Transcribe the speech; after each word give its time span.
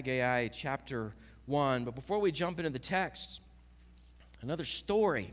Haggai 0.00 0.48
chapter 0.48 1.12
1. 1.44 1.84
But 1.84 1.94
before 1.94 2.20
we 2.20 2.32
jump 2.32 2.58
into 2.58 2.70
the 2.70 2.78
text, 2.78 3.42
another 4.40 4.64
story. 4.64 5.30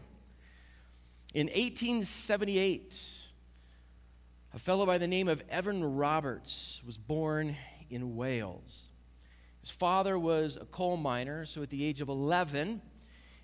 In 1.33 1.47
1878, 1.47 3.01
a 4.53 4.59
fellow 4.59 4.85
by 4.85 4.97
the 4.97 5.07
name 5.07 5.29
of 5.29 5.41
Evan 5.49 5.95
Roberts 5.95 6.81
was 6.85 6.97
born 6.97 7.55
in 7.89 8.17
Wales. 8.17 8.89
His 9.61 9.71
father 9.71 10.19
was 10.19 10.57
a 10.57 10.65
coal 10.65 10.97
miner, 10.97 11.45
so 11.45 11.61
at 11.61 11.69
the 11.69 11.85
age 11.85 12.01
of 12.01 12.09
11, 12.09 12.81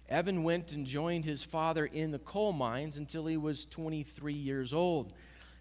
Evan 0.09 0.43
went 0.43 0.73
and 0.73 0.85
joined 0.85 1.23
his 1.23 1.41
father 1.41 1.85
in 1.85 2.11
the 2.11 2.19
coal 2.19 2.51
mines 2.51 2.97
until 2.97 3.27
he 3.27 3.37
was 3.37 3.63
23 3.63 4.33
years 4.33 4.73
old. 4.73 5.13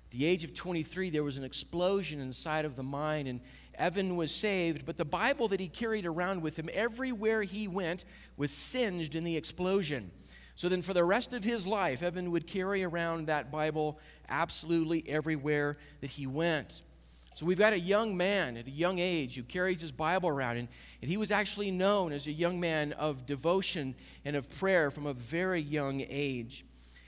At 0.06 0.10
the 0.10 0.24
age 0.24 0.42
of 0.42 0.55
23, 0.55 1.10
there 1.10 1.23
was 1.23 1.38
an 1.38 1.45
explosion 1.45 2.19
inside 2.19 2.65
of 2.65 2.74
the 2.74 2.83
mine, 2.83 3.29
and 3.29 3.41
Evan 3.82 4.14
was 4.14 4.32
saved, 4.32 4.84
but 4.84 4.96
the 4.96 5.04
Bible 5.04 5.48
that 5.48 5.59
he 5.59 5.66
carried 5.66 6.06
around 6.06 6.41
with 6.41 6.56
him 6.56 6.70
everywhere 6.72 7.42
he 7.42 7.66
went 7.66 8.05
was 8.36 8.52
singed 8.52 9.16
in 9.16 9.24
the 9.24 9.36
explosion. 9.36 10.12
So 10.55 10.68
then, 10.68 10.82
for 10.82 10.95
the 10.95 11.02
rest 11.02 11.32
of 11.32 11.42
his 11.42 11.66
life, 11.66 12.00
Evan 12.00 12.30
would 12.30 12.46
carry 12.46 12.84
around 12.84 13.27
that 13.27 13.50
Bible 13.50 13.98
absolutely 14.28 15.02
everywhere 15.08 15.78
that 16.00 16.10
he 16.10 16.28
went. 16.28 16.82
So 17.34 17.45
we've 17.45 17.58
got 17.58 17.72
a 17.72 17.80
young 17.80 18.16
man 18.16 18.56
at 18.56 18.68
a 18.68 18.70
young 18.70 19.00
age 19.00 19.34
who 19.34 19.42
carries 19.42 19.80
his 19.80 19.91
Bible 19.91 20.28
around, 20.28 20.58
and, 20.58 20.69
and 21.00 21.10
he 21.10 21.16
was 21.16 21.33
actually 21.33 21.72
known 21.72 22.12
as 22.12 22.28
a 22.28 22.33
young 22.33 22.60
man 22.60 22.92
of 22.92 23.27
devotion 23.27 23.96
and 24.24 24.36
of 24.36 24.48
prayer 24.48 24.92
from 24.92 25.06
a 25.06 25.12
very 25.12 25.60
young 25.60 26.05
age. 26.08 26.64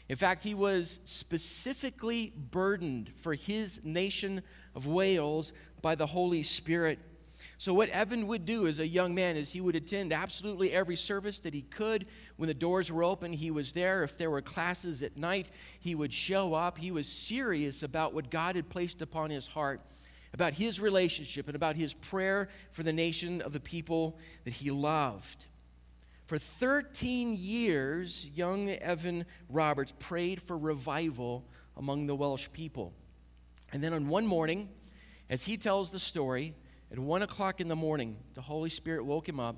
In 0.08 0.16
fact, 0.16 0.42
he 0.42 0.54
was 0.54 0.98
specifically 1.04 2.32
burdened 2.50 3.12
for 3.16 3.34
his 3.34 3.80
nation 3.84 4.42
of 4.74 4.86
Wales 4.86 5.52
by 5.84 5.94
the 5.94 6.06
Holy 6.06 6.42
Spirit. 6.42 6.98
So, 7.58 7.74
what 7.74 7.90
Evan 7.90 8.26
would 8.26 8.46
do 8.46 8.66
as 8.66 8.78
a 8.78 8.86
young 8.86 9.14
man 9.14 9.36
is 9.36 9.52
he 9.52 9.60
would 9.60 9.76
attend 9.76 10.14
absolutely 10.14 10.72
every 10.72 10.96
service 10.96 11.40
that 11.40 11.52
he 11.52 11.60
could. 11.60 12.06
When 12.36 12.48
the 12.48 12.54
doors 12.54 12.90
were 12.90 13.04
open, 13.04 13.34
he 13.34 13.50
was 13.50 13.72
there. 13.72 14.02
If 14.02 14.16
there 14.16 14.30
were 14.30 14.40
classes 14.40 15.02
at 15.02 15.18
night, 15.18 15.50
he 15.78 15.94
would 15.94 16.12
show 16.12 16.54
up. 16.54 16.78
He 16.78 16.90
was 16.90 17.06
serious 17.06 17.82
about 17.82 18.14
what 18.14 18.30
God 18.30 18.56
had 18.56 18.70
placed 18.70 19.02
upon 19.02 19.30
his 19.30 19.46
heart 19.46 19.80
about 20.32 20.52
his 20.52 20.80
relationship 20.80 21.46
and 21.46 21.54
about 21.54 21.76
his 21.76 21.94
prayer 21.94 22.48
for 22.72 22.82
the 22.82 22.92
nation 22.92 23.40
of 23.40 23.52
the 23.52 23.60
people 23.60 24.18
that 24.42 24.52
he 24.52 24.68
loved. 24.68 25.46
For 26.26 26.38
13 26.40 27.36
years, 27.36 28.28
young 28.34 28.68
Evan 28.68 29.26
Roberts 29.48 29.92
prayed 30.00 30.42
for 30.42 30.58
revival 30.58 31.44
among 31.76 32.08
the 32.08 32.16
Welsh 32.16 32.48
people. 32.52 32.92
And 33.72 33.80
then 33.80 33.92
on 33.92 34.08
one 34.08 34.26
morning, 34.26 34.68
as 35.34 35.42
he 35.42 35.56
tells 35.56 35.90
the 35.90 35.98
story, 35.98 36.54
at 36.92 36.98
one 37.00 37.22
o'clock 37.22 37.60
in 37.60 37.66
the 37.66 37.74
morning, 37.74 38.16
the 38.34 38.40
Holy 38.40 38.70
Spirit 38.70 39.04
woke 39.04 39.28
him 39.28 39.40
up 39.40 39.56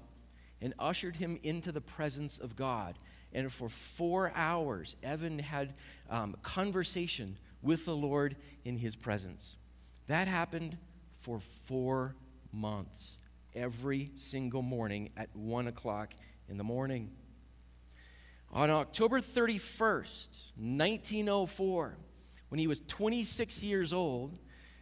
and 0.62 0.72
ushered 0.78 1.16
him 1.16 1.38
into 1.42 1.70
the 1.70 1.82
presence 1.82 2.38
of 2.38 2.56
God. 2.56 2.98
And 3.34 3.52
for 3.52 3.68
four 3.68 4.32
hours, 4.34 4.96
Evan 5.02 5.38
had 5.38 5.74
um, 6.08 6.34
conversation 6.40 7.36
with 7.60 7.84
the 7.84 7.94
Lord 7.94 8.36
in 8.64 8.78
his 8.78 8.96
presence. 8.96 9.58
That 10.06 10.28
happened 10.28 10.78
for 11.18 11.40
four 11.40 12.16
months, 12.54 13.18
every 13.54 14.12
single 14.14 14.62
morning 14.62 15.10
at 15.14 15.28
1 15.36 15.66
o'clock 15.66 16.14
in 16.48 16.56
the 16.56 16.64
morning. 16.64 17.10
On 18.50 18.70
October 18.70 19.20
31st, 19.20 20.54
1904, 20.56 21.98
when 22.48 22.58
he 22.58 22.66
was 22.66 22.80
26 22.80 23.62
years 23.62 23.92
old, 23.92 24.38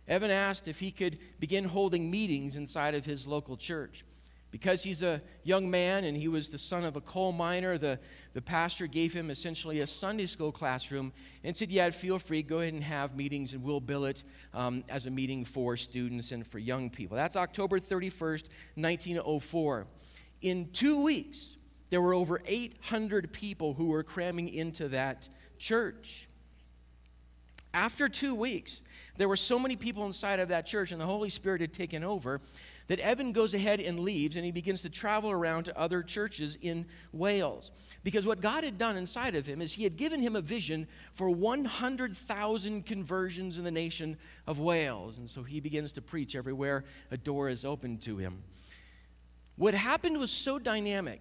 Evan 0.09 0.31
asked 0.31 0.69
if 0.69 0.81
he 0.81 0.91
could 0.91 1.19
begin 1.41 1.65
holding 1.65 2.11
meetings 2.11 2.57
inside 2.57 2.95
of 2.95 3.05
his 3.05 3.27
local 3.27 3.57
church. 3.57 4.05
Because 4.51 4.85
he's 4.85 5.03
a 5.03 5.21
young 5.43 5.69
man 5.69 6.05
and 6.05 6.17
he 6.17 6.29
was 6.29 6.49
the 6.49 6.59
son 6.59 6.85
of 6.85 6.95
a 6.95 7.01
coal 7.01 7.33
miner, 7.33 7.77
the, 7.77 7.99
the 8.35 8.41
pastor 8.41 8.87
gave 8.87 9.13
him 9.13 9.29
essentially 9.29 9.81
a 9.81 9.87
Sunday 9.87 10.27
school 10.27 10.53
classroom 10.53 11.13
and 11.43 11.57
said, 11.57 11.73
Yeah, 11.73 11.91
feel 11.91 12.21
free, 12.21 12.41
go 12.41 12.61
ahead 12.61 12.73
and 12.73 12.85
have 12.85 13.17
meetings, 13.17 13.53
and 13.53 13.65
we'll 13.65 13.81
bill 13.81 14.05
it 14.05 14.23
um, 14.53 14.85
as 14.89 15.07
a 15.07 15.11
meeting 15.11 15.45
for 15.45 15.77
students 15.77 16.31
and 16.31 16.47
for 16.47 16.61
young 16.61 16.89
people. 16.89 17.17
That's 17.17 17.35
October 17.35 17.81
31st, 17.81 18.45
1904. 18.77 19.87
In 20.43 20.71
two 20.73 21.03
weeks, 21.03 21.57
there 21.91 22.01
were 22.01 22.15
over 22.15 22.41
800 22.47 23.33
people 23.33 23.75
who 23.75 23.87
were 23.87 24.05
cramming 24.05 24.49
into 24.49 24.89
that 24.91 25.29
church. 25.59 26.29
After 27.75 28.09
two 28.09 28.37
weeks, 28.37 28.83
there 29.17 29.29
were 29.29 29.37
so 29.37 29.59
many 29.59 29.75
people 29.75 30.07
inside 30.07 30.39
of 30.39 30.49
that 30.49 30.65
church, 30.65 30.93
and 30.93 31.01
the 31.01 31.07
Holy 31.07 31.29
Spirit 31.29 31.61
had 31.61 31.73
taken 31.73 32.05
over 32.05 32.41
that 32.87 33.01
Evan 33.01 33.33
goes 33.33 33.53
ahead 33.53 33.81
and 33.81 34.01
leaves 34.01 34.37
and 34.37 34.45
he 34.45 34.53
begins 34.53 34.83
to 34.83 34.91
travel 34.91 35.31
around 35.31 35.65
to 35.65 35.79
other 35.79 36.03
churches 36.03 36.57
in 36.61 36.87
Wales. 37.13 37.73
Because 38.05 38.27
what 38.27 38.41
God 38.41 38.63
had 38.63 38.79
done 38.79 38.97
inside 38.97 39.35
of 39.35 39.47
him 39.47 39.61
is 39.61 39.73
he 39.73 39.85
had 39.85 39.97
given 39.97 40.21
him 40.21 40.37
a 40.37 40.41
vision 40.41 40.87
for 41.15 41.31
100,000 41.31 42.87
conversions 42.87 43.59
in 43.59 43.65
the 43.65 43.71
nation 43.71 44.19
of 44.47 44.59
Wales. 44.59 45.19
And 45.19 45.29
so 45.29 45.43
he 45.43 45.61
begins 45.61 45.93
to 45.95 46.03
preach 46.03 46.37
everywhere 46.37 46.85
a 47.11 47.17
door 47.17 47.49
is 47.49 47.65
open 47.65 47.99
to 47.99 48.19
him. 48.19 48.43
What 49.57 49.75
happened 49.75 50.19
was 50.19 50.31
so 50.31 50.59
dynamic 50.59 51.21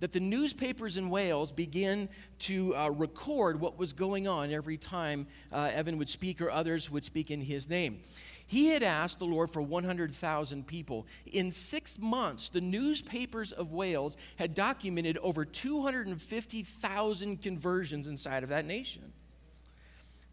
that 0.00 0.12
the 0.12 0.20
newspapers 0.20 0.96
in 0.96 1.10
Wales 1.10 1.52
began 1.52 2.08
to 2.40 2.74
uh, 2.76 2.88
record 2.88 3.60
what 3.60 3.78
was 3.78 3.92
going 3.92 4.28
on 4.28 4.52
every 4.52 4.76
time 4.76 5.26
uh, 5.52 5.70
Evan 5.72 5.98
would 5.98 6.08
speak 6.08 6.40
or 6.40 6.50
others 6.50 6.90
would 6.90 7.04
speak 7.04 7.30
in 7.30 7.40
his 7.40 7.68
name. 7.68 8.00
He 8.46 8.68
had 8.68 8.82
asked 8.82 9.18
the 9.18 9.26
Lord 9.26 9.50
for 9.50 9.60
100,000 9.60 10.66
people. 10.66 11.06
In 11.26 11.50
six 11.50 11.98
months, 11.98 12.48
the 12.48 12.62
newspapers 12.62 13.52
of 13.52 13.72
Wales 13.72 14.16
had 14.36 14.54
documented 14.54 15.18
over 15.18 15.44
250,000 15.44 17.42
conversions 17.42 18.06
inside 18.06 18.42
of 18.42 18.48
that 18.48 18.64
nation. 18.64 19.12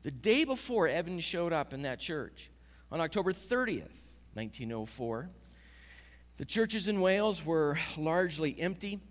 The 0.04 0.12
day 0.12 0.46
before 0.46 0.88
Evan 0.88 1.20
showed 1.20 1.52
up 1.52 1.74
in 1.74 1.82
that 1.82 2.00
church, 2.00 2.50
on 2.90 3.02
October 3.02 3.34
30th, 3.34 4.00
1904, 4.36 5.30
the 6.38 6.46
churches 6.46 6.88
in 6.88 7.02
Wales 7.02 7.46
were 7.46 7.78
largely 7.98 8.56
empty. 8.60 9.02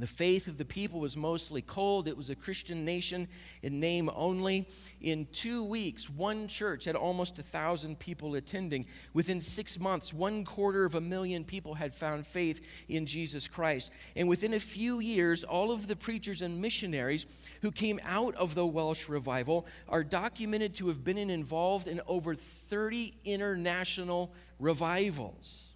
The 0.00 0.06
faith 0.06 0.48
of 0.48 0.56
the 0.56 0.64
people 0.64 1.00
was 1.00 1.16
mostly 1.16 1.62
cold. 1.62 2.08
It 2.08 2.16
was 2.16 2.30
a 2.30 2.34
Christian 2.34 2.84
nation 2.84 3.28
in 3.62 3.80
name 3.80 4.10
only. 4.14 4.66
In 5.00 5.26
two 5.32 5.62
weeks, 5.62 6.08
one 6.08 6.48
church 6.48 6.84
had 6.84 6.96
almost 6.96 7.38
a 7.38 7.42
thousand 7.42 7.98
people 7.98 8.34
attending. 8.34 8.86
Within 9.12 9.40
six 9.40 9.78
months, 9.78 10.12
one 10.12 10.44
quarter 10.44 10.84
of 10.84 10.94
a 10.94 11.00
million 11.00 11.44
people 11.44 11.74
had 11.74 11.94
found 11.94 12.26
faith 12.26 12.60
in 12.88 13.06
Jesus 13.06 13.46
Christ. 13.46 13.90
And 14.16 14.28
within 14.28 14.54
a 14.54 14.60
few 14.60 15.00
years, 15.00 15.44
all 15.44 15.70
of 15.70 15.86
the 15.86 15.96
preachers 15.96 16.42
and 16.42 16.60
missionaries 16.60 17.26
who 17.62 17.70
came 17.70 18.00
out 18.04 18.34
of 18.36 18.54
the 18.54 18.66
Welsh 18.66 19.08
revival 19.08 19.66
are 19.88 20.02
documented 20.02 20.74
to 20.76 20.88
have 20.88 21.04
been 21.04 21.18
involved 21.18 21.86
in 21.86 22.00
over 22.06 22.34
30 22.34 23.12
international 23.24 24.32
revivals. 24.58 25.69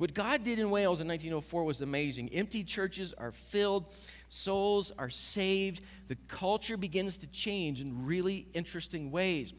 What 0.00 0.14
God 0.14 0.44
did 0.44 0.58
in 0.58 0.70
Wales 0.70 1.02
in 1.02 1.08
1904 1.08 1.62
was 1.62 1.82
amazing. 1.82 2.30
Empty 2.30 2.64
churches 2.64 3.12
are 3.18 3.32
filled, 3.32 3.84
souls 4.28 4.92
are 4.98 5.10
saved, 5.10 5.82
the 6.08 6.16
culture 6.26 6.78
begins 6.78 7.18
to 7.18 7.26
change 7.26 7.82
in 7.82 8.06
really 8.06 8.46
interesting 8.54 9.10
ways. 9.10 9.52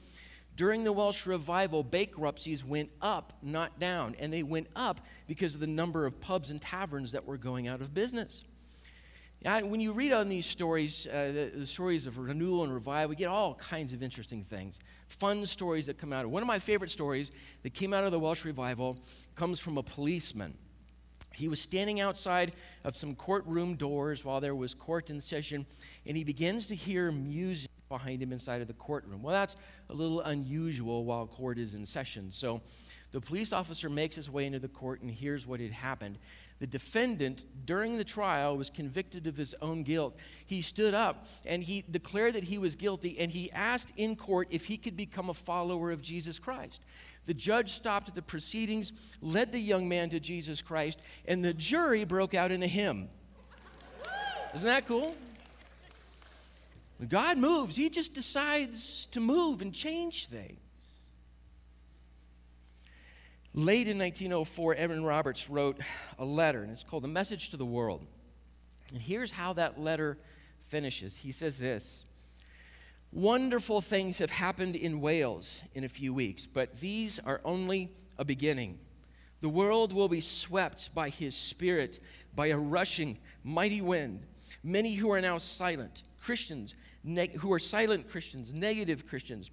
During 0.56 0.84
the 0.84 0.92
Welsh 0.92 1.28
revival, 1.28 1.84
bankruptcies 1.84 2.66
went 2.66 2.90
up, 3.04 3.34
not 3.44 3.80
down, 3.80 4.16
and 4.18 4.34
they 4.34 4.42
went 4.42 4.66
up 4.76 5.02
because 5.28 5.54
of 5.54 5.60
the 5.60 5.68
number 5.68 6.08
of 6.08 6.20
pubs 6.20 6.50
and 6.50 6.60
taverns 6.60 7.12
that 7.12 7.24
were 7.24 7.38
going 7.38 7.68
out 7.68 7.80
of 7.80 7.94
business. 7.94 8.44
when 9.44 9.80
you 9.80 9.92
read 9.92 10.12
on 10.12 10.28
these 10.28 10.48
stories, 10.48 11.06
uh, 11.06 11.32
the, 11.52 11.52
the, 11.60 11.66
stories 11.68 12.08
of 12.08 12.18
renewal 12.18 12.64
and 12.64 12.74
revival, 12.74 13.12
we 13.12 13.16
get 13.16 13.28
all 13.28 13.54
kinds 13.54 13.94
of 13.94 14.02
interesting 14.02 14.44
things, 14.44 14.80
fun 15.08 15.46
stories 15.46 15.86
that 15.86 16.00
come 16.00 16.12
out. 16.12 16.26
One 16.26 16.42
of 16.42 16.48
my 16.48 16.58
favorite 16.58 16.90
stories 16.90 17.32
that 17.62 17.76
came 17.76 17.94
out 17.94 18.06
of 18.06 18.12
the 18.12 18.20
Welsh 18.20 18.44
revival 18.44 18.98
comes 19.36 19.60
from 19.60 19.78
a 19.78 19.84
policeman. 19.84 20.54
He 21.34 21.48
was 21.48 21.62
standing 21.62 22.02
outside 22.02 22.56
of 22.84 22.98
some 22.98 23.16
courtroom 23.16 23.76
doors 23.76 24.26
while 24.26 24.42
there 24.42 24.56
was 24.56 24.74
court 24.74 25.10
in 25.10 25.22
session, 25.22 25.66
and 26.06 26.18
he 26.18 26.24
begins 26.24 26.68
to 26.68 26.76
hear 26.76 27.12
music 27.12 27.72
behind 27.90 28.22
him 28.22 28.32
inside 28.34 28.62
of 28.62 28.68
the 28.68 28.74
courtroom. 28.74 29.24
Well, 29.24 29.34
that's 29.34 29.56
a 29.90 29.94
little 29.94 30.22
unusual 30.22 31.06
while 31.06 31.28
court 31.28 31.58
is 31.58 31.76
in 31.76 31.86
session. 31.86 32.32
So 32.32 32.62
the 33.12 33.22
police 33.22 33.54
officer 33.54 33.90
makes 33.90 34.16
his 34.16 34.30
way 34.30 34.46
into 34.46 34.60
the 34.60 34.68
court 34.68 35.02
and 35.02 35.12
hears 35.12 35.46
what 35.46 35.60
had 35.60 35.72
happened. 35.72 36.18
The 36.62 36.68
defendant, 36.68 37.44
during 37.66 37.98
the 37.98 38.04
trial, 38.04 38.56
was 38.56 38.70
convicted 38.70 39.26
of 39.26 39.36
his 39.36 39.56
own 39.64 39.82
guilt. 39.82 40.16
He 40.46 40.62
stood 40.62 40.94
up 40.94 41.26
and 41.44 41.64
he 41.64 41.84
declared 41.90 42.36
that 42.36 42.44
he 42.44 42.60
was 42.60 42.76
guilty, 42.76 43.18
and 43.18 43.32
he 43.32 43.52
asked 43.52 43.92
in 43.98 44.16
court 44.16 44.48
if 44.52 44.68
he 44.68 44.78
could 44.78 44.96
become 44.96 45.32
a 45.32 45.34
follower 45.34 45.90
of 45.90 46.04
Jesus 46.04 46.38
Christ. 46.38 46.84
The 47.26 47.34
judge 47.34 47.72
stopped 47.72 48.14
the 48.14 48.22
proceedings, 48.22 48.94
led 49.22 49.52
the 49.52 49.60
young 49.60 49.90
man 49.90 50.12
to 50.12 50.20
Jesus 50.20 50.62
Christ, 50.62 51.00
and 51.26 51.44
the 51.44 51.56
jury 51.56 52.04
broke 52.04 52.36
out 52.36 52.52
in 52.52 52.62
a 52.62 52.68
hymn. 52.68 53.10
Isn't 54.54 54.68
that 54.68 54.86
cool? 54.86 55.16
God 57.10 57.40
moves, 57.40 57.76
He 57.76 57.90
just 57.90 58.14
decides 58.14 59.08
to 59.08 59.20
move 59.20 59.64
and 59.64 59.74
change 59.74 60.28
things. 60.28 60.61
Late 63.54 63.90
in 63.90 63.98
1904, 63.98 64.76
Evan 64.76 65.04
Roberts 65.04 65.50
wrote 65.50 65.78
a 66.18 66.24
letter, 66.24 66.64
and 66.64 66.72
it's 66.72 66.86
called 66.86 67.04
The 67.04 67.10
Message 67.10 67.50
to 67.50 67.58
the 67.58 67.66
World. 67.66 68.06
And 68.94 69.02
here's 69.02 69.34
how 69.34 69.52
that 69.54 69.78
letter 69.78 70.18
finishes. 70.68 71.18
He 71.18 71.34
says 71.34 71.58
this 71.58 72.06
Wonderful 73.12 73.82
things 73.82 74.20
have 74.20 74.30
happened 74.30 74.78
in 74.78 75.02
Wales 75.02 75.62
in 75.74 75.84
a 75.84 75.90
few 75.90 76.14
weeks, 76.14 76.48
but 76.48 76.80
these 76.80 77.20
are 77.20 77.42
only 77.44 77.92
a 78.18 78.24
beginning. 78.24 78.80
The 79.42 79.50
world 79.50 79.92
will 79.92 80.08
be 80.08 80.22
swept 80.22 80.96
by 80.96 81.10
his 81.10 81.36
spirit, 81.36 82.00
by 82.34 82.48
a 82.48 82.58
rushing, 82.58 83.18
mighty 83.44 83.82
wind. 83.82 84.26
Many 84.64 84.94
who 84.94 85.12
are 85.12 85.20
now 85.20 85.40
silent, 85.40 86.04
Christians, 86.22 86.76
neg- 87.04 87.36
who 87.36 87.52
are 87.52 87.60
silent 87.60 88.08
Christians, 88.08 88.54
negative 88.54 89.08
Christians, 89.08 89.52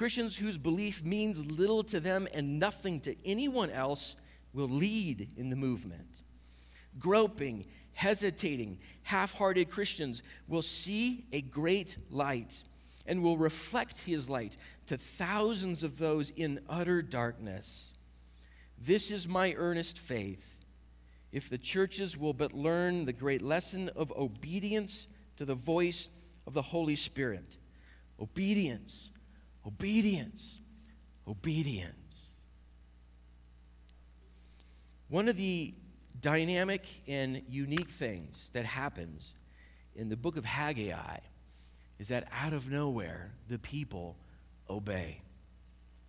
Christians 0.00 0.34
whose 0.34 0.56
belief 0.56 1.04
means 1.04 1.44
little 1.44 1.84
to 1.84 2.00
them 2.00 2.26
and 2.32 2.58
nothing 2.58 3.00
to 3.00 3.14
anyone 3.22 3.68
else 3.68 4.16
will 4.54 4.66
lead 4.66 5.28
in 5.36 5.50
the 5.50 5.56
movement. 5.56 6.22
Groping, 6.98 7.66
hesitating, 7.92 8.78
half 9.02 9.34
hearted 9.34 9.68
Christians 9.68 10.22
will 10.48 10.62
see 10.62 11.26
a 11.34 11.42
great 11.42 11.98
light 12.08 12.62
and 13.06 13.22
will 13.22 13.36
reflect 13.36 14.00
his 14.00 14.26
light 14.26 14.56
to 14.86 14.96
thousands 14.96 15.82
of 15.82 15.98
those 15.98 16.30
in 16.30 16.60
utter 16.66 17.02
darkness. 17.02 17.92
This 18.78 19.10
is 19.10 19.28
my 19.28 19.52
earnest 19.58 19.98
faith. 19.98 20.56
If 21.30 21.50
the 21.50 21.58
churches 21.58 22.16
will 22.16 22.32
but 22.32 22.54
learn 22.54 23.04
the 23.04 23.12
great 23.12 23.42
lesson 23.42 23.90
of 23.90 24.10
obedience 24.12 25.08
to 25.36 25.44
the 25.44 25.54
voice 25.54 26.08
of 26.46 26.54
the 26.54 26.62
Holy 26.62 26.96
Spirit, 26.96 27.58
obedience 28.18 29.09
Obedience. 29.66 30.58
Obedience. 31.26 32.26
One 35.08 35.28
of 35.28 35.36
the 35.36 35.74
dynamic 36.20 36.86
and 37.08 37.42
unique 37.48 37.90
things 37.90 38.50
that 38.52 38.64
happens 38.64 39.32
in 39.96 40.08
the 40.08 40.16
book 40.16 40.36
of 40.36 40.44
Haggai 40.44 41.18
is 41.98 42.08
that 42.08 42.28
out 42.32 42.52
of 42.52 42.70
nowhere, 42.70 43.32
the 43.48 43.58
people 43.58 44.16
obey. 44.68 45.20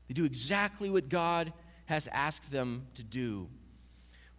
They 0.07 0.13
do 0.13 0.23
exactly 0.23 0.89
what 0.89 1.09
God 1.09 1.51
has 1.85 2.07
asked 2.07 2.51
them 2.51 2.87
to 2.95 3.03
do 3.03 3.49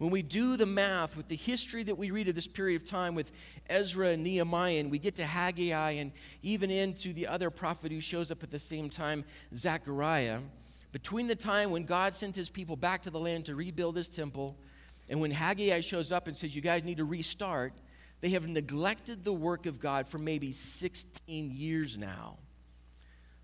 when 0.03 0.11
we 0.11 0.21
do 0.21 0.57
the 0.57 0.65
math 0.65 1.15
with 1.15 1.29
the 1.29 1.35
history 1.37 1.81
that 1.81 1.97
we 1.97 2.11
read 2.11 2.27
of 2.27 2.35
this 2.35 2.45
period 2.45 2.81
of 2.81 2.85
time 2.85 3.15
with 3.15 3.31
Ezra 3.69 4.09
and 4.09 4.21
Nehemiah, 4.21 4.81
and 4.81 4.91
we 4.91 4.99
get 4.99 5.15
to 5.15 5.25
Haggai 5.25 5.91
and 5.91 6.11
even 6.41 6.69
into 6.69 7.13
the 7.13 7.25
other 7.25 7.49
prophet 7.49 7.89
who 7.89 8.01
shows 8.01 8.29
up 8.29 8.43
at 8.43 8.51
the 8.51 8.59
same 8.59 8.89
time, 8.89 9.23
Zechariah, 9.55 10.41
between 10.91 11.27
the 11.27 11.37
time 11.37 11.71
when 11.71 11.85
God 11.85 12.17
sent 12.17 12.35
his 12.35 12.49
people 12.49 12.75
back 12.75 13.03
to 13.03 13.11
the 13.11 13.19
land 13.19 13.45
to 13.45 13.55
rebuild 13.55 13.95
his 13.95 14.09
temple 14.09 14.57
and 15.07 15.21
when 15.21 15.31
Haggai 15.31 15.79
shows 15.79 16.11
up 16.11 16.27
and 16.27 16.35
says, 16.35 16.53
You 16.53 16.61
guys 16.61 16.83
need 16.83 16.97
to 16.97 17.05
restart, 17.05 17.71
they 18.19 18.31
have 18.31 18.45
neglected 18.45 19.23
the 19.23 19.31
work 19.31 19.65
of 19.65 19.79
God 19.79 20.05
for 20.05 20.17
maybe 20.17 20.51
16 20.51 21.49
years 21.49 21.97
now. 21.97 22.39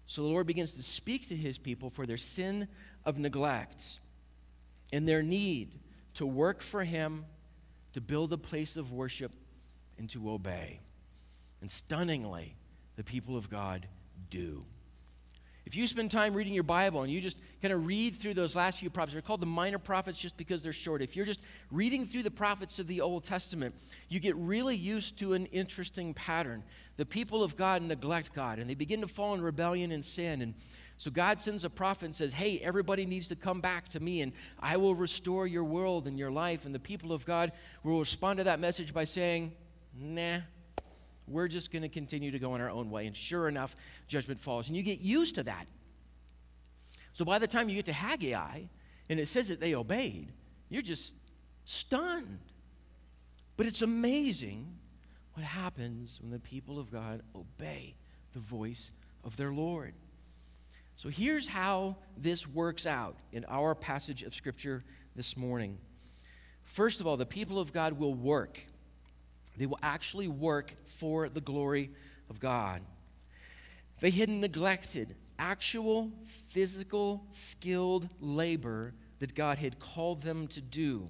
So 0.06 0.24
the 0.24 0.28
Lord 0.28 0.46
begins 0.46 0.74
to 0.74 0.84
speak 0.84 1.30
to 1.30 1.38
his 1.38 1.58
people 1.58 1.90
for 1.90 2.06
their 2.06 2.18
sin 2.18 2.68
of 3.06 3.18
neglect 3.18 4.02
and 4.92 5.08
their 5.08 5.24
need 5.24 5.80
to 6.20 6.26
work 6.26 6.62
for 6.62 6.84
Him, 6.84 7.24
to 7.94 8.02
build 8.02 8.34
a 8.34 8.38
place 8.38 8.76
of 8.76 8.92
worship, 8.92 9.32
and 9.98 10.10
to 10.10 10.30
obey. 10.30 10.82
And 11.62 11.72
stunningly, 11.72 12.58
the 12.98 13.06
people 13.06 13.38
of 13.38 13.50
God 13.50 13.88
do. 14.30 14.66
If 15.66 15.78
you 15.78 15.88
spend 15.88 16.12
time 16.12 16.34
reading 16.34 16.54
your 16.54 16.64
Bible 16.64 17.04
and 17.04 17.14
you 17.14 17.22
just 17.22 17.40
kind 17.62 17.74
of 17.74 17.86
read 17.86 18.18
through 18.18 18.34
those 18.34 18.54
last 18.54 18.80
few 18.80 18.90
prophets, 18.90 19.14
they're 19.14 19.22
called 19.22 19.40
the 19.40 19.46
minor 19.46 19.80
prophets 19.80 20.20
just 20.20 20.36
because 20.36 20.62
they're 20.62 20.74
short. 20.74 21.02
If 21.02 21.16
you're 21.16 21.26
just 21.26 21.42
reading 21.72 22.06
through 22.06 22.24
the 22.24 22.32
prophets 22.32 22.80
of 22.80 22.88
the 22.88 23.00
Old 23.00 23.24
Testament, 23.24 23.74
you 24.10 24.20
get 24.20 24.36
really 24.36 24.76
used 24.76 25.18
to 25.20 25.36
an 25.36 25.46
interesting 25.46 26.14
pattern. 26.14 26.64
The 26.98 27.06
people 27.06 27.44
of 27.44 27.56
God 27.56 27.82
neglect 27.82 28.34
God 28.34 28.60
and 28.60 28.70
they 28.70 28.76
begin 28.76 29.00
to 29.00 29.08
fall 29.08 29.34
in 29.36 29.42
rebellion 29.42 29.94
and 29.94 30.04
sin. 30.04 30.42
And 30.42 30.54
so 31.00 31.10
God 31.10 31.40
sends 31.40 31.64
a 31.64 31.70
prophet 31.70 32.04
and 32.08 32.16
says, 32.16 32.34
Hey, 32.34 32.60
everybody 32.60 33.06
needs 33.06 33.30
to 33.30 33.36
come 33.38 33.62
back 33.62 33.88
to 33.90 34.02
me 34.02 34.20
and 34.20 34.34
I 34.60 34.76
will 34.76 34.94
restore 34.94 35.48
your 35.48 35.64
world 35.64 36.08
and 36.08 36.20
your 36.20 36.30
life. 36.30 36.66
And 36.66 36.76
the 36.76 36.80
people 36.80 37.14
of 37.14 37.26
God 37.26 37.54
will 37.86 38.00
respond 38.00 38.40
to 38.40 38.44
that 38.44 38.60
message 38.60 38.94
by 38.94 39.06
saying, 39.06 39.54
Nah, 39.98 40.40
we're 41.26 41.48
just 41.48 41.72
going 41.72 41.84
to 41.84 41.90
continue 41.90 42.32
to 42.32 42.38
go 42.38 42.54
in 42.54 42.60
our 42.60 42.70
own 42.70 42.92
way. 42.92 43.08
And 43.08 43.16
sure 43.16 43.48
enough, 43.48 43.78
judgment 44.10 44.42
falls. 44.42 44.68
And 44.68 44.76
you 44.76 44.84
get 44.84 45.00
used 45.00 45.36
to 45.36 45.44
that. 45.44 45.68
So 47.14 47.24
by 47.24 47.40
the 47.40 47.48
time 47.48 47.70
you 47.70 47.76
get 47.76 47.86
to 47.86 47.94
Haggai 47.94 48.64
and 49.08 49.20
it 49.22 49.30
says 49.30 49.48
that 49.48 49.62
they 49.62 49.76
obeyed, 49.76 50.34
you're 50.68 50.82
just 50.82 51.16
stunned. 51.64 52.40
But 53.56 53.68
it's 53.68 53.84
amazing 53.84 54.76
what 55.34 55.46
happens 55.46 56.20
when 56.22 56.32
the 56.32 56.40
people 56.40 56.78
of 56.78 56.92
God 56.92 57.22
obey 57.34 57.96
the 58.34 58.40
voice 58.40 58.92
of 59.24 59.38
their 59.38 59.54
Lord. 59.54 59.94
So 61.00 61.08
here's 61.08 61.48
how 61.48 61.96
this 62.18 62.46
works 62.46 62.86
out 62.86 63.16
in 63.32 63.46
our 63.48 63.74
passage 63.74 64.22
of 64.24 64.36
Scripture 64.36 64.84
this 65.16 65.38
morning. 65.38 65.78
First 66.66 67.00
of 67.00 67.08
all, 67.08 67.16
the 67.16 67.26
people 67.26 67.58
of 67.58 67.72
God 67.72 67.94
will 67.94 68.14
work. 68.14 68.60
They 69.58 69.66
will 69.66 69.80
actually 69.82 70.28
work 70.28 70.74
for 70.84 71.30
the 71.30 71.40
glory 71.40 71.92
of 72.30 72.42
God. 72.42 72.82
They 74.02 74.10
had 74.10 74.28
neglected 74.28 75.16
actual 75.40 76.12
physical, 76.26 77.24
skilled 77.30 78.10
labor 78.20 78.94
that 79.20 79.34
God 79.34 79.58
had 79.58 79.80
called 79.80 80.22
them 80.22 80.48
to 80.48 80.60
do. 80.60 81.08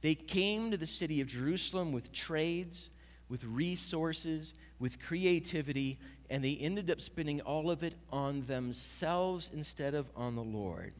They 0.00 0.14
came 0.14 0.70
to 0.70 0.76
the 0.76 0.86
city 0.86 1.20
of 1.20 1.26
Jerusalem 1.26 1.90
with 1.90 2.12
trades, 2.12 2.88
with 3.28 3.42
resources, 3.42 4.54
with 4.78 5.00
creativity, 5.00 5.98
and 6.30 6.44
they 6.44 6.56
ended 6.56 6.90
up 6.90 7.00
spending 7.00 7.40
all 7.40 7.70
of 7.70 7.82
it 7.82 7.94
on 8.10 8.44
themselves 8.46 9.50
instead 9.54 9.94
of 9.94 10.10
on 10.14 10.34
the 10.34 10.42
Lord. 10.42 10.94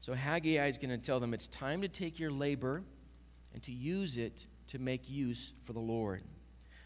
So 0.00 0.14
Haggai 0.14 0.66
is 0.66 0.78
going 0.78 0.90
to 0.90 0.98
tell 0.98 1.20
them 1.20 1.32
it's 1.32 1.48
time 1.48 1.80
to 1.82 1.88
take 1.88 2.18
your 2.18 2.32
labor 2.32 2.82
and 3.54 3.62
to 3.62 3.72
use 3.72 4.16
it 4.16 4.46
to 4.68 4.78
make 4.78 5.08
use 5.08 5.52
for 5.62 5.72
the 5.72 5.80
Lord. 5.80 6.22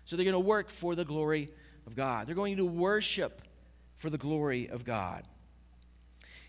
So 0.04 0.16
they're 0.16 0.24
going 0.24 0.34
to 0.34 0.38
work 0.40 0.70
for 0.70 0.94
the 0.94 1.04
glory 1.04 1.50
of 1.86 1.94
God. 1.94 2.26
They're 2.26 2.34
going 2.34 2.58
to 2.58 2.64
worship 2.64 3.42
for 3.96 4.10
the 4.10 4.18
glory 4.18 4.68
of 4.68 4.84
God. 4.84 5.24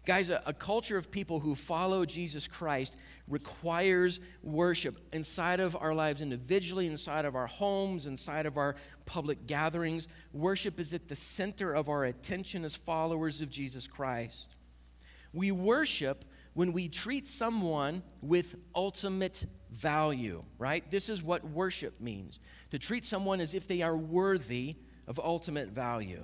Guys, 0.08 0.30
a, 0.30 0.42
a, 0.46 0.54
culture 0.54 0.96
of 0.96 1.12
people 1.12 1.38
who 1.38 1.54
follow 1.54 2.06
Jesus 2.06 2.48
Christ 2.48 2.96
requires 3.28 4.22
worship 4.42 4.98
inside 5.12 5.60
of 5.60 5.76
our 5.76 5.94
lives 5.94 6.22
individually, 6.22 6.88
inside 6.88 7.26
of 7.26 7.36
our 7.36 7.46
homes, 7.46 8.06
inside 8.06 8.46
of 8.46 8.56
our 8.56 8.78
public 9.06 9.46
gatherings. 9.48 10.08
Worship 10.32 10.80
is 10.80 10.94
at 10.94 11.10
the 11.10 11.16
center 11.16 11.74
of 11.74 11.90
our 11.90 12.06
attention 12.06 12.64
as 12.64 12.74
followers 12.74 13.42
of 13.42 13.50
Jesus 13.50 13.86
Christ. 13.86 14.56
We 15.34 15.52
worship 15.52 16.24
when 16.54 16.72
we 16.72 16.88
treat 16.88 17.28
someone 17.28 18.02
with 18.22 18.56
ultimate 18.74 19.46
value, 19.72 20.42
right? 20.58 20.90
This 20.90 21.10
is 21.10 21.22
what 21.22 21.44
worship 21.44 22.00
means 22.00 22.40
to 22.72 22.80
treat 22.80 23.04
someone 23.04 23.42
as 23.42 23.54
if 23.54 23.68
they 23.68 23.82
are 23.82 23.98
worthy 23.98 24.78
of 25.06 25.20
ultimate 25.20 25.68
value. 25.68 26.24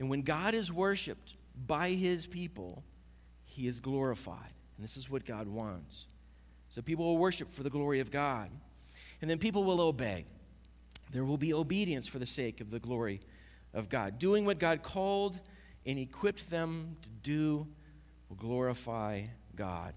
And 0.00 0.10
when 0.10 0.22
God 0.22 0.52
is 0.52 0.72
worshiped, 0.72 1.36
by 1.56 1.90
his 1.90 2.26
people, 2.26 2.82
he 3.44 3.66
is 3.66 3.80
glorified. 3.80 4.52
And 4.76 4.84
this 4.84 4.96
is 4.96 5.08
what 5.08 5.24
God 5.24 5.48
wants. 5.48 6.06
So 6.68 6.82
people 6.82 7.06
will 7.06 7.18
worship 7.18 7.52
for 7.52 7.62
the 7.62 7.70
glory 7.70 8.00
of 8.00 8.10
God. 8.10 8.50
And 9.22 9.30
then 9.30 9.38
people 9.38 9.64
will 9.64 9.80
obey. 9.80 10.26
There 11.12 11.24
will 11.24 11.38
be 11.38 11.54
obedience 11.54 12.06
for 12.06 12.18
the 12.18 12.26
sake 12.26 12.60
of 12.60 12.70
the 12.70 12.78
glory 12.78 13.20
of 13.72 13.88
God. 13.88 14.18
Doing 14.18 14.44
what 14.44 14.58
God 14.58 14.82
called 14.82 15.40
and 15.86 15.98
equipped 15.98 16.50
them 16.50 16.96
to 17.02 17.08
do 17.22 17.66
will 18.28 18.36
glorify 18.36 19.22
God. 19.54 19.94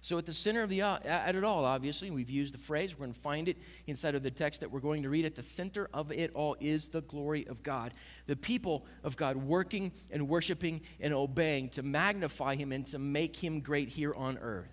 So, 0.00 0.16
at 0.16 0.26
the 0.26 0.32
center 0.32 0.62
of 0.62 0.70
the 0.70 0.82
uh, 0.82 0.98
at 1.04 1.34
it 1.34 1.42
all, 1.42 1.64
obviously, 1.64 2.10
we've 2.10 2.30
used 2.30 2.54
the 2.54 2.58
phrase. 2.58 2.94
We're 2.94 3.06
going 3.06 3.14
to 3.14 3.20
find 3.20 3.48
it 3.48 3.56
inside 3.88 4.14
of 4.14 4.22
the 4.22 4.30
text 4.30 4.60
that 4.60 4.70
we're 4.70 4.78
going 4.78 5.02
to 5.02 5.08
read. 5.08 5.24
At 5.24 5.34
the 5.34 5.42
center 5.42 5.90
of 5.92 6.12
it 6.12 6.30
all 6.34 6.56
is 6.60 6.88
the 6.88 7.00
glory 7.02 7.46
of 7.48 7.64
God. 7.64 7.92
The 8.26 8.36
people 8.36 8.86
of 9.02 9.16
God 9.16 9.36
working 9.36 9.90
and 10.10 10.28
worshiping 10.28 10.82
and 11.00 11.12
obeying 11.12 11.70
to 11.70 11.82
magnify 11.82 12.54
Him 12.54 12.70
and 12.70 12.86
to 12.86 12.98
make 12.98 13.36
Him 13.36 13.60
great 13.60 13.88
here 13.88 14.14
on 14.14 14.38
earth. 14.38 14.70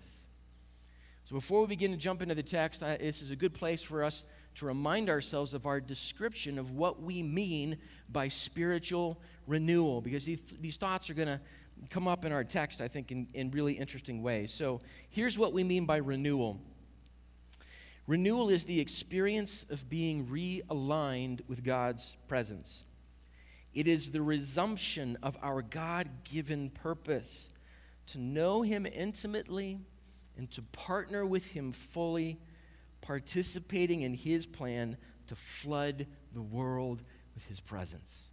So, 1.24 1.34
before 1.34 1.62
we 1.62 1.66
begin 1.66 1.90
to 1.90 1.96
jump 1.96 2.22
into 2.22 2.36
the 2.36 2.42
text, 2.44 2.84
I, 2.84 2.96
this 2.96 3.20
is 3.20 3.32
a 3.32 3.36
good 3.36 3.52
place 3.52 3.82
for 3.82 4.04
us 4.04 4.22
to 4.56 4.66
remind 4.66 5.10
ourselves 5.10 5.54
of 5.54 5.66
our 5.66 5.80
description 5.80 6.56
of 6.56 6.70
what 6.70 7.02
we 7.02 7.24
mean 7.24 7.78
by 8.08 8.28
spiritual 8.28 9.20
renewal, 9.48 10.00
because 10.00 10.24
these, 10.24 10.40
these 10.60 10.76
thoughts 10.76 11.10
are 11.10 11.14
going 11.14 11.28
to 11.28 11.40
come 11.90 12.08
up 12.08 12.24
in 12.24 12.32
our 12.32 12.44
text, 12.44 12.80
I 12.80 12.88
think, 12.88 13.12
in, 13.12 13.28
in 13.34 13.50
really 13.50 13.74
interesting 13.74 14.22
ways. 14.22 14.52
So 14.52 14.80
here's 15.08 15.38
what 15.38 15.52
we 15.52 15.64
mean 15.64 15.86
by 15.86 15.98
renewal 15.98 16.60
renewal 18.06 18.50
is 18.50 18.64
the 18.64 18.80
experience 18.80 19.64
of 19.68 19.88
being 19.88 20.26
realigned 20.26 21.40
with 21.48 21.64
God's 21.64 22.16
presence, 22.28 22.84
it 23.74 23.86
is 23.86 24.10
the 24.10 24.22
resumption 24.22 25.18
of 25.22 25.36
our 25.42 25.62
God 25.62 26.08
given 26.24 26.70
purpose 26.70 27.48
to 28.06 28.18
know 28.18 28.62
Him 28.62 28.86
intimately 28.86 29.80
and 30.36 30.50
to 30.52 30.62
partner 30.62 31.26
with 31.26 31.46
Him 31.48 31.72
fully, 31.72 32.38
participating 33.00 34.02
in 34.02 34.14
His 34.14 34.46
plan 34.46 34.96
to 35.26 35.34
flood 35.34 36.06
the 36.32 36.42
world 36.42 37.02
with 37.34 37.44
His 37.44 37.60
presence. 37.60 38.30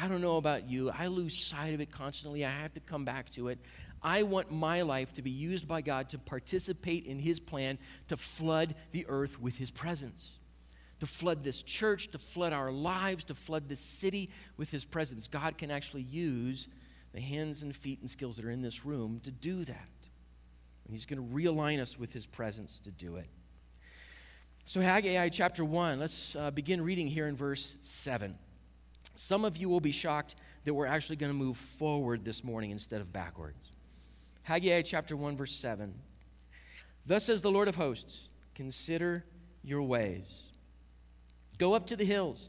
I 0.00 0.08
don't 0.08 0.20
know 0.20 0.36
about 0.36 0.68
you. 0.68 0.90
I 0.90 1.06
lose 1.06 1.36
sight 1.36 1.74
of 1.74 1.80
it 1.80 1.90
constantly. 1.90 2.44
I 2.44 2.50
have 2.50 2.74
to 2.74 2.80
come 2.80 3.04
back 3.04 3.30
to 3.30 3.48
it. 3.48 3.58
I 4.02 4.22
want 4.22 4.52
my 4.52 4.82
life 4.82 5.12
to 5.14 5.22
be 5.22 5.30
used 5.30 5.66
by 5.66 5.80
God 5.80 6.08
to 6.10 6.18
participate 6.18 7.06
in 7.06 7.18
His 7.18 7.40
plan 7.40 7.78
to 8.08 8.16
flood 8.16 8.74
the 8.92 9.06
earth 9.08 9.40
with 9.40 9.58
His 9.58 9.70
presence, 9.70 10.38
to 11.00 11.06
flood 11.06 11.42
this 11.42 11.62
church, 11.62 12.08
to 12.12 12.18
flood 12.18 12.52
our 12.52 12.70
lives, 12.70 13.24
to 13.24 13.34
flood 13.34 13.68
this 13.68 13.80
city 13.80 14.30
with 14.56 14.70
His 14.70 14.84
presence. 14.84 15.26
God 15.26 15.58
can 15.58 15.70
actually 15.70 16.02
use 16.02 16.68
the 17.12 17.20
hands 17.20 17.62
and 17.62 17.74
feet 17.74 18.00
and 18.00 18.08
skills 18.08 18.36
that 18.36 18.44
are 18.44 18.50
in 18.50 18.62
this 18.62 18.84
room 18.84 19.20
to 19.24 19.30
do 19.32 19.64
that. 19.64 19.88
And 20.84 20.94
He's 20.94 21.06
going 21.06 21.26
to 21.26 21.34
realign 21.34 21.80
us 21.80 21.98
with 21.98 22.12
His 22.12 22.26
presence 22.26 22.78
to 22.80 22.92
do 22.92 23.16
it. 23.16 23.26
So, 24.64 24.80
Haggai 24.80 25.30
chapter 25.30 25.64
1, 25.64 25.98
let's 25.98 26.36
uh, 26.36 26.50
begin 26.50 26.82
reading 26.82 27.08
here 27.08 27.26
in 27.26 27.34
verse 27.34 27.74
7. 27.80 28.36
Some 29.14 29.44
of 29.44 29.56
you 29.56 29.68
will 29.68 29.80
be 29.80 29.92
shocked 29.92 30.36
that 30.64 30.74
we're 30.74 30.86
actually 30.86 31.16
going 31.16 31.32
to 31.32 31.38
move 31.38 31.56
forward 31.56 32.24
this 32.24 32.44
morning 32.44 32.70
instead 32.70 33.00
of 33.00 33.12
backwards. 33.12 33.72
Haggai 34.42 34.82
chapter 34.82 35.16
1, 35.16 35.36
verse 35.36 35.54
7. 35.54 35.94
Thus 37.06 37.24
says 37.24 37.42
the 37.42 37.50
Lord 37.50 37.68
of 37.68 37.76
hosts, 37.76 38.28
consider 38.54 39.24
your 39.62 39.82
ways. 39.82 40.52
Go 41.58 41.74
up 41.74 41.86
to 41.86 41.96
the 41.96 42.04
hills 42.04 42.48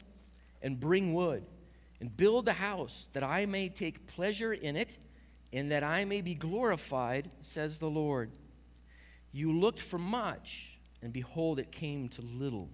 and 0.62 0.78
bring 0.78 1.14
wood 1.14 1.44
and 2.00 2.16
build 2.16 2.48
a 2.48 2.52
house 2.52 3.10
that 3.12 3.22
I 3.22 3.46
may 3.46 3.68
take 3.68 4.06
pleasure 4.06 4.52
in 4.52 4.76
it 4.76 4.98
and 5.52 5.72
that 5.72 5.82
I 5.82 6.04
may 6.04 6.20
be 6.20 6.34
glorified, 6.34 7.30
says 7.42 7.78
the 7.78 7.90
Lord. 7.90 8.30
You 9.32 9.52
looked 9.52 9.80
for 9.80 9.98
much, 9.98 10.78
and 11.02 11.12
behold, 11.12 11.58
it 11.58 11.72
came 11.72 12.08
to 12.10 12.22
little. 12.22 12.68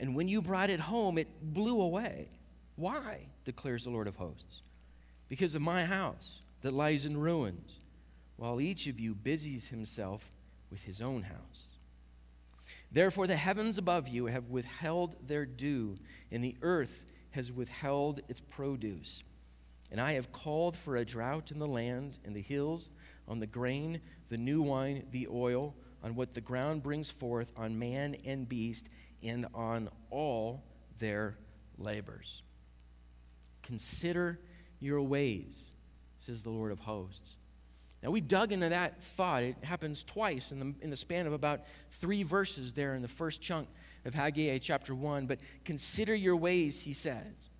And 0.00 0.14
when 0.14 0.28
you 0.28 0.42
brought 0.42 0.70
it 0.70 0.80
home, 0.80 1.18
it 1.18 1.28
blew 1.42 1.80
away. 1.80 2.28
Why? 2.78 3.26
declares 3.44 3.82
the 3.82 3.90
Lord 3.90 4.06
of 4.06 4.14
hosts. 4.14 4.62
Because 5.28 5.56
of 5.56 5.62
my 5.62 5.84
house 5.84 6.38
that 6.62 6.72
lies 6.72 7.04
in 7.04 7.16
ruins, 7.16 7.80
while 8.36 8.60
each 8.60 8.86
of 8.86 9.00
you 9.00 9.16
busies 9.16 9.66
himself 9.66 10.30
with 10.70 10.84
his 10.84 11.00
own 11.00 11.22
house. 11.22 11.76
Therefore, 12.92 13.26
the 13.26 13.34
heavens 13.34 13.78
above 13.78 14.06
you 14.06 14.26
have 14.26 14.48
withheld 14.48 15.16
their 15.26 15.44
dew, 15.44 15.98
and 16.30 16.42
the 16.42 16.54
earth 16.62 17.04
has 17.32 17.50
withheld 17.50 18.20
its 18.28 18.38
produce. 18.38 19.24
And 19.90 20.00
I 20.00 20.12
have 20.12 20.30
called 20.30 20.76
for 20.76 20.96
a 20.96 21.04
drought 21.04 21.50
in 21.50 21.58
the 21.58 21.66
land 21.66 22.18
in 22.24 22.32
the 22.32 22.40
hills, 22.40 22.90
on 23.26 23.40
the 23.40 23.46
grain, 23.48 24.00
the 24.28 24.36
new 24.36 24.62
wine, 24.62 25.04
the 25.10 25.26
oil, 25.28 25.74
on 26.04 26.14
what 26.14 26.32
the 26.32 26.40
ground 26.40 26.84
brings 26.84 27.10
forth, 27.10 27.50
on 27.56 27.76
man 27.76 28.16
and 28.24 28.48
beast, 28.48 28.88
and 29.20 29.46
on 29.52 29.88
all 30.10 30.62
their 31.00 31.36
labors. 31.76 32.42
Consider 33.68 34.40
your 34.80 35.02
ways, 35.02 35.72
says 36.16 36.42
the 36.42 36.48
Lord 36.48 36.72
of 36.72 36.78
hosts. 36.78 37.36
Now, 38.02 38.10
we 38.10 38.22
dug 38.22 38.50
into 38.50 38.70
that 38.70 39.02
thought. 39.02 39.42
It 39.42 39.56
happens 39.62 40.04
twice 40.04 40.52
in 40.52 40.58
the, 40.58 40.74
in 40.80 40.88
the 40.88 40.96
span 40.96 41.26
of 41.26 41.34
about 41.34 41.60
three 41.90 42.22
verses 42.22 42.72
there 42.72 42.94
in 42.94 43.02
the 43.02 43.08
first 43.08 43.42
chunk 43.42 43.68
of 44.06 44.14
Haggai 44.14 44.56
chapter 44.56 44.94
1. 44.94 45.26
But 45.26 45.40
consider 45.66 46.14
your 46.14 46.34
ways, 46.34 46.80
he 46.80 46.94
says. 46.94 47.50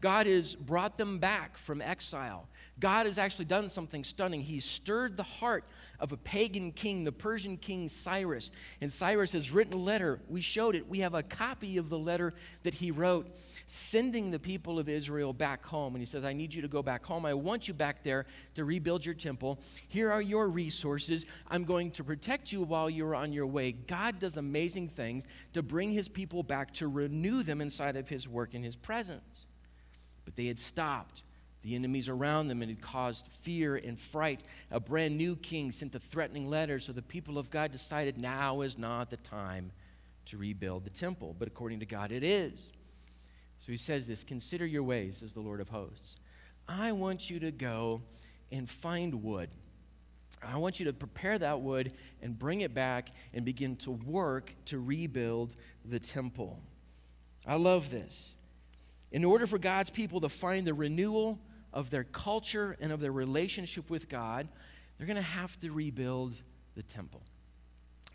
God 0.00 0.26
has 0.26 0.54
brought 0.54 0.96
them 0.96 1.18
back 1.18 1.58
from 1.58 1.82
exile. 1.82 2.48
God 2.78 3.04
has 3.04 3.18
actually 3.18 3.44
done 3.44 3.68
something 3.68 4.02
stunning. 4.02 4.40
He 4.40 4.58
stirred 4.58 5.16
the 5.16 5.22
heart 5.22 5.64
of 5.98 6.12
a 6.12 6.16
pagan 6.16 6.72
king, 6.72 7.04
the 7.04 7.12
Persian 7.12 7.58
king 7.58 7.88
Cyrus. 7.90 8.50
And 8.80 8.90
Cyrus 8.90 9.32
has 9.32 9.52
written 9.52 9.74
a 9.74 9.76
letter. 9.76 10.20
We 10.28 10.40
showed 10.40 10.74
it. 10.74 10.88
We 10.88 11.00
have 11.00 11.12
a 11.12 11.22
copy 11.22 11.76
of 11.76 11.90
the 11.90 11.98
letter 11.98 12.32
that 12.62 12.72
he 12.72 12.90
wrote 12.90 13.36
sending 13.66 14.30
the 14.30 14.38
people 14.38 14.78
of 14.78 14.88
Israel 14.88 15.34
back 15.34 15.62
home. 15.64 15.94
And 15.94 16.00
he 16.00 16.06
says, 16.06 16.24
I 16.24 16.32
need 16.32 16.54
you 16.54 16.62
to 16.62 16.68
go 16.68 16.82
back 16.82 17.04
home. 17.04 17.26
I 17.26 17.34
want 17.34 17.68
you 17.68 17.74
back 17.74 18.02
there 18.02 18.24
to 18.54 18.64
rebuild 18.64 19.04
your 19.04 19.14
temple. 19.14 19.60
Here 19.88 20.10
are 20.10 20.22
your 20.22 20.48
resources. 20.48 21.26
I'm 21.48 21.64
going 21.64 21.90
to 21.92 22.04
protect 22.04 22.50
you 22.50 22.62
while 22.62 22.88
you're 22.88 23.14
on 23.14 23.34
your 23.34 23.46
way. 23.46 23.72
God 23.72 24.18
does 24.18 24.38
amazing 24.38 24.88
things 24.88 25.24
to 25.52 25.62
bring 25.62 25.92
his 25.92 26.08
people 26.08 26.42
back, 26.42 26.72
to 26.74 26.88
renew 26.88 27.42
them 27.42 27.60
inside 27.60 27.96
of 27.96 28.08
his 28.08 28.26
work 28.26 28.54
and 28.54 28.64
his 28.64 28.76
presence. 28.76 29.44
But 30.30 30.36
they 30.36 30.46
had 30.46 30.60
stopped. 30.60 31.24
The 31.62 31.74
enemies 31.74 32.08
around 32.08 32.46
them 32.46 32.62
and 32.62 32.70
had 32.70 32.80
caused 32.80 33.26
fear 33.26 33.74
and 33.74 33.98
fright. 33.98 34.44
A 34.70 34.78
brand 34.78 35.18
new 35.18 35.34
king 35.34 35.72
sent 35.72 35.92
a 35.96 35.98
threatening 35.98 36.48
letter, 36.48 36.78
so 36.78 36.92
the 36.92 37.02
people 37.02 37.36
of 37.36 37.50
God 37.50 37.72
decided 37.72 38.16
now 38.16 38.60
is 38.60 38.78
not 38.78 39.10
the 39.10 39.16
time 39.16 39.72
to 40.26 40.38
rebuild 40.38 40.84
the 40.84 40.90
temple. 40.90 41.34
But 41.36 41.48
according 41.48 41.80
to 41.80 41.86
God, 41.86 42.12
it 42.12 42.22
is. 42.22 42.70
So 43.58 43.72
he 43.72 43.76
says 43.76 44.06
this 44.06 44.22
Consider 44.22 44.64
your 44.64 44.84
ways, 44.84 45.16
says 45.16 45.34
the 45.34 45.40
Lord 45.40 45.60
of 45.60 45.68
hosts. 45.68 46.14
I 46.68 46.92
want 46.92 47.28
you 47.28 47.40
to 47.40 47.50
go 47.50 48.02
and 48.52 48.70
find 48.70 49.24
wood. 49.24 49.50
I 50.40 50.58
want 50.58 50.78
you 50.78 50.86
to 50.86 50.92
prepare 50.92 51.40
that 51.40 51.60
wood 51.60 51.90
and 52.22 52.38
bring 52.38 52.60
it 52.60 52.72
back 52.72 53.10
and 53.34 53.44
begin 53.44 53.74
to 53.78 53.90
work 53.90 54.54
to 54.66 54.78
rebuild 54.78 55.56
the 55.84 55.98
temple. 55.98 56.60
I 57.44 57.56
love 57.56 57.90
this. 57.90 58.36
In 59.12 59.24
order 59.24 59.46
for 59.46 59.58
God's 59.58 59.90
people 59.90 60.20
to 60.20 60.28
find 60.28 60.66
the 60.66 60.74
renewal 60.74 61.38
of 61.72 61.90
their 61.90 62.04
culture 62.04 62.76
and 62.80 62.92
of 62.92 63.00
their 63.00 63.12
relationship 63.12 63.90
with 63.90 64.08
God, 64.08 64.48
they're 64.96 65.06
going 65.06 65.16
to 65.16 65.22
have 65.22 65.58
to 65.60 65.70
rebuild 65.70 66.40
the 66.74 66.82
temple. 66.82 67.22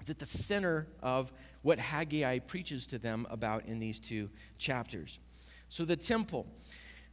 It's 0.01 0.09
at 0.09 0.19
the 0.19 0.25
center 0.25 0.87
of 1.01 1.33
what 1.61 1.79
Haggai 1.79 2.39
preaches 2.39 2.87
to 2.87 2.99
them 2.99 3.25
about 3.29 3.65
in 3.65 3.79
these 3.79 3.99
two 3.99 4.29
chapters. 4.57 5.19
So 5.69 5.83
the 5.83 5.95
temple. 5.95 6.45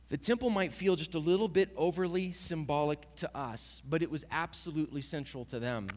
The 0.08 0.18
temple 0.18 0.50
might 0.50 0.74
feel 0.74 0.94
just 0.94 1.14
a 1.14 1.18
little 1.18 1.48
bit 1.48 1.70
overly 1.74 2.32
symbolic 2.32 3.14
to 3.16 3.34
us, 3.34 3.80
but 3.88 4.02
it 4.02 4.10
was 4.10 4.26
absolutely 4.30 5.00
central 5.00 5.46
to 5.46 5.58
them. 5.58 5.88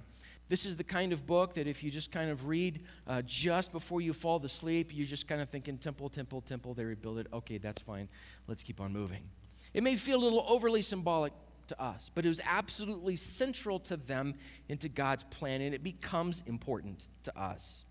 This 0.47 0.65
is 0.65 0.75
the 0.75 0.83
kind 0.83 1.11
of 1.11 1.25
book 1.25 1.55
that 1.55 1.67
if 1.67 1.83
you 1.83 1.89
just 1.89 2.11
kind 2.11 2.29
of 2.29 2.47
read 2.47 2.81
uh, 3.07 3.21
just 3.25 3.71
before 3.71 4.01
you 4.01 4.13
fall 4.13 4.43
asleep, 4.43 4.91
you're 4.93 5.07
just 5.07 5.27
kind 5.27 5.41
of 5.41 5.49
thinking, 5.49 5.77
temple, 5.77 6.09
temple, 6.09 6.41
temple, 6.41 6.73
they 6.73 6.83
rebuild 6.83 7.17
it. 7.17 7.27
Okay, 7.33 7.57
that's 7.57 7.81
fine. 7.81 8.07
Let's 8.47 8.63
keep 8.63 8.79
on 8.79 8.93
moving. 8.93 9.23
It 9.73 9.81
may 9.83 9.95
feel 9.95 10.21
a 10.21 10.23
little 10.23 10.45
overly 10.47 10.81
symbolic 10.81 11.33
to 11.67 11.81
us, 11.81 12.11
but 12.13 12.25
it 12.25 12.29
was 12.29 12.41
absolutely 12.45 13.15
central 13.15 13.79
to 13.79 13.97
them 13.97 14.35
into 14.69 14.87
God's 14.87 15.23
plan, 15.23 15.61
and 15.61 15.73
it 15.73 15.83
becomes 15.83 16.43
important 16.45 17.07
to 17.23 17.37
us. 17.39 17.85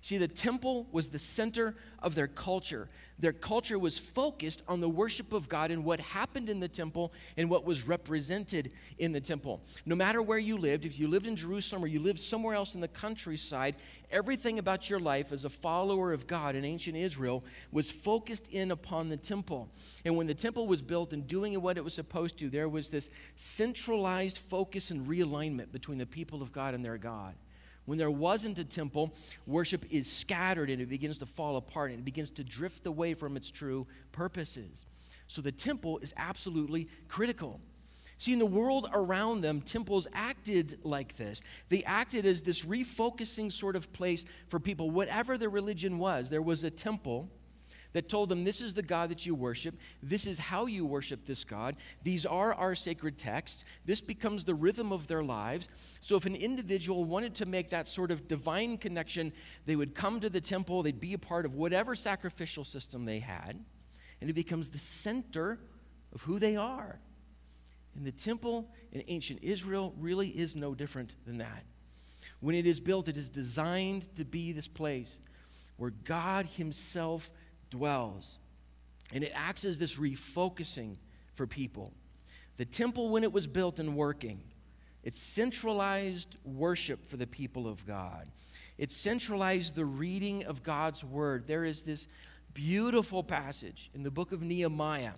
See, 0.00 0.16
the 0.16 0.28
temple 0.28 0.86
was 0.92 1.08
the 1.08 1.18
center 1.18 1.74
of 2.00 2.14
their 2.14 2.28
culture. 2.28 2.88
Their 3.18 3.32
culture 3.32 3.78
was 3.78 3.98
focused 3.98 4.62
on 4.68 4.80
the 4.80 4.88
worship 4.88 5.32
of 5.32 5.48
God 5.48 5.72
and 5.72 5.84
what 5.84 5.98
happened 5.98 6.48
in 6.48 6.60
the 6.60 6.68
temple 6.68 7.12
and 7.36 7.50
what 7.50 7.64
was 7.64 7.84
represented 7.84 8.72
in 8.98 9.10
the 9.10 9.20
temple. 9.20 9.60
No 9.84 9.96
matter 9.96 10.22
where 10.22 10.38
you 10.38 10.56
lived, 10.56 10.84
if 10.84 11.00
you 11.00 11.08
lived 11.08 11.26
in 11.26 11.34
Jerusalem 11.34 11.82
or 11.82 11.88
you 11.88 11.98
lived 11.98 12.20
somewhere 12.20 12.54
else 12.54 12.76
in 12.76 12.80
the 12.80 12.86
countryside, 12.86 13.74
everything 14.12 14.60
about 14.60 14.88
your 14.88 15.00
life 15.00 15.32
as 15.32 15.44
a 15.44 15.50
follower 15.50 16.12
of 16.12 16.28
God 16.28 16.54
in 16.54 16.64
ancient 16.64 16.96
Israel 16.96 17.44
was 17.72 17.90
focused 17.90 18.48
in 18.52 18.70
upon 18.70 19.08
the 19.08 19.16
temple. 19.16 19.68
And 20.04 20.16
when 20.16 20.28
the 20.28 20.34
temple 20.34 20.68
was 20.68 20.80
built 20.80 21.12
and 21.12 21.26
doing 21.26 21.60
what 21.60 21.76
it 21.76 21.82
was 21.82 21.94
supposed 21.94 22.38
to, 22.38 22.48
there 22.48 22.68
was 22.68 22.88
this 22.88 23.08
centralized 23.34 24.38
focus 24.38 24.92
and 24.92 25.08
realignment 25.08 25.72
between 25.72 25.98
the 25.98 26.06
people 26.06 26.40
of 26.40 26.52
God 26.52 26.72
and 26.72 26.84
their 26.84 26.98
God. 26.98 27.34
When 27.88 27.96
there 27.96 28.10
wasn't 28.10 28.58
a 28.58 28.66
temple, 28.66 29.14
worship 29.46 29.86
is 29.88 30.12
scattered 30.12 30.68
and 30.68 30.82
it 30.82 30.90
begins 30.90 31.16
to 31.18 31.26
fall 31.26 31.56
apart 31.56 31.90
and 31.90 32.00
it 32.00 32.04
begins 32.04 32.28
to 32.32 32.44
drift 32.44 32.86
away 32.86 33.14
from 33.14 33.34
its 33.34 33.50
true 33.50 33.86
purposes. 34.12 34.84
So 35.26 35.40
the 35.40 35.52
temple 35.52 35.96
is 36.00 36.12
absolutely 36.18 36.90
critical. 37.08 37.62
See, 38.18 38.34
in 38.34 38.40
the 38.40 38.44
world 38.44 38.90
around 38.92 39.40
them, 39.40 39.62
temples 39.62 40.06
acted 40.12 40.80
like 40.82 41.16
this. 41.16 41.40
They 41.70 41.82
acted 41.84 42.26
as 42.26 42.42
this 42.42 42.62
refocusing 42.62 43.50
sort 43.50 43.74
of 43.74 43.90
place 43.94 44.26
for 44.48 44.60
people, 44.60 44.90
whatever 44.90 45.38
their 45.38 45.48
religion 45.48 45.96
was. 45.96 46.28
There 46.28 46.42
was 46.42 46.64
a 46.64 46.70
temple 46.70 47.30
that 47.92 48.08
told 48.08 48.28
them, 48.28 48.44
This 48.44 48.60
is 48.60 48.74
the 48.74 48.82
God 48.82 49.10
that 49.10 49.26
you 49.26 49.34
worship. 49.34 49.76
This 50.02 50.26
is 50.26 50.38
how 50.38 50.66
you 50.66 50.84
worship 50.84 51.24
this 51.24 51.44
God. 51.44 51.76
These 52.02 52.26
are 52.26 52.54
our 52.54 52.74
sacred 52.74 53.18
texts. 53.18 53.64
This 53.84 54.00
becomes 54.00 54.44
the 54.44 54.54
rhythm 54.54 54.92
of 54.92 55.06
their 55.06 55.22
lives. 55.22 55.68
So, 56.00 56.16
if 56.16 56.26
an 56.26 56.36
individual 56.36 57.04
wanted 57.04 57.34
to 57.36 57.46
make 57.46 57.70
that 57.70 57.88
sort 57.88 58.10
of 58.10 58.28
divine 58.28 58.78
connection, 58.78 59.32
they 59.66 59.76
would 59.76 59.94
come 59.94 60.20
to 60.20 60.30
the 60.30 60.40
temple, 60.40 60.82
they'd 60.82 61.00
be 61.00 61.14
a 61.14 61.18
part 61.18 61.46
of 61.46 61.54
whatever 61.54 61.94
sacrificial 61.94 62.64
system 62.64 63.04
they 63.04 63.20
had, 63.20 63.58
and 64.20 64.30
it 64.30 64.34
becomes 64.34 64.68
the 64.68 64.78
center 64.78 65.58
of 66.14 66.22
who 66.22 66.38
they 66.38 66.56
are. 66.56 67.00
And 67.94 68.06
the 68.06 68.12
temple 68.12 68.70
in 68.92 69.02
ancient 69.08 69.42
Israel 69.42 69.94
really 69.98 70.28
is 70.28 70.54
no 70.54 70.74
different 70.74 71.14
than 71.26 71.38
that. 71.38 71.64
When 72.40 72.54
it 72.54 72.66
is 72.66 72.78
built, 72.78 73.08
it 73.08 73.16
is 73.16 73.28
designed 73.28 74.14
to 74.14 74.24
be 74.24 74.52
this 74.52 74.68
place 74.68 75.18
where 75.76 75.90
God 75.90 76.46
Himself 76.46 77.30
dwells. 77.70 78.38
And 79.12 79.24
it 79.24 79.32
acts 79.34 79.64
as 79.64 79.78
this 79.78 79.96
refocusing 79.96 80.96
for 81.34 81.46
people. 81.46 81.92
The 82.56 82.64
temple, 82.64 83.08
when 83.08 83.22
it 83.24 83.32
was 83.32 83.46
built 83.46 83.78
and 83.78 83.96
working, 83.96 84.40
It 85.02 85.14
centralized 85.14 86.36
worship 86.44 87.06
for 87.06 87.16
the 87.16 87.26
people 87.26 87.66
of 87.66 87.86
God. 87.86 88.28
It 88.76 88.90
centralized 88.90 89.74
the 89.74 89.84
reading 89.84 90.44
of 90.44 90.62
God's 90.62 91.02
word. 91.04 91.46
There 91.46 91.64
is 91.64 91.82
this 91.82 92.06
beautiful 92.52 93.22
passage 93.22 93.90
in 93.94 94.02
the 94.02 94.10
book 94.10 94.32
of 94.32 94.42
Nehemiah. 94.42 95.12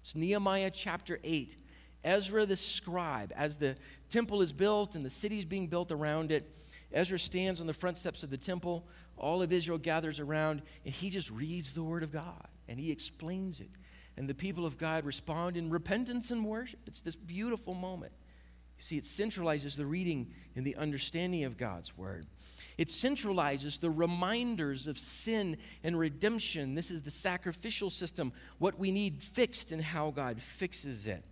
It's 0.00 0.14
Nehemiah 0.14 0.70
chapter 0.70 1.18
8. 1.22 1.56
Ezra 2.04 2.44
the 2.44 2.56
scribe, 2.56 3.32
as 3.34 3.56
the 3.56 3.76
temple 4.10 4.42
is 4.42 4.52
built 4.52 4.94
and 4.94 5.04
the 5.04 5.10
city 5.10 5.38
is 5.38 5.44
being 5.44 5.66
built 5.66 5.90
around 5.90 6.30
it, 6.30 6.50
Ezra 6.94 7.18
stands 7.18 7.60
on 7.60 7.66
the 7.66 7.74
front 7.74 7.98
steps 7.98 8.22
of 8.22 8.30
the 8.30 8.38
temple. 8.38 8.86
All 9.18 9.42
of 9.42 9.52
Israel 9.52 9.78
gathers 9.78 10.20
around, 10.20 10.62
and 10.84 10.94
he 10.94 11.10
just 11.10 11.30
reads 11.30 11.72
the 11.72 11.82
word 11.82 12.02
of 12.02 12.12
God 12.12 12.48
and 12.68 12.78
he 12.78 12.90
explains 12.90 13.60
it. 13.60 13.70
And 14.16 14.28
the 14.28 14.34
people 14.34 14.64
of 14.64 14.78
God 14.78 15.04
respond 15.04 15.56
in 15.56 15.70
repentance 15.70 16.30
and 16.30 16.44
worship. 16.44 16.80
It's 16.86 17.00
this 17.00 17.16
beautiful 17.16 17.74
moment. 17.74 18.12
You 18.78 18.82
see, 18.82 18.96
it 18.96 19.04
centralizes 19.04 19.76
the 19.76 19.86
reading 19.86 20.30
and 20.56 20.64
the 20.64 20.76
understanding 20.76 21.44
of 21.44 21.56
God's 21.56 21.96
word. 21.96 22.26
It 22.76 22.88
centralizes 22.88 23.78
the 23.78 23.90
reminders 23.90 24.86
of 24.86 24.98
sin 24.98 25.56
and 25.82 25.98
redemption. 25.98 26.74
This 26.74 26.90
is 26.90 27.02
the 27.02 27.10
sacrificial 27.10 27.90
system, 27.90 28.32
what 28.58 28.78
we 28.78 28.90
need 28.90 29.22
fixed 29.22 29.72
and 29.72 29.82
how 29.82 30.10
God 30.10 30.40
fixes 30.42 31.06
it. 31.06 31.24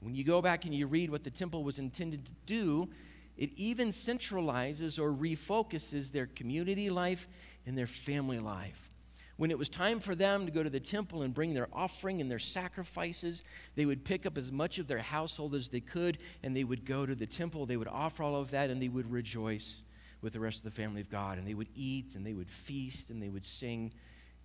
When 0.00 0.14
you 0.14 0.24
go 0.24 0.40
back 0.42 0.64
and 0.64 0.74
you 0.74 0.86
read 0.86 1.10
what 1.10 1.24
the 1.24 1.30
temple 1.30 1.64
was 1.64 1.78
intended 1.78 2.26
to 2.26 2.32
do, 2.46 2.88
it 3.36 3.50
even 3.56 3.88
centralizes 3.88 4.98
or 4.98 5.12
refocuses 5.12 6.10
their 6.10 6.26
community 6.26 6.90
life 6.90 7.28
and 7.66 7.76
their 7.76 7.86
family 7.86 8.38
life. 8.38 8.90
When 9.36 9.50
it 9.50 9.58
was 9.58 9.68
time 9.68 10.00
for 10.00 10.14
them 10.14 10.46
to 10.46 10.52
go 10.52 10.62
to 10.62 10.70
the 10.70 10.80
temple 10.80 11.20
and 11.20 11.34
bring 11.34 11.52
their 11.52 11.68
offering 11.72 12.22
and 12.22 12.30
their 12.30 12.38
sacrifices, 12.38 13.42
they 13.74 13.84
would 13.84 14.02
pick 14.02 14.24
up 14.24 14.38
as 14.38 14.50
much 14.50 14.78
of 14.78 14.86
their 14.86 15.00
household 15.00 15.54
as 15.54 15.68
they 15.68 15.80
could 15.80 16.16
and 16.42 16.56
they 16.56 16.64
would 16.64 16.86
go 16.86 17.04
to 17.04 17.14
the 17.14 17.26
temple. 17.26 17.66
They 17.66 17.76
would 17.76 17.88
offer 17.88 18.22
all 18.22 18.36
of 18.36 18.50
that 18.52 18.70
and 18.70 18.80
they 18.80 18.88
would 18.88 19.10
rejoice 19.12 19.82
with 20.22 20.32
the 20.32 20.40
rest 20.40 20.58
of 20.58 20.64
the 20.64 20.70
family 20.70 21.02
of 21.02 21.10
God. 21.10 21.36
And 21.36 21.46
they 21.46 21.52
would 21.52 21.68
eat 21.76 22.16
and 22.16 22.24
they 22.24 22.32
would 22.32 22.50
feast 22.50 23.10
and 23.10 23.22
they 23.22 23.28
would 23.28 23.44
sing 23.44 23.92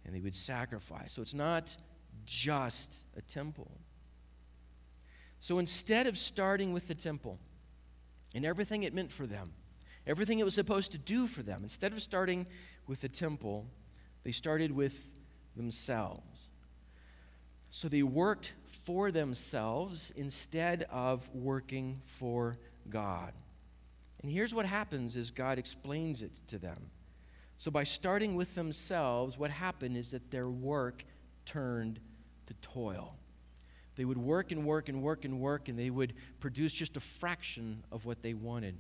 and 0.05 0.13
they 0.13 0.19
would 0.19 0.35
sacrifice. 0.35 1.13
So 1.13 1.21
it's 1.21 1.33
not 1.33 1.73
just 2.25 3.05
a 3.15 3.21
temple. 3.21 3.71
So 5.39 5.57
instead 5.59 6.05
of 6.05 6.17
starting 6.17 6.73
with 6.73 6.89
the 6.89 6.95
temple 6.95 7.39
and 8.33 8.45
everything 8.45 8.83
it 8.83 8.93
meant 8.93 9.11
for 9.11 9.25
them, 9.25 9.53
everything 10.07 10.39
it 10.39 10.45
was 10.45 10.55
supposed 10.55 10.91
to 10.93 10.97
do 10.97 11.27
for 11.27 11.43
them, 11.43 11.61
instead 11.63 11.91
of 11.91 12.01
starting 12.01 12.47
with 12.87 13.01
the 13.01 13.09
temple, 13.09 13.65
they 14.23 14.31
started 14.31 14.71
with 14.71 15.09
themselves. 15.55 16.45
So 17.69 17.87
they 17.87 18.03
worked 18.03 18.53
for 18.83 19.11
themselves 19.11 20.11
instead 20.15 20.85
of 20.89 21.29
working 21.33 22.01
for 22.03 22.57
God. 22.89 23.33
And 24.21 24.31
here's 24.31 24.53
what 24.53 24.65
happens 24.65 25.15
as 25.15 25.31
God 25.31 25.57
explains 25.57 26.21
it 26.21 26.31
to 26.47 26.59
them. 26.59 26.89
So 27.57 27.71
by 27.71 27.83
starting 27.83 28.35
with 28.35 28.55
themselves, 28.55 29.37
what 29.37 29.51
happened 29.51 29.95
is 29.95 30.11
that 30.11 30.31
their 30.31 30.49
work 30.49 31.03
turned 31.45 31.99
to 32.47 32.53
toil. 32.55 33.15
They 33.95 34.05
would 34.05 34.17
work 34.17 34.51
and 34.51 34.65
work 34.65 34.89
and 34.89 35.01
work 35.01 35.25
and 35.25 35.39
work, 35.39 35.67
and 35.69 35.77
they 35.77 35.89
would 35.89 36.13
produce 36.39 36.73
just 36.73 36.97
a 36.97 37.01
fraction 37.01 37.83
of 37.91 38.05
what 38.05 38.21
they 38.21 38.33
wanted. 38.33 38.75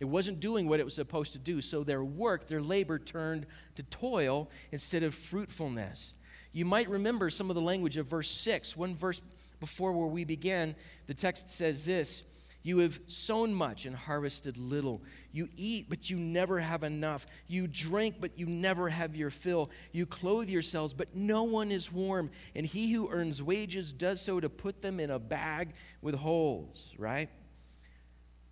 It 0.00 0.06
wasn't 0.06 0.40
doing 0.40 0.68
what 0.68 0.80
it 0.80 0.84
was 0.84 0.94
supposed 0.94 1.32
to 1.34 1.38
do. 1.38 1.60
So 1.60 1.84
their 1.84 2.02
work, 2.02 2.48
their 2.48 2.62
labor 2.62 2.98
turned 2.98 3.46
to 3.76 3.82
toil 3.84 4.50
instead 4.72 5.02
of 5.02 5.14
fruitfulness. 5.14 6.14
You 6.52 6.64
might 6.64 6.88
remember 6.88 7.30
some 7.30 7.50
of 7.50 7.54
the 7.54 7.62
language 7.62 7.96
of 7.96 8.06
verse 8.06 8.30
6. 8.30 8.76
One 8.76 8.94
verse 8.94 9.20
before 9.60 9.92
where 9.92 10.08
we 10.08 10.24
began, 10.24 10.74
the 11.06 11.14
text 11.14 11.48
says 11.48 11.84
this 11.84 12.24
You 12.62 12.78
have 12.78 13.00
sown 13.08 13.52
much 13.52 13.86
and 13.86 13.96
harvested 13.96 14.56
little. 14.56 15.02
You 15.32 15.48
eat, 15.56 15.86
but 15.88 16.10
you 16.10 16.16
never 16.16 16.60
have 16.60 16.84
enough. 16.84 17.26
You 17.48 17.66
drink, 17.66 18.16
but 18.20 18.38
you 18.38 18.46
never 18.46 18.88
have 18.88 19.16
your 19.16 19.30
fill. 19.30 19.70
You 19.90 20.06
clothe 20.06 20.48
yourselves, 20.48 20.94
but 20.94 21.14
no 21.14 21.42
one 21.42 21.72
is 21.72 21.90
warm. 21.90 22.30
And 22.54 22.64
he 22.64 22.92
who 22.92 23.10
earns 23.10 23.42
wages 23.42 23.92
does 23.92 24.20
so 24.20 24.38
to 24.38 24.48
put 24.48 24.80
them 24.80 25.00
in 25.00 25.10
a 25.10 25.18
bag 25.18 25.72
with 26.00 26.14
holes, 26.14 26.94
right? 26.98 27.28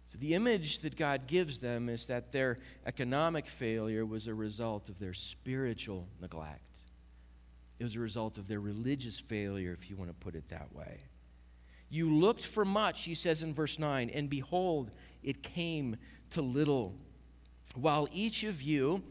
So, 0.07 0.19
the 0.19 0.35
image 0.35 0.81
that 0.81 0.97
God 0.97 1.29
gives 1.29 1.61
them 1.61 1.89
is 1.89 2.09
that 2.09 2.33
their 2.33 2.59
economic 2.85 3.47
failure 3.47 4.05
was 4.05 4.27
a 4.27 4.35
result 4.35 4.89
of 4.89 4.99
their 4.99 5.15
spiritual 5.15 6.09
neglect. 6.21 6.79
It 7.79 7.85
was 7.85 7.95
a 7.95 8.01
result 8.01 8.37
of 8.37 8.49
their 8.49 8.59
religious 8.59 9.21
failure, 9.21 9.73
if 9.73 9.89
you 9.89 9.97
want 9.97 10.11
to 10.11 10.15
put 10.15 10.35
it 10.35 10.49
that 10.49 10.75
way. 10.75 10.99
You 11.91 12.15
looked 12.15 12.47
for 12.47 12.65
much, 12.65 13.05
he 13.05 13.15
says 13.15 13.43
in 13.43 13.53
verse 13.53 13.79
9, 13.79 14.11
and 14.11 14.31
behold, 14.31 14.91
it 15.23 15.43
came 15.43 15.97
to 16.31 16.41
little. 16.41 16.95
While 17.75 18.09
each 18.13 18.45
of 18.45 18.63
you 18.63 19.03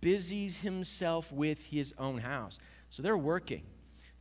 busies 0.00 0.60
himself 0.60 1.32
with 1.32 1.64
his 1.66 1.94
own 1.98 2.18
house. 2.18 2.58
So 2.90 3.02
they're 3.02 3.16
working. 3.16 3.62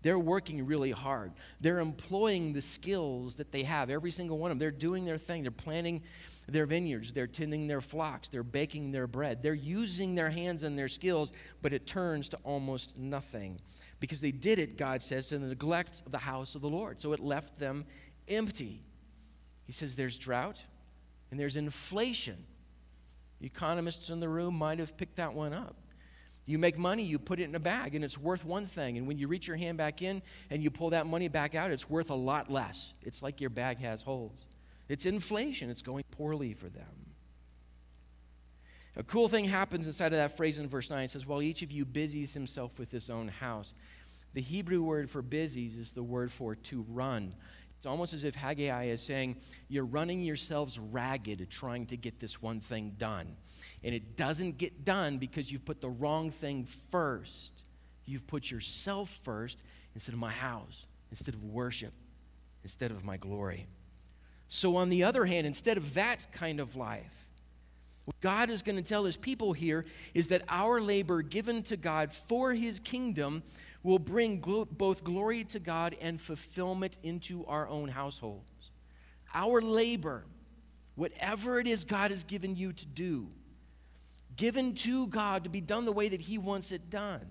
They're 0.04 0.20
working 0.20 0.66
really 0.66 0.92
hard. 0.92 1.34
They're 1.60 1.80
employing 1.80 2.54
the 2.54 2.62
skills 2.62 3.36
that 3.38 3.52
they 3.52 3.64
have, 3.64 3.90
every 3.90 4.12
single 4.12 4.38
one 4.38 4.52
of 4.52 4.56
them. 4.56 4.60
They're 4.60 4.72
doing 4.72 5.06
their 5.06 5.18
thing. 5.18 5.42
They're 5.42 5.52
planting 5.52 6.04
their 6.48 6.66
vineyards. 6.66 7.14
They're 7.14 7.28
tending 7.28 7.68
their 7.68 7.82
flocks. 7.82 8.30
They're 8.30 8.44
baking 8.44 8.92
their 8.92 9.08
bread. 9.08 9.44
They're 9.44 9.54
using 9.54 10.16
their 10.16 10.30
hands 10.30 10.64
and 10.64 10.78
their 10.78 10.88
skills, 10.88 11.34
but 11.62 11.74
it 11.74 11.86
turns 11.86 12.30
to 12.30 12.38
almost 12.44 12.98
nothing 12.98 13.60
because 14.00 14.22
they 14.22 14.32
did 14.32 14.60
it, 14.60 14.78
God 14.78 15.04
says, 15.04 15.28
to 15.28 15.40
the 15.40 15.48
neglect 15.48 16.04
of 16.06 16.12
the 16.12 16.18
house 16.18 16.56
of 16.56 16.62
the 16.62 16.70
Lord. 16.70 17.02
So 17.02 17.14
it 17.14 17.20
left 17.20 17.60
them 17.60 17.86
empty. 18.28 18.84
He 19.66 19.72
says 19.72 19.96
there's 19.96 20.18
drought 20.18 20.64
and 21.32 21.40
there's 21.40 21.58
inflation. 21.58 22.38
Economists 23.42 24.10
in 24.10 24.20
the 24.20 24.30
room 24.30 24.56
might 24.56 24.80
have 24.80 24.98
picked 24.98 25.18
that 25.18 25.34
one 25.34 25.54
up. 25.54 25.76
You 26.46 26.58
make 26.58 26.78
money, 26.78 27.04
you 27.04 27.20
put 27.20 27.42
it 27.42 27.44
in 27.44 27.56
a 27.56 27.60
bag, 27.60 27.94
and 27.94 28.06
it's 28.06 28.18
worth 28.18 28.46
one 28.46 28.68
thing. 28.68 28.98
And 28.98 29.06
when 29.06 29.18
you 29.18 29.28
reach 29.28 29.48
your 29.48 29.58
hand 29.58 29.78
back 29.78 30.02
in 30.02 30.22
and 30.50 30.64
you 30.64 30.72
pull 30.72 30.92
that 30.92 31.06
money 31.06 31.28
back 31.28 31.56
out, 31.56 31.72
it's 31.72 31.90
worth 31.90 32.10
a 32.10 32.16
lot 32.16 32.50
less. 32.50 32.94
It's 33.02 33.22
like 33.22 33.42
your 33.42 33.50
bag 33.50 33.80
has 33.80 34.02
holes. 34.02 34.46
It's 34.90 35.06
inflation, 35.06 35.70
it's 35.70 35.82
going 35.82 36.04
poorly 36.12 36.54
for 36.54 36.70
them. 36.70 37.08
A 38.98 39.04
cool 39.04 39.30
thing 39.30 39.46
happens 39.46 39.86
inside 39.86 40.12
of 40.14 40.18
that 40.18 40.36
phrase 40.38 40.58
in 40.58 40.68
verse 40.68 40.90
9. 40.90 41.04
It 41.04 41.12
says, 41.12 41.28
While 41.28 41.44
each 41.44 41.62
of 41.62 41.72
you 41.72 41.86
busies 41.86 42.34
himself 42.34 42.80
with 42.80 42.92
his 42.92 43.10
own 43.12 43.28
house. 43.28 43.74
The 44.34 44.42
Hebrew 44.42 44.82
word 44.82 45.10
for 45.10 45.22
busies 45.22 45.76
is 45.78 45.92
the 45.92 46.04
word 46.04 46.32
for 46.32 46.56
to 46.56 46.86
run. 46.90 47.36
It's 47.76 47.86
almost 47.86 48.14
as 48.14 48.24
if 48.24 48.34
Haggai 48.34 48.86
is 48.86 49.04
saying, 49.04 49.38
You're 49.68 49.86
running 49.86 50.22
yourselves 50.22 50.80
ragged 50.80 51.48
trying 51.52 51.86
to 51.88 51.98
get 51.98 52.20
this 52.20 52.42
one 52.42 52.60
thing 52.60 52.96
done. 52.98 53.38
And 53.84 53.94
it 53.94 54.18
doesn't 54.18 54.58
get 54.58 54.84
done 54.84 55.20
because 55.20 55.52
you've 55.52 55.66
put 55.66 55.80
the 55.80 55.90
wrong 55.90 56.32
thing 56.32 56.66
first. 56.66 57.52
You've 58.06 58.26
put 58.26 58.50
yourself 58.50 59.12
first 59.24 59.62
instead 59.94 60.14
of 60.14 60.20
my 60.20 60.32
house, 60.32 60.88
instead 61.12 61.36
of 61.36 61.44
worship, 61.44 61.94
instead 62.64 62.90
of 62.90 63.06
my 63.06 63.18
glory. 63.18 63.68
So, 64.48 64.78
on 64.78 64.90
the 64.90 65.04
other 65.04 65.26
hand, 65.26 65.46
instead 65.46 65.78
of 65.78 65.94
that 65.96 66.32
kind 66.32 66.60
of 66.60 66.76
life, 66.76 67.26
what 68.06 68.20
God 68.22 68.50
is 68.50 68.62
going 68.62 68.78
to 68.78 68.82
tell 68.82 69.04
his 69.04 69.18
people 69.18 69.52
here 69.52 69.86
is 70.14 70.30
that 70.30 70.44
our 70.48 70.80
labor 70.80 71.22
given 71.22 71.62
to 71.64 71.76
God 71.76 72.14
for 72.14 72.54
his 72.54 72.80
kingdom 72.80 73.44
will 73.84 74.00
bring 74.00 74.40
both 74.72 75.04
glory 75.04 75.44
to 75.46 75.60
God 75.60 75.96
and 76.00 76.20
fulfillment 76.20 76.98
into 77.04 77.46
our 77.46 77.68
own 77.68 77.90
households. 77.90 78.50
Our 79.34 79.62
labor, 79.62 80.26
whatever 80.96 81.60
it 81.60 81.68
is 81.68 81.84
God 81.84 82.12
has 82.12 82.24
given 82.24 82.56
you 82.56 82.72
to 82.72 82.86
do, 82.86 83.28
given 84.38 84.74
to 84.76 85.08
God 85.08 85.44
to 85.44 85.50
be 85.50 85.62
done 85.62 85.84
the 85.84 85.92
way 85.92 86.08
that 86.08 86.22
He 86.22 86.38
wants 86.38 86.72
it 86.72 86.90
done, 86.90 87.28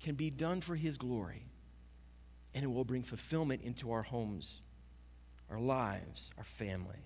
can 0.00 0.14
be 0.14 0.30
done 0.30 0.60
for 0.60 0.76
His 0.76 0.96
glory. 0.96 1.44
And 2.54 2.64
it 2.64 2.68
will 2.68 2.84
bring 2.84 3.02
fulfillment 3.02 3.62
into 3.62 3.92
our 3.92 4.02
homes, 4.02 4.62
our 5.50 5.60
lives, 5.60 6.30
our 6.38 6.44
families. 6.44 7.00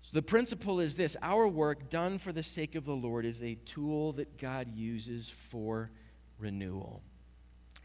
So 0.00 0.12
the 0.14 0.22
principle 0.22 0.80
is 0.80 0.94
this 0.94 1.16
our 1.22 1.46
work 1.46 1.90
done 1.90 2.18
for 2.18 2.32
the 2.32 2.42
sake 2.42 2.74
of 2.74 2.84
the 2.84 2.94
Lord 2.94 3.24
is 3.24 3.42
a 3.42 3.56
tool 3.56 4.12
that 4.12 4.38
God 4.38 4.68
uses 4.74 5.28
for 5.28 5.90
renewal. 6.38 7.02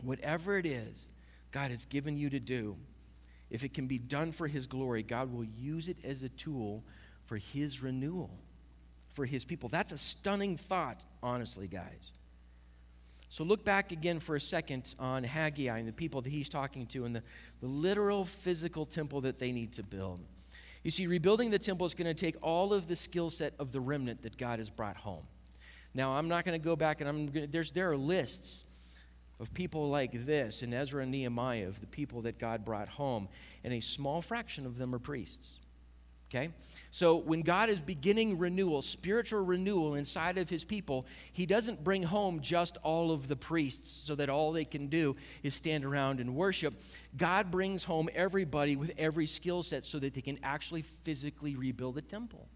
Whatever 0.01 0.57
it 0.57 0.65
is 0.65 1.07
God 1.51 1.71
has 1.71 1.85
given 1.85 2.17
you 2.17 2.29
to 2.29 2.39
do, 2.39 2.77
if 3.49 3.63
it 3.63 3.73
can 3.73 3.87
be 3.87 3.99
done 3.99 4.31
for 4.31 4.47
His 4.47 4.67
glory, 4.67 5.03
God 5.03 5.33
will 5.33 5.45
use 5.45 5.89
it 5.89 5.97
as 6.03 6.23
a 6.23 6.29
tool 6.29 6.83
for 7.25 7.37
His 7.37 7.81
renewal 7.81 8.31
for 9.13 9.25
his 9.25 9.45
people. 9.45 9.69
That's 9.69 9.91
a 9.91 9.97
stunning 9.97 10.57
thought, 10.57 11.01
honestly, 11.21 11.67
guys. 11.67 12.11
So 13.33 13.43
look 13.43 13.65
back 13.65 13.91
again 13.91 14.19
for 14.19 14.35
a 14.35 14.39
second 14.39 14.93
on 14.99 15.23
Haggai 15.23 15.79
and 15.79 15.87
the 15.87 15.91
people 15.91 16.21
that 16.21 16.29
he's 16.29 16.47
talking 16.47 16.85
to 16.85 17.05
and 17.05 17.15
the, 17.15 17.23
the 17.61 17.67
literal 17.67 18.25
physical 18.25 18.85
temple 18.85 19.21
that 19.21 19.39
they 19.39 19.51
need 19.51 19.73
to 19.73 19.81
build. 19.81 20.19
You 20.83 20.91
see, 20.91 21.07
rebuilding 21.07 21.49
the 21.49 21.57
temple 21.57 21.87
is 21.87 21.95
going 21.95 22.05
to 22.05 22.13
take 22.13 22.35
all 22.43 22.73
of 22.73 22.87
the 22.87 22.95
skill 22.95 23.31
set 23.31 23.55
of 23.57 23.71
the 23.71 23.79
remnant 23.79 24.21
that 24.21 24.37
God 24.37 24.59
has 24.59 24.69
brought 24.69 24.97
home. 24.97 25.23
Now, 25.95 26.11
I'm 26.11 26.27
not 26.27 26.45
going 26.45 26.61
to 26.61 26.63
go 26.63 26.75
back 26.75 27.01
and 27.01 27.09
I'm 27.09 27.25
going 27.25 27.47
to, 27.47 27.51
there's, 27.51 27.71
there 27.71 27.89
are 27.89 27.97
lists 27.97 28.65
of 29.39 29.51
people 29.51 29.89
like 29.89 30.27
this 30.27 30.61
in 30.61 30.71
Ezra 30.71 31.01
and 31.01 31.11
Nehemiah, 31.11 31.67
of 31.67 31.79
the 31.79 31.87
people 31.87 32.21
that 32.21 32.37
God 32.37 32.63
brought 32.63 32.87
home, 32.87 33.27
and 33.63 33.73
a 33.73 33.79
small 33.79 34.21
fraction 34.21 34.63
of 34.67 34.77
them 34.77 34.93
are 34.93 34.99
priests. 34.99 35.59
Okay? 36.33 36.49
So 36.91 37.15
when 37.15 37.41
God 37.41 37.69
is 37.69 37.79
beginning 37.79 38.37
renewal, 38.37 38.81
spiritual 38.83 39.43
renewal 39.43 39.95
inside 39.95 40.37
of 40.37 40.49
his 40.49 40.63
people, 40.63 41.07
he 41.31 41.47
doesn't 41.47 41.83
bring 41.83 42.03
home 42.03 42.39
just 42.39 42.77
all 42.83 43.11
of 43.11 43.27
the 43.27 43.35
priests 43.35 43.89
so 43.89 44.13
that 44.15 44.29
all 44.29 44.51
they 44.51 44.65
can 44.65 44.87
do 44.87 45.15
is 45.41 45.55
stand 45.55 45.85
around 45.85 46.19
and 46.19 46.35
worship. 46.35 46.73
God 47.17 47.49
brings 47.49 47.83
home 47.83 48.09
everybody 48.13 48.75
with 48.75 48.91
every 48.97 49.25
skill 49.25 49.63
set 49.63 49.85
so 49.85 49.97
that 49.99 50.13
they 50.13 50.21
can 50.21 50.37
actually 50.43 50.83
physically 50.83 51.55
rebuild 51.55 51.95
the 51.95 52.01
temple. 52.01 52.47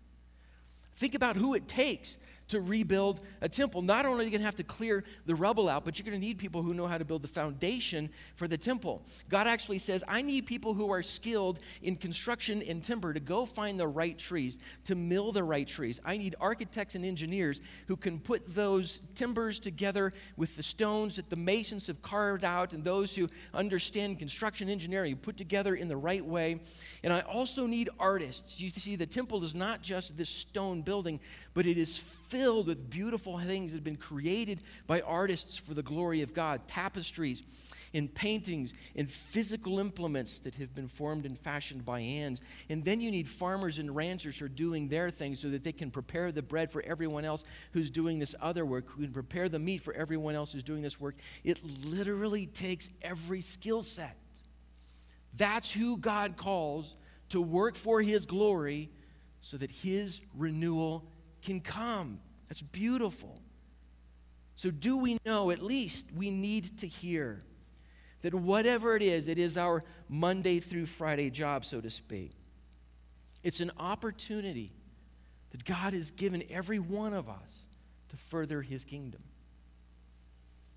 Think 0.96 1.16
about 1.16 1.36
who 1.36 1.56
it 1.56 1.68
takes 1.68 2.18
to 2.50 2.62
rebuild 2.62 3.22
a 3.42 3.50
temple. 3.50 3.82
Not 3.82 4.06
only 4.06 4.24
are 4.24 4.26
you 4.26 4.32
going 4.32 4.42
to 4.42 4.46
have 4.46 4.56
to 4.56 4.64
clear 4.64 5.04
the 5.26 5.36
rubble 5.36 5.68
out, 5.70 5.84
but 5.84 5.98
you're 5.98 6.06
going 6.06 6.20
to 6.20 6.26
need 6.26 6.38
people 6.38 6.62
who 6.62 6.74
know 6.74 6.88
how 6.88 6.98
to 6.98 7.06
build 7.06 7.22
the 7.22 7.28
foundation 7.28 8.10
for 8.36 8.48
the 8.48 8.58
temple. 8.58 9.04
God 9.30 9.48
actually 9.48 9.80
says, 9.80 10.04
I 10.08 10.22
need 10.22 10.46
people 10.46 10.74
who 10.74 10.90
are 10.92 11.04
skilled 11.04 11.60
in 11.82 11.96
construction 11.96 12.62
and 12.64 12.84
timber 12.84 13.14
to 13.14 13.20
go 13.20 13.46
find 13.46 13.80
the 13.80 13.88
right 13.88 14.18
trees, 14.18 14.58
to 14.86 14.96
mill 14.96 15.32
the 15.32 15.44
right 15.44 15.68
trees. 15.68 16.00
I 16.06 16.18
need 16.18 16.36
architects 16.40 16.96
and 16.96 17.06
engineers 17.06 17.62
who 17.88 17.98
can 17.98 18.20
put 18.20 18.54
those 18.54 19.02
timbers 19.16 19.60
together 19.60 20.14
with 20.38 20.56
the 20.56 20.64
stones 20.64 21.18
that 21.18 21.30
the 21.30 21.36
masons 21.36 21.88
have 21.88 22.02
carved 22.02 22.44
out 22.44 22.74
and 22.74 22.84
those 22.84 23.16
who 23.16 23.30
understand 23.54 24.20
construction 24.20 24.70
engineering 24.70 25.18
put 25.18 25.38
together 25.38 25.76
in 25.76 25.88
the 25.88 25.98
right 25.98 26.26
way. 26.26 26.60
And 27.04 27.12
I 27.12 27.22
also 27.22 27.68
need 27.68 27.90
artists. 28.00 28.62
You 28.62 28.70
see, 28.70 28.96
the 28.96 29.06
temple 29.06 29.44
is 29.44 29.54
not 29.54 29.82
just 29.82 30.18
this 30.18 30.30
stone 30.30 30.82
building, 30.82 31.20
but 31.54 31.66
it 31.66 31.78
is 31.78 31.98
filled 31.98 32.37
with 32.38 32.90
beautiful 32.90 33.40
things 33.40 33.72
that 33.72 33.78
have 33.78 33.84
been 33.84 33.96
created 33.96 34.62
by 34.86 35.02
artists 35.02 35.58
for 35.58 35.74
the 35.74 35.84
glory 35.84 36.22
of 36.22 36.34
God 36.34 36.68
tapestries 36.68 37.44
and 37.94 38.14
paintings 38.14 38.74
and 38.96 39.10
physical 39.10 39.80
implements 39.80 40.40
that 40.40 40.56
have 40.56 40.76
been 40.76 40.88
formed 40.88 41.26
and 41.26 41.38
fashioned 41.38 41.84
by 41.84 42.02
hands. 42.02 42.42
And 42.70 42.84
then 42.84 43.02
you 43.02 43.10
need 43.10 43.28
farmers 43.28 43.80
and 43.80 43.96
ranchers 43.96 44.38
who 44.38 44.46
are 44.46 44.50
doing 44.50 44.88
their 44.88 45.10
thing 45.10 45.36
so 45.36 45.50
that 45.50 45.64
they 45.64 45.72
can 45.72 45.90
prepare 45.90 46.32
the 46.32 46.42
bread 46.42 46.72
for 46.72 46.84
everyone 46.84 47.26
else 47.26 47.44
who's 47.72 47.90
doing 47.90 48.20
this 48.20 48.36
other 48.42 48.66
work, 48.66 48.90
who 48.90 49.04
can 49.04 49.14
prepare 49.14 49.50
the 49.50 49.60
meat 49.60 49.82
for 49.82 49.94
everyone 49.94 50.36
else 50.36 50.54
who's 50.54 50.64
doing 50.64 50.82
this 50.82 51.00
work. 51.00 51.16
It 51.44 51.62
literally 51.86 52.46
takes 52.46 52.90
every 53.02 53.42
skill 53.42 53.82
set. 53.82 54.18
That's 55.36 55.72
who 55.72 55.98
God 55.98 56.38
calls 56.38 56.96
to 57.30 57.42
work 57.42 57.76
for 57.76 58.02
His 58.02 58.26
glory 58.26 58.92
so 59.42 59.58
that 59.58 59.72
His 59.72 60.22
renewal 60.36 61.06
can 61.42 61.62
come. 61.62 62.20
That's 62.48 62.62
beautiful. 62.62 63.42
So, 64.56 64.72
do 64.72 64.98
we 64.98 65.18
know, 65.26 65.52
at 65.52 65.62
least 65.62 66.08
we 66.16 66.32
need 66.32 66.80
to 66.80 66.88
hear 66.88 67.44
that 68.22 68.34
whatever 68.34 68.96
it 68.96 69.04
is, 69.04 69.28
it 69.28 69.38
is 69.38 69.58
our 69.58 69.84
Monday 70.10 70.60
through 70.60 70.88
Friday 70.88 71.30
job, 71.30 71.66
so 71.66 71.80
to 71.80 71.90
speak. 71.90 72.32
It's 73.44 73.62
an 73.62 73.72
opportunity 73.78 74.74
that 75.52 75.64
God 75.64 75.94
has 75.94 76.12
given 76.12 76.44
every 76.50 76.80
one 76.80 77.14
of 77.14 77.30
us 77.30 77.68
to 78.10 78.18
further 78.18 78.62
His 78.62 78.84
kingdom. 78.84 79.22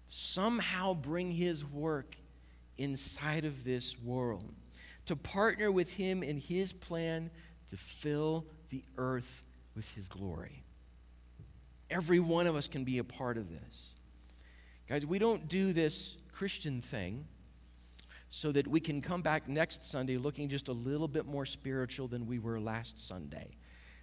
Somehow 0.09 0.94
bring 0.94 1.30
His 1.30 1.64
work 1.64 2.16
inside 2.76 3.44
of 3.44 3.64
this 3.64 3.98
world, 3.98 4.52
to 5.06 5.16
partner 5.16 5.72
with 5.72 5.92
Him 5.94 6.22
in 6.22 6.38
His 6.38 6.72
plan 6.72 7.30
to 7.68 7.76
fill 7.76 8.46
the 8.68 8.85
earth 8.98 9.42
with 9.74 9.90
His 9.94 10.09
glory. 10.09 10.64
Every 11.90 12.20
one 12.20 12.46
of 12.46 12.55
us 12.55 12.68
can 12.68 12.85
be 12.85 12.98
a 12.98 13.05
part 13.05 13.37
of 13.37 13.50
this. 13.50 13.90
Guys, 14.88 15.05
we 15.05 15.18
don't 15.18 15.48
do 15.48 15.72
this 15.72 16.16
Christian 16.33 16.81
thing 16.81 17.26
so 18.29 18.53
that 18.53 18.66
we 18.66 18.81
can 18.81 19.03
come 19.03 19.22
back 19.22 19.48
next 19.48 19.85
Sunday 19.85 20.16
looking 20.16 20.48
just 20.48 20.68
a 20.68 20.72
little 20.72 21.09
bit 21.09 21.26
more 21.26 21.44
spiritual 21.44 22.07
than 22.07 22.26
we 22.26 22.38
were 22.38 22.61
last 22.61 23.07
Sunday. 23.07 23.48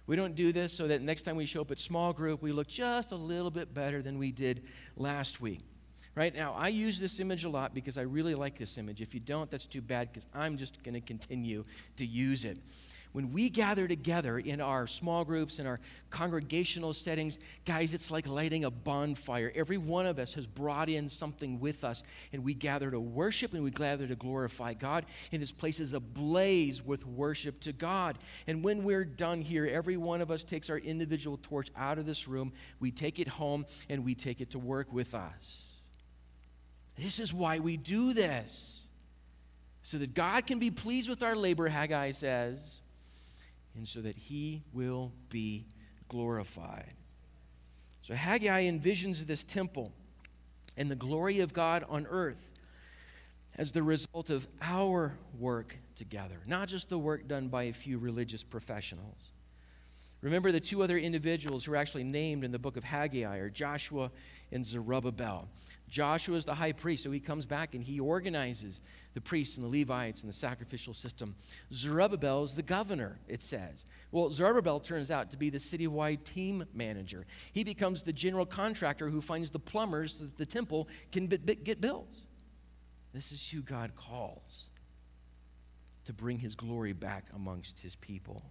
We 0.06 0.16
don't 0.16 0.34
do 0.34 0.52
this 0.52 0.72
so 0.72 0.86
that 0.88 1.02
next 1.02 1.22
time 1.22 1.36
we 1.36 1.46
show 1.46 1.62
up 1.62 1.70
at 1.70 1.78
small 1.78 2.12
group, 2.12 2.42
we 2.42 2.52
look 2.52 2.68
just 2.68 3.12
a 3.12 3.16
little 3.16 3.50
bit 3.50 3.74
better 3.74 4.02
than 4.02 4.18
we 4.18 4.32
did 4.32 4.64
last 4.96 5.40
week. 5.40 5.60
Right 6.14 6.34
now, 6.34 6.54
I 6.54 6.68
use 6.68 6.98
this 6.98 7.20
image 7.20 7.44
a 7.44 7.48
lot 7.48 7.74
because 7.74 7.96
I 7.96 8.02
really 8.02 8.34
like 8.34 8.58
this 8.58 8.76
image. 8.76 9.00
If 9.00 9.14
you 9.14 9.20
don't, 9.20 9.50
that's 9.50 9.66
too 9.66 9.80
bad 9.80 10.10
because 10.10 10.26
I'm 10.34 10.56
just 10.56 10.82
going 10.82 10.94
to 10.94 11.00
continue 11.00 11.64
to 11.96 12.06
use 12.06 12.44
it 12.44 12.58
when 13.12 13.32
we 13.32 13.48
gather 13.48 13.88
together 13.88 14.38
in 14.38 14.60
our 14.60 14.86
small 14.86 15.24
groups, 15.24 15.58
in 15.58 15.66
our 15.66 15.80
congregational 16.10 16.92
settings, 16.92 17.38
guys, 17.64 17.94
it's 17.94 18.10
like 18.10 18.26
lighting 18.26 18.64
a 18.64 18.70
bonfire. 18.70 19.52
Every 19.54 19.78
one 19.78 20.06
of 20.06 20.18
us 20.18 20.34
has 20.34 20.46
brought 20.46 20.88
in 20.88 21.08
something 21.08 21.58
with 21.60 21.84
us, 21.84 22.02
and 22.32 22.44
we 22.44 22.54
gather 22.54 22.90
to 22.90 23.00
worship 23.00 23.54
and 23.54 23.62
we 23.62 23.70
gather 23.70 24.06
to 24.06 24.16
glorify 24.16 24.74
God. 24.74 25.06
And 25.32 25.40
this 25.40 25.52
place 25.52 25.80
is 25.80 25.92
ablaze 25.92 26.84
with 26.84 27.06
worship 27.06 27.60
to 27.60 27.72
God. 27.72 28.18
And 28.46 28.62
when 28.62 28.84
we're 28.84 29.04
done 29.04 29.40
here, 29.40 29.66
every 29.66 29.96
one 29.96 30.20
of 30.20 30.30
us 30.30 30.44
takes 30.44 30.70
our 30.70 30.78
individual 30.78 31.38
torch 31.42 31.70
out 31.76 31.98
of 31.98 32.06
this 32.06 32.28
room, 32.28 32.52
we 32.80 32.90
take 32.90 33.18
it 33.18 33.28
home, 33.28 33.66
and 33.88 34.04
we 34.04 34.14
take 34.14 34.40
it 34.40 34.50
to 34.50 34.58
work 34.58 34.92
with 34.92 35.14
us. 35.14 35.64
This 36.96 37.20
is 37.20 37.32
why 37.32 37.60
we 37.60 37.76
do 37.76 38.12
this. 38.12 38.82
So 39.82 39.96
that 39.98 40.12
God 40.12 40.46
can 40.46 40.58
be 40.58 40.70
pleased 40.70 41.08
with 41.08 41.22
our 41.22 41.34
labor, 41.34 41.68
Haggai 41.68 42.10
says 42.10 42.80
and 43.78 43.86
so 43.86 44.00
that 44.00 44.16
he 44.16 44.62
will 44.72 45.12
be 45.30 45.64
glorified. 46.08 46.94
So 48.02 48.14
Haggai 48.14 48.64
envisions 48.64 49.24
this 49.24 49.44
temple 49.44 49.92
and 50.76 50.90
the 50.90 50.96
glory 50.96 51.40
of 51.40 51.52
God 51.52 51.84
on 51.88 52.06
earth 52.10 52.50
as 53.54 53.72
the 53.72 53.82
result 53.82 54.30
of 54.30 54.46
our 54.60 55.16
work 55.38 55.76
together, 55.94 56.40
not 56.46 56.68
just 56.68 56.88
the 56.88 56.98
work 56.98 57.28
done 57.28 57.48
by 57.48 57.64
a 57.64 57.72
few 57.72 57.98
religious 57.98 58.42
professionals. 58.42 59.32
Remember 60.20 60.50
the 60.50 60.60
two 60.60 60.82
other 60.82 60.98
individuals 60.98 61.64
who 61.64 61.72
are 61.72 61.76
actually 61.76 62.04
named 62.04 62.42
in 62.42 62.50
the 62.50 62.58
book 62.58 62.76
of 62.76 62.82
Haggai 62.82 63.38
are 63.38 63.48
Joshua 63.48 64.10
and 64.50 64.64
Zerubbabel. 64.64 65.48
Joshua 65.88 66.36
is 66.36 66.44
the 66.44 66.54
high 66.54 66.72
priest, 66.72 67.04
so 67.04 67.10
he 67.10 67.20
comes 67.20 67.46
back 67.46 67.74
and 67.74 67.82
he 67.82 68.00
organizes 68.00 68.80
the 69.14 69.20
priests 69.20 69.56
and 69.56 69.64
the 69.64 69.78
Levites 69.78 70.22
and 70.22 70.28
the 70.28 70.36
sacrificial 70.36 70.92
system. 70.92 71.34
Zerubbabel 71.72 72.42
is 72.42 72.54
the 72.54 72.62
governor, 72.62 73.18
it 73.28 73.42
says. 73.42 73.86
Well, 74.10 74.28
Zerubbabel 74.28 74.80
turns 74.80 75.10
out 75.10 75.30
to 75.30 75.36
be 75.36 75.50
the 75.50 75.58
citywide 75.58 76.24
team 76.24 76.64
manager. 76.74 77.24
He 77.52 77.62
becomes 77.62 78.02
the 78.02 78.12
general 78.12 78.44
contractor 78.44 79.08
who 79.08 79.20
finds 79.20 79.50
the 79.50 79.60
plumbers 79.60 80.18
so 80.18 80.24
that 80.24 80.36
the 80.36 80.46
temple 80.46 80.88
can 81.12 81.26
get 81.26 81.80
built. 81.80 82.14
This 83.14 83.32
is 83.32 83.48
who 83.48 83.62
God 83.62 83.92
calls 83.96 84.68
to 86.04 86.12
bring 86.12 86.38
his 86.38 86.54
glory 86.54 86.92
back 86.92 87.26
amongst 87.34 87.78
his 87.78 87.94
people. 87.96 88.42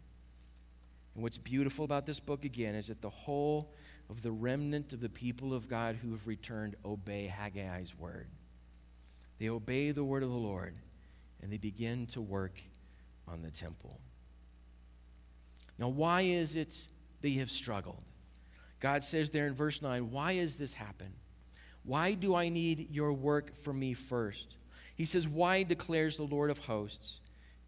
And 1.17 1.23
what's 1.23 1.39
beautiful 1.39 1.83
about 1.83 2.05
this 2.05 2.19
book, 2.19 2.45
again, 2.45 2.75
is 2.75 2.89
that 2.89 3.01
the 3.01 3.09
whole 3.09 3.73
of 4.07 4.21
the 4.21 4.31
remnant 4.31 4.93
of 4.93 5.01
the 5.01 5.09
people 5.09 5.51
of 5.51 5.67
God 5.67 5.95
who 5.95 6.11
have 6.11 6.27
returned 6.27 6.75
obey 6.85 7.33
Haggai's 7.35 7.97
word. 7.97 8.27
They 9.39 9.49
obey 9.49 9.89
the 9.89 10.03
word 10.03 10.21
of 10.21 10.29
the 10.29 10.35
Lord 10.35 10.75
and 11.41 11.51
they 11.51 11.57
begin 11.57 12.05
to 12.07 12.21
work 12.21 12.61
on 13.27 13.41
the 13.41 13.49
temple. 13.49 13.99
Now, 15.79 15.87
why 15.87 16.21
is 16.21 16.55
it 16.55 16.85
they 17.21 17.31
have 17.31 17.49
struggled? 17.49 18.03
God 18.79 19.03
says 19.03 19.31
there 19.31 19.47
in 19.47 19.55
verse 19.55 19.81
9, 19.81 20.11
Why 20.11 20.35
has 20.35 20.55
this 20.55 20.73
happened? 20.73 21.15
Why 21.83 22.13
do 22.13 22.35
I 22.35 22.49
need 22.49 22.91
your 22.91 23.11
work 23.11 23.57
for 23.57 23.73
me 23.73 23.95
first? 23.95 24.57
He 24.93 25.05
says, 25.05 25.27
Why 25.27 25.63
declares 25.63 26.17
the 26.17 26.25
Lord 26.25 26.51
of 26.51 26.59
hosts? 26.59 27.21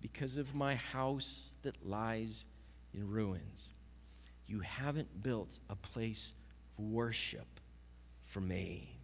Because 0.03 0.37
of 0.37 0.53
my 0.53 0.75
house 0.75 1.55
that 1.63 1.83
lies 1.83 2.45
in 2.93 3.07
ruins 3.07 3.69
you 4.49 4.59
haven't 4.61 5.21
built 5.21 5.59
a 5.69 5.75
place 5.75 6.33
of 6.77 6.85
worship 6.85 7.59
for 8.25 8.41
me. 8.41 8.95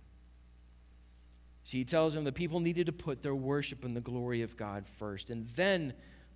See, 1.63 1.79
he 1.79 1.85
tells 1.85 2.13
them 2.13 2.23
the 2.23 2.31
people 2.31 2.59
needed 2.59 2.87
to 2.87 2.91
put 2.91 3.21
their 3.21 3.35
worship 3.35 3.85
and 3.85 3.95
the 3.95 4.01
glory 4.01 4.41
of 4.41 4.57
God 4.57 4.87
first, 4.87 5.29
and 5.29 5.47
then 5.55 5.93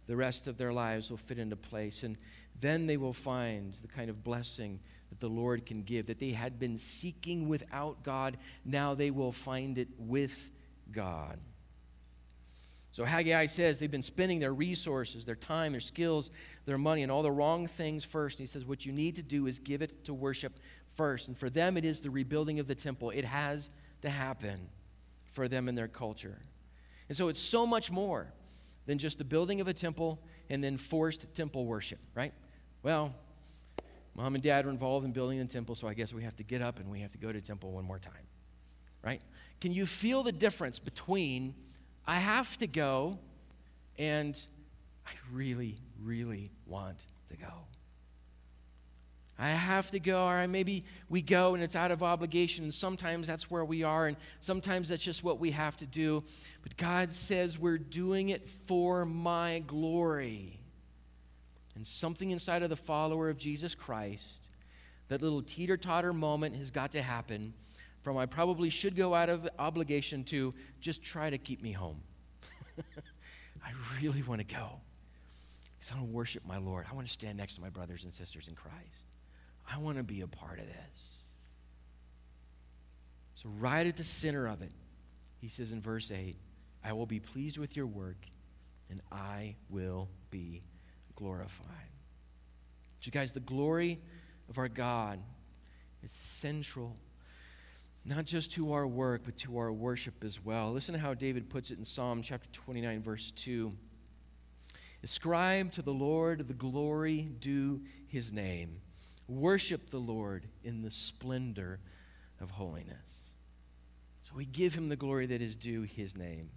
the 0.07 0.15
rest 0.15 0.47
of 0.47 0.57
their 0.57 0.71
lives 0.71 1.09
will 1.09 1.17
fit 1.17 1.39
into 1.39 1.55
place, 1.55 2.03
and 2.03 2.17
then 2.59 2.88
they 2.88 2.97
will 2.97 3.13
find 3.13 3.73
the 3.81 3.88
kind 3.88 4.09
of 4.09 4.23
blessing 4.23 4.79
that 5.09 5.19
the 5.19 5.29
Lord 5.29 5.65
can 5.65 5.83
give 5.83 6.05
that 6.07 6.19
they 6.19 6.31
had 6.31 6.59
been 6.59 6.77
seeking 6.77 7.47
without 7.47 8.03
God. 8.03 8.38
Now 8.63 8.93
they 8.93 9.09
will 9.12 9.31
find 9.31 9.77
it 9.77 9.88
with 9.97 10.51
God. 10.91 11.39
So 12.91 13.06
Haggai 13.06 13.45
says 13.45 13.80
they've 13.80 13.91
been 13.91 14.02
spending 14.02 14.39
their 14.39 14.54
resources, 14.54 15.25
their 15.25 15.36
time, 15.36 15.73
their 15.73 15.82
skills, 15.82 16.32
their 16.65 16.78
money, 16.78 17.04
and 17.04 17.12
all 17.12 17.21
the 17.21 17.32
wrong 17.32 17.67
things 17.67 18.04
first. 18.04 18.39
And 18.39 18.47
he 18.47 18.52
says, 18.52 18.65
What 18.65 18.86
you 18.86 18.91
need 18.91 19.15
to 19.17 19.23
do 19.23 19.45
is 19.47 19.60
give 19.60 19.82
it 19.82 20.04
to 20.06 20.13
worship 20.13 20.60
first. 20.95 21.28
And 21.28 21.38
for 21.38 21.49
them, 21.49 21.78
it 21.78 21.86
is 21.86 22.02
the 22.02 22.10
rebuilding 22.10 22.60
of 22.60 22.67
the 22.67 22.75
temple. 22.75 23.12
It 23.12 23.25
has 23.25 23.69
to 24.02 24.10
happen 24.10 24.69
for 25.25 25.47
them 25.47 25.69
in 25.69 25.75
their 25.75 25.88
culture. 25.88 26.39
And 27.08 27.17
so 27.17 27.28
it's 27.28 27.39
so 27.39 27.65
much 27.65 27.91
more 27.91 28.34
than 28.86 28.97
just 28.97 29.17
the 29.17 29.23
building 29.23 29.62
of 29.62 29.67
a 29.67 29.73
temple 29.73 30.19
and 30.49 30.63
then 30.63 30.78
forced 30.78 31.34
temple 31.36 31.65
worship, 31.65 31.99
right? 32.15 32.34
Well, 32.82 33.13
mom 34.15 34.36
and 34.36 34.43
dad 34.43 34.65
were 34.65 34.71
involved 34.71 35.06
in 35.06 35.12
building 35.12 35.38
the 35.39 35.45
temple, 35.45 35.75
so 35.75 35.88
I 35.88 35.93
guess 35.93 36.13
we 36.13 36.23
have 36.23 36.36
to 36.38 36.43
get 36.43 36.62
up 36.62 36.80
and 36.80 36.89
we 36.89 37.02
have 37.02 37.12
to 37.12 37.17
go 37.17 37.32
to 37.32 37.39
temple 37.39 37.71
one 37.71 37.86
more 37.86 37.99
time, 37.99 38.28
right? 39.04 39.21
Can 39.62 39.71
you 39.73 39.86
feel 39.86 40.23
the 40.23 40.32
difference 40.32 40.80
between 40.80 41.54
I 42.05 42.15
have 42.17 42.57
to 42.57 42.67
go 42.67 43.19
and 43.97 44.39
I 45.05 45.12
really, 45.31 45.77
really 46.01 46.51
want 46.65 47.05
to 47.29 47.38
go? 47.38 47.51
I 49.41 49.49
have 49.51 49.89
to 49.91 49.99
go, 49.99 50.27
or 50.27 50.45
maybe 50.47 50.83
we 51.07 51.21
go 51.21 51.53
and 51.53 51.63
it's 51.63 51.75
out 51.75 51.91
of 51.91 52.03
obligation, 52.03 52.65
and 52.65 52.73
sometimes 52.73 53.25
that's 53.25 53.49
where 53.49 53.63
we 53.63 53.83
are, 53.83 54.07
and 54.07 54.17
sometimes 54.41 54.89
that's 54.89 55.01
just 55.01 55.23
what 55.23 55.39
we 55.39 55.51
have 55.51 55.77
to 55.77 55.85
do. 55.85 56.23
But 56.62 56.75
God 56.75 57.13
says 57.13 57.57
we're 57.57 57.77
doing 57.77 58.29
it 58.29 58.49
for 58.49 59.05
my 59.05 59.63
glory. 59.65 60.59
And 61.75 61.88
something 61.88 62.31
inside 62.31 62.63
of 62.63 62.69
the 62.69 62.75
follower 62.75 63.29
of 63.29 63.38
Jesus 63.38 63.75
Christ, 63.75 64.27
that 65.07 65.21
little 65.21 65.41
teeter 65.41 65.77
totter 65.77 66.12
moment 66.12 66.57
has 66.57 66.69
got 66.69 66.91
to 66.91 67.01
happen 67.01 67.53
from 68.01 68.17
I 68.17 68.25
probably 68.25 68.69
should 68.69 68.95
go 68.95 69.13
out 69.13 69.29
of 69.29 69.47
obligation 69.59 70.23
to 70.25 70.53
just 70.79 71.03
try 71.03 71.29
to 71.29 71.38
keep 71.38 71.62
me 71.62 71.71
home. 71.71 72.01
I 73.63 73.71
really 74.01 74.23
want 74.23 74.39
to 74.39 74.55
go 74.55 74.79
because 75.77 75.91
I 75.91 75.95
want 75.95 76.09
to 76.09 76.13
worship 76.13 76.45
my 76.45 76.57
Lord. 76.57 76.85
I 76.89 76.95
want 76.95 77.07
to 77.07 77.13
stand 77.13 77.38
next 77.38 77.55
to 77.55 77.62
my 77.62 77.69
brothers 77.69 78.03
and 78.03 78.13
sisters 78.13 78.47
in 78.47 78.55
Christ. 78.55 79.05
I 79.71 79.77
want 79.77 79.97
to 79.97 80.03
be 80.03 80.21
a 80.21 80.27
part 80.27 80.59
of 80.59 80.65
this. 80.65 81.19
So, 83.33 83.49
right 83.59 83.85
at 83.85 83.95
the 83.95 84.03
center 84.03 84.47
of 84.47 84.62
it, 84.62 84.71
he 85.39 85.47
says 85.47 85.71
in 85.71 85.81
verse 85.81 86.12
8, 86.12 86.35
I 86.83 86.93
will 86.93 87.05
be 87.05 87.19
pleased 87.19 87.57
with 87.57 87.77
your 87.77 87.88
work, 87.88 88.17
and 88.89 89.01
I 89.12 89.55
will 89.69 90.09
be 90.29 90.63
glorified. 91.15 91.65
So, 92.99 93.12
guys, 93.12 93.31
the 93.31 93.39
glory 93.39 94.01
of 94.49 94.57
our 94.57 94.67
God 94.67 95.19
is 96.03 96.12
central, 96.12 96.97
not 98.05 98.25
just 98.25 98.51
to 98.53 98.73
our 98.73 98.88
work, 98.88 99.21
but 99.25 99.38
to 99.38 99.57
our 99.57 99.71
worship 99.71 100.23
as 100.23 100.43
well. 100.43 100.71
Listen 100.71 100.93
to 100.93 100.99
how 100.99 101.13
David 101.13 101.49
puts 101.49 101.71
it 101.71 101.77
in 101.77 101.85
Psalm 101.85 102.21
chapter 102.21 102.49
29, 102.51 103.01
verse 103.03 103.31
2. 103.31 103.71
Ascribe 105.03 105.71
to 105.73 105.81
the 105.81 105.93
Lord 105.93 106.47
the 106.47 106.53
glory 106.53 107.21
due 107.39 107.81
his 108.07 108.31
name. 108.31 108.81
Worship 109.27 109.89
the 109.89 109.99
Lord 109.99 110.47
in 110.63 110.81
the 110.81 110.91
splendor 110.91 111.79
of 112.41 112.51
holiness. 112.51 113.35
So 114.23 114.33
we 114.35 114.45
give 114.45 114.73
him 114.73 114.89
the 114.89 114.95
glory 114.95 115.25
that 115.27 115.41
is 115.41 115.55
due 115.55 115.83
his 115.83 116.17
name. 116.17 116.49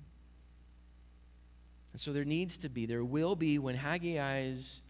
And 1.93 2.01
so 2.01 2.13
there 2.13 2.25
needs 2.25 2.59
to 2.59 2.69
be, 2.69 2.87
there 2.87 3.05
will 3.05 3.37
be, 3.37 3.59
when 3.59 3.77
Haggai's 3.77 4.81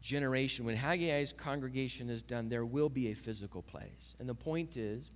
generation, 0.00 0.64
when 0.64 0.76
Haggai's 0.76 1.32
congregation 1.32 2.08
is 2.08 2.22
done, 2.22 2.48
there 2.48 2.64
will 2.64 2.88
be 2.88 3.08
a 3.08 3.14
physical 3.14 3.62
place. 3.62 4.14
And 4.18 4.28
the 4.28 4.34
point 4.34 4.76
is, 4.76 5.10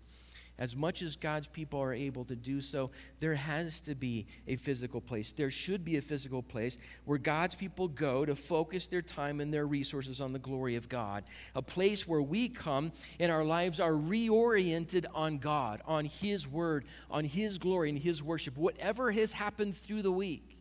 as 0.58 0.76
much 0.76 1.02
as 1.02 1.16
God's 1.16 1.46
people 1.46 1.80
are 1.80 1.92
able 1.92 2.24
to 2.26 2.36
do 2.36 2.60
so, 2.60 2.90
there 3.20 3.34
has 3.34 3.80
to 3.82 3.94
be 3.94 4.26
a 4.46 4.56
physical 4.56 5.00
place. 5.00 5.32
There 5.32 5.50
should 5.50 5.84
be 5.84 5.96
a 5.96 6.02
physical 6.02 6.42
place 6.42 6.78
where 7.04 7.18
God's 7.18 7.54
people 7.54 7.88
go 7.88 8.24
to 8.24 8.36
focus 8.36 8.86
their 8.88 9.02
time 9.02 9.40
and 9.40 9.52
their 9.52 9.66
resources 9.66 10.20
on 10.20 10.32
the 10.32 10.38
glory 10.38 10.76
of 10.76 10.88
God. 10.88 11.24
A 11.54 11.62
place 11.62 12.06
where 12.06 12.22
we 12.22 12.48
come 12.48 12.92
and 13.18 13.32
our 13.32 13.44
lives 13.44 13.80
are 13.80 13.92
reoriented 13.92 15.06
on 15.14 15.38
God, 15.38 15.80
on 15.86 16.04
His 16.04 16.46
Word, 16.46 16.84
on 17.10 17.24
His 17.24 17.58
glory 17.58 17.88
and 17.88 17.98
His 17.98 18.22
worship. 18.22 18.56
Whatever 18.56 19.10
has 19.10 19.32
happened 19.32 19.76
through 19.76 20.02
the 20.02 20.12
week, 20.12 20.58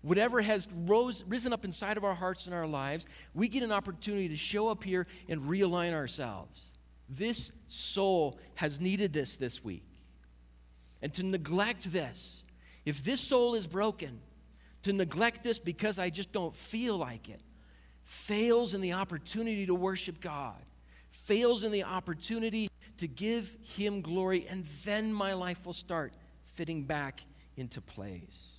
whatever 0.00 0.40
has 0.40 0.68
rose, 0.72 1.22
risen 1.28 1.52
up 1.52 1.64
inside 1.64 1.96
of 1.96 2.04
our 2.04 2.14
hearts 2.14 2.46
and 2.46 2.54
our 2.54 2.66
lives, 2.66 3.06
we 3.34 3.48
get 3.48 3.62
an 3.62 3.72
opportunity 3.72 4.28
to 4.28 4.36
show 4.36 4.68
up 4.68 4.82
here 4.84 5.06
and 5.28 5.42
realign 5.42 5.92
ourselves. 5.92 6.77
This 7.08 7.52
soul 7.66 8.38
has 8.56 8.80
needed 8.80 9.12
this 9.12 9.36
this 9.36 9.64
week. 9.64 9.84
And 11.02 11.12
to 11.14 11.22
neglect 11.22 11.92
this, 11.92 12.42
if 12.84 13.04
this 13.04 13.20
soul 13.20 13.54
is 13.54 13.66
broken, 13.66 14.20
to 14.82 14.92
neglect 14.92 15.42
this 15.42 15.58
because 15.58 15.98
I 15.98 16.10
just 16.10 16.32
don't 16.32 16.54
feel 16.54 16.96
like 16.96 17.28
it, 17.28 17.40
fails 18.04 18.74
in 18.74 18.80
the 18.80 18.94
opportunity 18.94 19.66
to 19.66 19.74
worship 19.74 20.20
God, 20.20 20.62
fails 21.10 21.64
in 21.64 21.72
the 21.72 21.84
opportunity 21.84 22.68
to 22.98 23.06
give 23.06 23.56
Him 23.76 24.00
glory, 24.00 24.46
and 24.48 24.64
then 24.84 25.12
my 25.12 25.34
life 25.34 25.64
will 25.66 25.72
start 25.72 26.14
fitting 26.42 26.84
back 26.84 27.22
into 27.56 27.80
place. 27.80 28.52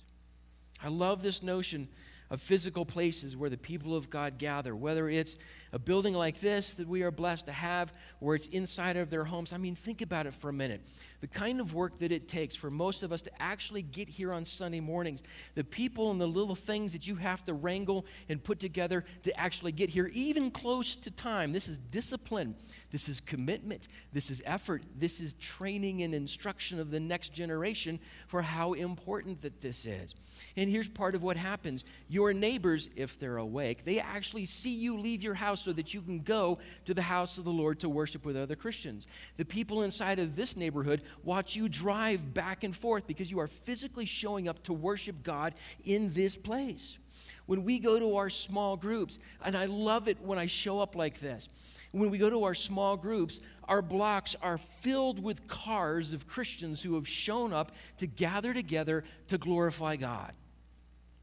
I 0.82 0.88
love 0.88 1.22
this 1.22 1.42
notion 1.42 1.88
of 2.30 2.40
physical 2.40 2.86
places 2.86 3.36
where 3.36 3.50
the 3.50 3.58
people 3.58 3.94
of 3.96 4.08
God 4.08 4.38
gather, 4.38 4.74
whether 4.74 5.08
it's 5.08 5.36
a 5.72 5.78
building 5.78 6.14
like 6.14 6.40
this 6.40 6.74
that 6.74 6.88
we 6.88 7.02
are 7.02 7.10
blessed 7.10 7.46
to 7.46 7.52
have, 7.52 7.92
where 8.18 8.36
it's 8.36 8.48
inside 8.48 8.96
of 8.96 9.10
their 9.10 9.24
homes. 9.24 9.52
I 9.52 9.56
mean, 9.56 9.74
think 9.74 10.02
about 10.02 10.26
it 10.26 10.34
for 10.34 10.48
a 10.48 10.52
minute. 10.52 10.82
The 11.20 11.26
kind 11.26 11.60
of 11.60 11.74
work 11.74 11.98
that 11.98 12.12
it 12.12 12.28
takes 12.28 12.54
for 12.54 12.70
most 12.70 13.02
of 13.02 13.12
us 13.12 13.22
to 13.22 13.42
actually 13.42 13.82
get 13.82 14.08
here 14.08 14.32
on 14.32 14.44
Sunday 14.44 14.80
mornings, 14.80 15.22
the 15.54 15.64
people 15.64 16.10
and 16.10 16.20
the 16.20 16.26
little 16.26 16.54
things 16.54 16.92
that 16.92 17.06
you 17.06 17.14
have 17.16 17.44
to 17.44 17.52
wrangle 17.52 18.06
and 18.28 18.42
put 18.42 18.58
together 18.58 19.04
to 19.24 19.38
actually 19.38 19.72
get 19.72 19.90
here, 19.90 20.10
even 20.14 20.50
close 20.50 20.96
to 20.96 21.10
time. 21.10 21.52
This 21.52 21.68
is 21.68 21.76
discipline. 21.76 22.54
This 22.90 23.08
is 23.08 23.20
commitment. 23.20 23.88
This 24.12 24.30
is 24.30 24.42
effort. 24.44 24.82
This 24.96 25.20
is 25.20 25.34
training 25.34 26.02
and 26.02 26.14
instruction 26.14 26.80
of 26.80 26.90
the 26.90 27.00
next 27.00 27.32
generation 27.34 28.00
for 28.26 28.42
how 28.42 28.72
important 28.72 29.42
that 29.42 29.60
this 29.60 29.86
is. 29.86 30.14
And 30.56 30.70
here's 30.70 30.88
part 30.88 31.14
of 31.14 31.22
what 31.22 31.36
happens 31.36 31.84
your 32.08 32.32
neighbors, 32.32 32.88
if 32.96 33.18
they're 33.18 33.36
awake, 33.36 33.84
they 33.84 34.00
actually 34.00 34.46
see 34.46 34.70
you 34.70 34.98
leave 34.98 35.22
your 35.22 35.34
house 35.34 35.59
so 35.60 35.72
that 35.72 35.94
you 35.94 36.00
can 36.00 36.20
go 36.20 36.58
to 36.84 36.94
the 36.94 37.02
house 37.02 37.38
of 37.38 37.44
the 37.44 37.50
Lord 37.50 37.80
to 37.80 37.88
worship 37.88 38.24
with 38.24 38.36
other 38.36 38.56
Christians. 38.56 39.06
The 39.36 39.44
people 39.44 39.82
inside 39.82 40.18
of 40.18 40.36
this 40.36 40.56
neighborhood 40.56 41.02
watch 41.22 41.56
you 41.56 41.68
drive 41.68 42.34
back 42.34 42.64
and 42.64 42.74
forth 42.74 43.06
because 43.06 43.30
you 43.30 43.40
are 43.40 43.46
physically 43.46 44.06
showing 44.06 44.48
up 44.48 44.62
to 44.64 44.72
worship 44.72 45.22
God 45.22 45.54
in 45.84 46.12
this 46.12 46.36
place. 46.36 46.98
When 47.46 47.64
we 47.64 47.78
go 47.78 47.98
to 47.98 48.16
our 48.16 48.30
small 48.30 48.76
groups, 48.76 49.18
and 49.44 49.56
I 49.56 49.66
love 49.66 50.08
it 50.08 50.20
when 50.20 50.38
I 50.38 50.46
show 50.46 50.80
up 50.80 50.94
like 50.94 51.20
this 51.20 51.48
when 51.92 52.10
we 52.10 52.18
go 52.18 52.30
to 52.30 52.44
our 52.44 52.54
small 52.54 52.96
groups, 52.96 53.40
our 53.64 53.82
blocks 53.82 54.36
are 54.42 54.58
filled 54.58 55.22
with 55.22 55.48
cars 55.48 56.12
of 56.12 56.28
Christians 56.28 56.82
who 56.82 56.94
have 56.94 57.08
shown 57.08 57.52
up 57.52 57.72
to 57.98 58.06
gather 58.06 58.54
together 58.54 59.04
to 59.28 59.38
glorify 59.38 59.96
God. 59.96 60.32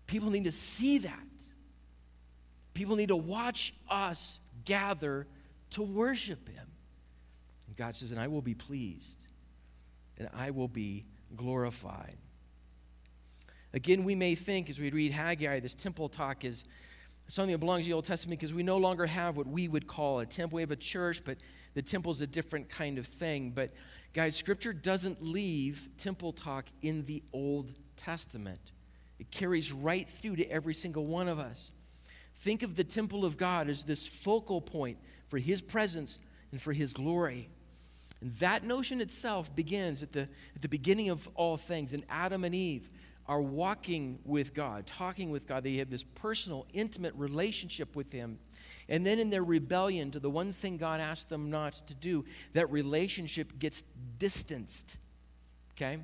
People 0.08 0.30
need 0.30 0.46
to 0.46 0.52
see 0.52 1.00
that. 1.00 1.24
People 2.78 2.96
need 2.96 3.08
to 3.08 3.16
watch 3.16 3.74
us 3.90 4.38
gather 4.64 5.26
to 5.72 5.82
worship 5.82 6.48
Him. 6.48 6.68
And 7.66 7.76
God 7.76 7.96
says, 7.96 8.12
and 8.12 8.20
I 8.20 8.28
will 8.28 8.44
be 8.44 8.54
pleased, 8.54 9.18
and 10.20 10.30
I 10.32 10.52
will 10.52 10.68
be 10.68 11.04
glorified. 11.36 12.18
Again, 13.74 14.04
we 14.04 14.14
may 14.14 14.36
think 14.36 14.70
as 14.70 14.80
we 14.80 14.92
read 14.92 15.12
Haggai, 15.12 15.60
this 15.60 15.74
temple 15.74 16.08
talk 16.08 16.46
is 16.46 16.66
something 17.28 17.52
that 17.52 17.58
belongs 17.58 17.86
to 17.86 17.90
the 17.90 17.96
Old 17.96 18.06
Testament 18.06 18.40
because 18.40 18.54
we 18.54 18.62
no 18.62 18.78
longer 18.78 19.08
have 19.08 19.38
what 19.38 19.48
we 19.48 19.68
would 19.68 19.88
call 19.88 20.20
a 20.20 20.26
temple. 20.28 20.58
We 20.58 20.62
have 20.62 20.70
a 20.70 20.76
church, 20.76 21.24
but 21.26 21.38
the 21.74 21.82
temple's 21.82 22.22
a 22.22 22.28
different 22.28 22.70
kind 22.70 23.00
of 23.00 23.08
thing. 23.08 23.54
But 23.56 23.74
guys, 24.14 24.36
Scripture 24.36 24.72
doesn't 24.72 25.20
leave 25.24 25.90
temple 25.98 26.32
talk 26.32 26.68
in 26.84 27.06
the 27.06 27.24
Old 27.34 27.72
Testament, 27.96 28.62
it 29.18 29.32
carries 29.32 29.72
right 29.72 30.08
through 30.08 30.36
to 30.36 30.46
every 30.46 30.76
single 30.76 31.08
one 31.08 31.28
of 31.28 31.40
us. 31.40 31.72
Think 32.38 32.64
of 32.64 32.76
the 32.76 32.84
temple 32.84 33.26
of 33.26 33.38
God 33.38 33.70
as 33.70 33.84
this 33.84 34.06
focal 34.06 34.62
point 34.62 34.98
for 35.28 35.38
His 35.38 35.62
presence 35.62 36.20
and 36.52 36.62
for 36.62 36.74
His 36.74 36.94
glory. 36.94 37.50
And 38.22 38.34
that 38.36 38.64
notion 38.64 39.02
itself 39.02 39.54
begins 39.56 40.04
at 40.04 40.12
the, 40.12 40.28
at 40.56 40.62
the 40.62 40.70
beginning 40.70 41.10
of 41.10 41.28
all 41.36 41.58
things 41.58 41.94
And 41.94 42.04
Adam 42.10 42.44
and 42.44 42.56
Eve 42.56 42.90
are 43.28 43.42
walking 43.42 44.20
with 44.24 44.54
God, 44.54 44.88
talking 44.88 45.32
with 45.32 45.48
God. 45.48 45.64
They 45.64 45.76
have 45.76 45.90
this 45.90 46.04
personal, 46.04 46.66
intimate 46.74 47.14
relationship 47.16 47.96
with 47.96 48.12
Him. 48.12 48.40
And 48.88 49.06
then 49.06 49.20
in 49.20 49.30
their 49.30 49.44
rebellion 49.44 50.12
to 50.12 50.20
the 50.20 50.30
one 50.30 50.54
thing 50.54 50.78
God 50.78 51.02
asked 51.02 51.30
them 51.30 51.50
not 51.50 51.74
to 51.88 51.94
do, 51.94 52.24
that 52.54 52.72
relationship 52.72 53.60
gets 53.60 53.84
distanced. 54.18 54.98
Okay? 55.74 56.00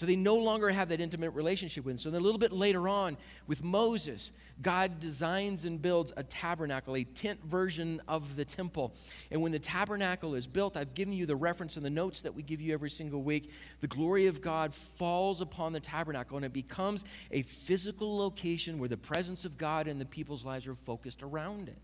So 0.00 0.06
they 0.06 0.16
no 0.16 0.36
longer 0.36 0.70
have 0.70 0.88
that 0.88 1.00
intimate 1.02 1.32
relationship 1.32 1.84
with 1.84 1.92
him. 1.92 1.98
So 1.98 2.08
then 2.08 2.22
a 2.22 2.24
little 2.24 2.38
bit 2.38 2.52
later 2.52 2.88
on 2.88 3.18
with 3.46 3.62
Moses, 3.62 4.32
God 4.62 4.98
designs 4.98 5.66
and 5.66 5.82
builds 5.82 6.10
a 6.16 6.22
tabernacle, 6.22 6.96
a 6.96 7.04
tent 7.04 7.44
version 7.44 8.00
of 8.08 8.34
the 8.34 8.46
temple. 8.46 8.94
And 9.30 9.42
when 9.42 9.52
the 9.52 9.58
tabernacle 9.58 10.36
is 10.36 10.46
built, 10.46 10.78
I've 10.78 10.94
given 10.94 11.12
you 11.12 11.26
the 11.26 11.36
reference 11.36 11.76
in 11.76 11.82
the 11.82 11.90
notes 11.90 12.22
that 12.22 12.34
we 12.34 12.42
give 12.42 12.62
you 12.62 12.72
every 12.72 12.88
single 12.88 13.22
week. 13.22 13.50
The 13.82 13.88
glory 13.88 14.26
of 14.26 14.40
God 14.40 14.72
falls 14.72 15.42
upon 15.42 15.74
the 15.74 15.80
tabernacle 15.80 16.38
and 16.38 16.46
it 16.46 16.54
becomes 16.54 17.04
a 17.30 17.42
physical 17.42 18.16
location 18.16 18.78
where 18.78 18.88
the 18.88 18.96
presence 18.96 19.44
of 19.44 19.58
God 19.58 19.86
and 19.86 20.00
the 20.00 20.06
people's 20.06 20.46
lives 20.46 20.66
are 20.66 20.74
focused 20.74 21.22
around 21.22 21.68
it. 21.68 21.76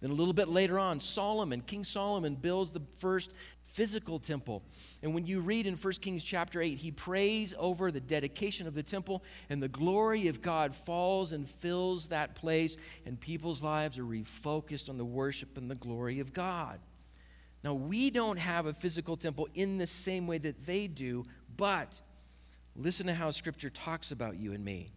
Then 0.00 0.10
a 0.10 0.14
little 0.14 0.32
bit 0.32 0.48
later 0.48 0.78
on, 0.78 1.00
Solomon, 1.00 1.60
King 1.62 1.84
Solomon, 1.84 2.34
builds 2.34 2.72
the 2.72 2.82
first 2.98 3.32
physical 3.64 4.18
temple. 4.18 4.62
And 5.02 5.14
when 5.14 5.26
you 5.26 5.40
read 5.40 5.66
in 5.66 5.76
1 5.76 5.92
Kings 5.94 6.22
chapter 6.22 6.60
8, 6.60 6.78
he 6.78 6.90
prays 6.90 7.54
over 7.58 7.90
the 7.90 8.00
dedication 8.00 8.66
of 8.66 8.74
the 8.74 8.82
temple, 8.82 9.24
and 9.48 9.62
the 9.62 9.68
glory 9.68 10.28
of 10.28 10.42
God 10.42 10.74
falls 10.74 11.32
and 11.32 11.48
fills 11.48 12.08
that 12.08 12.34
place, 12.34 12.76
and 13.06 13.18
people's 13.18 13.62
lives 13.62 13.98
are 13.98 14.04
refocused 14.04 14.88
on 14.90 14.98
the 14.98 15.04
worship 15.04 15.56
and 15.56 15.70
the 15.70 15.74
glory 15.74 16.20
of 16.20 16.32
God. 16.32 16.78
Now, 17.62 17.74
we 17.74 18.10
don't 18.10 18.38
have 18.38 18.66
a 18.66 18.74
physical 18.74 19.16
temple 19.16 19.48
in 19.54 19.78
the 19.78 19.86
same 19.86 20.26
way 20.26 20.38
that 20.38 20.66
they 20.66 20.86
do, 20.86 21.24
but 21.56 22.00
Listen 22.76 23.06
to 23.06 23.14
how 23.14 23.30
Scripture 23.30 23.70
talks 23.70 24.10
about 24.10 24.36
you 24.36 24.52
and 24.52 24.64
me. 24.64 24.90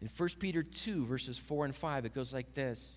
In 0.00 0.08
1 0.08 0.28
Peter 0.38 0.62
2, 0.62 1.06
verses 1.06 1.38
4 1.38 1.66
and 1.66 1.74
5, 1.74 2.04
it 2.04 2.14
goes 2.14 2.32
like 2.32 2.52
this 2.54 2.96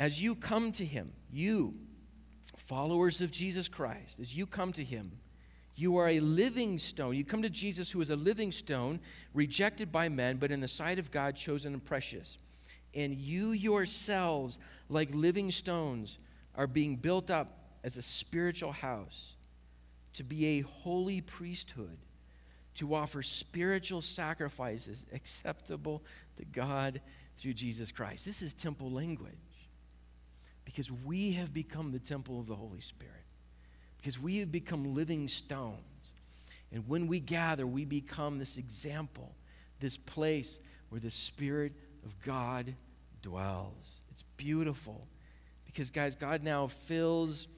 As 0.00 0.20
you 0.20 0.34
come 0.34 0.72
to 0.72 0.84
him, 0.84 1.12
you, 1.30 1.74
followers 2.56 3.20
of 3.20 3.30
Jesus 3.30 3.68
Christ, 3.68 4.18
as 4.18 4.34
you 4.34 4.46
come 4.46 4.72
to 4.72 4.82
him, 4.82 5.12
you 5.74 5.98
are 5.98 6.08
a 6.08 6.20
living 6.20 6.78
stone. 6.78 7.14
You 7.14 7.22
come 7.22 7.42
to 7.42 7.50
Jesus, 7.50 7.90
who 7.90 8.00
is 8.00 8.08
a 8.08 8.16
living 8.16 8.50
stone, 8.50 8.98
rejected 9.34 9.92
by 9.92 10.08
men, 10.08 10.38
but 10.38 10.50
in 10.50 10.60
the 10.60 10.68
sight 10.68 10.98
of 10.98 11.10
God, 11.10 11.36
chosen 11.36 11.74
and 11.74 11.84
precious. 11.84 12.38
And 12.94 13.14
you 13.14 13.50
yourselves, 13.50 14.58
like 14.88 15.10
living 15.12 15.50
stones, 15.50 16.18
are 16.54 16.66
being 16.66 16.96
built 16.96 17.30
up 17.30 17.58
as 17.84 17.98
a 17.98 18.02
spiritual 18.02 18.72
house 18.72 19.34
to 20.14 20.24
be 20.24 20.58
a 20.58 20.60
holy 20.62 21.20
priesthood, 21.20 21.98
to 22.76 22.94
offer 22.94 23.22
spiritual 23.22 24.00
sacrifices 24.00 25.04
acceptable 25.12 26.02
to 26.36 26.46
God 26.46 27.02
through 27.36 27.52
Jesus 27.52 27.92
Christ. 27.92 28.24
This 28.24 28.40
is 28.40 28.54
temple 28.54 28.90
language 28.90 29.49
because 30.70 30.92
we 30.92 31.32
have 31.32 31.52
become 31.52 31.90
the 31.90 31.98
temple 31.98 32.38
of 32.38 32.46
the 32.46 32.54
Holy 32.54 32.80
Spirit, 32.80 33.24
because 33.98 34.20
we 34.20 34.36
have 34.36 34.52
become 34.52 34.94
living 34.94 35.26
stones. 35.26 35.74
And 36.70 36.86
when 36.86 37.08
we 37.08 37.18
gather, 37.18 37.66
we 37.66 37.84
become 37.84 38.38
this 38.38 38.56
example, 38.56 39.34
this 39.80 39.96
place 39.96 40.60
where 40.88 41.00
the 41.00 41.10
Spirit 41.10 41.72
of 42.04 42.16
God 42.20 42.72
dwells. 43.20 44.00
It's 44.12 44.22
beautiful 44.36 45.08
because, 45.64 45.90
guys, 45.90 46.14
God 46.14 46.44
now 46.44 46.68
fills 46.68 47.48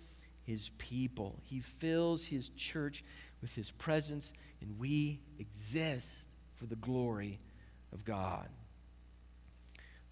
his 0.42 0.70
people, 0.78 1.38
He 1.42 1.60
fills 1.60 2.24
his 2.24 2.48
church 2.48 3.04
with 3.42 3.54
his 3.54 3.70
presence, 3.72 4.32
and 4.62 4.78
we 4.78 5.20
exist 5.38 6.28
for 6.54 6.64
the 6.64 6.76
glory 6.76 7.40
of 7.92 8.06
God. 8.06 8.48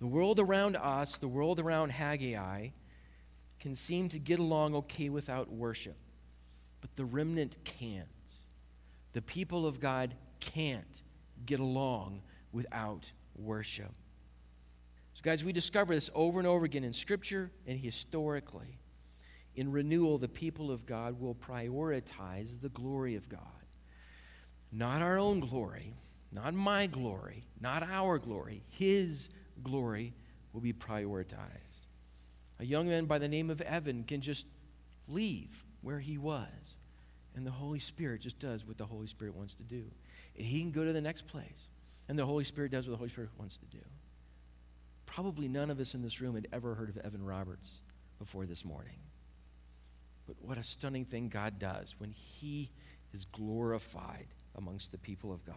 The 0.00 0.06
world 0.06 0.38
around 0.38 0.76
us, 0.76 1.18
the 1.18 1.28
world 1.28 1.58
around 1.60 1.92
Haggai, 1.92 2.68
can 3.60 3.76
seem 3.76 4.08
to 4.08 4.18
get 4.18 4.38
along 4.38 4.74
okay 4.74 5.10
without 5.10 5.52
worship, 5.52 5.96
but 6.80 6.96
the 6.96 7.04
remnant 7.04 7.58
can't. 7.64 8.06
The 9.12 9.22
people 9.22 9.66
of 9.66 9.80
God 9.80 10.14
can't 10.40 11.02
get 11.44 11.60
along 11.60 12.22
without 12.52 13.12
worship. 13.36 13.92
So, 15.14 15.20
guys, 15.22 15.44
we 15.44 15.52
discover 15.52 15.94
this 15.94 16.08
over 16.14 16.38
and 16.38 16.48
over 16.48 16.64
again 16.64 16.84
in 16.84 16.92
Scripture 16.92 17.50
and 17.66 17.78
historically. 17.78 18.78
In 19.56 19.70
renewal, 19.70 20.16
the 20.16 20.28
people 20.28 20.70
of 20.70 20.86
God 20.86 21.20
will 21.20 21.34
prioritize 21.34 22.60
the 22.60 22.68
glory 22.70 23.16
of 23.16 23.28
God. 23.28 23.40
Not 24.72 25.02
our 25.02 25.18
own 25.18 25.40
glory, 25.40 25.94
not 26.32 26.54
my 26.54 26.86
glory, 26.86 27.44
not 27.60 27.82
our 27.82 28.18
glory. 28.18 28.62
His 28.68 29.28
glory 29.62 30.14
will 30.52 30.60
be 30.60 30.72
prioritized. 30.72 31.69
A 32.60 32.64
young 32.64 32.88
man 32.88 33.06
by 33.06 33.18
the 33.18 33.28
name 33.28 33.48
of 33.48 33.62
Evan 33.62 34.04
can 34.04 34.20
just 34.20 34.46
leave 35.08 35.64
where 35.80 35.98
he 35.98 36.18
was, 36.18 36.76
and 37.34 37.46
the 37.46 37.50
Holy 37.50 37.78
Spirit 37.78 38.20
just 38.20 38.38
does 38.38 38.66
what 38.66 38.76
the 38.76 38.84
Holy 38.84 39.06
Spirit 39.06 39.34
wants 39.34 39.54
to 39.54 39.62
do. 39.62 39.82
And 40.36 40.46
he 40.46 40.60
can 40.60 40.70
go 40.70 40.84
to 40.84 40.92
the 40.92 41.00
next 41.00 41.26
place, 41.26 41.68
and 42.08 42.18
the 42.18 42.26
Holy 42.26 42.44
Spirit 42.44 42.70
does 42.70 42.86
what 42.86 42.92
the 42.92 42.98
Holy 42.98 43.08
Spirit 43.08 43.30
wants 43.38 43.56
to 43.56 43.66
do. 43.66 43.82
Probably 45.06 45.48
none 45.48 45.70
of 45.70 45.80
us 45.80 45.94
in 45.94 46.02
this 46.02 46.20
room 46.20 46.34
had 46.34 46.48
ever 46.52 46.74
heard 46.74 46.90
of 46.90 46.98
Evan 46.98 47.24
Roberts 47.24 47.80
before 48.18 48.44
this 48.44 48.62
morning. 48.62 48.98
But 50.26 50.36
what 50.42 50.58
a 50.58 50.62
stunning 50.62 51.06
thing 51.06 51.30
God 51.30 51.58
does 51.58 51.94
when 51.98 52.10
He 52.10 52.70
is 53.14 53.24
glorified 53.24 54.26
amongst 54.54 54.92
the 54.92 54.98
people 54.98 55.32
of 55.32 55.44
God. 55.46 55.56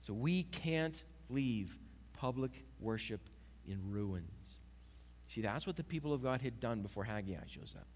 So 0.00 0.14
we 0.14 0.44
can't 0.44 1.04
leave 1.28 1.76
public 2.14 2.64
worship 2.80 3.20
in 3.68 3.78
ruins. 3.90 4.56
See, 5.28 5.40
that's 5.40 5.66
what 5.66 5.76
the 5.76 5.84
people 5.84 6.12
of 6.12 6.22
God 6.22 6.40
had 6.40 6.60
done 6.60 6.82
before 6.82 7.04
Haggai 7.04 7.36
shows 7.46 7.74
up. 7.78 7.86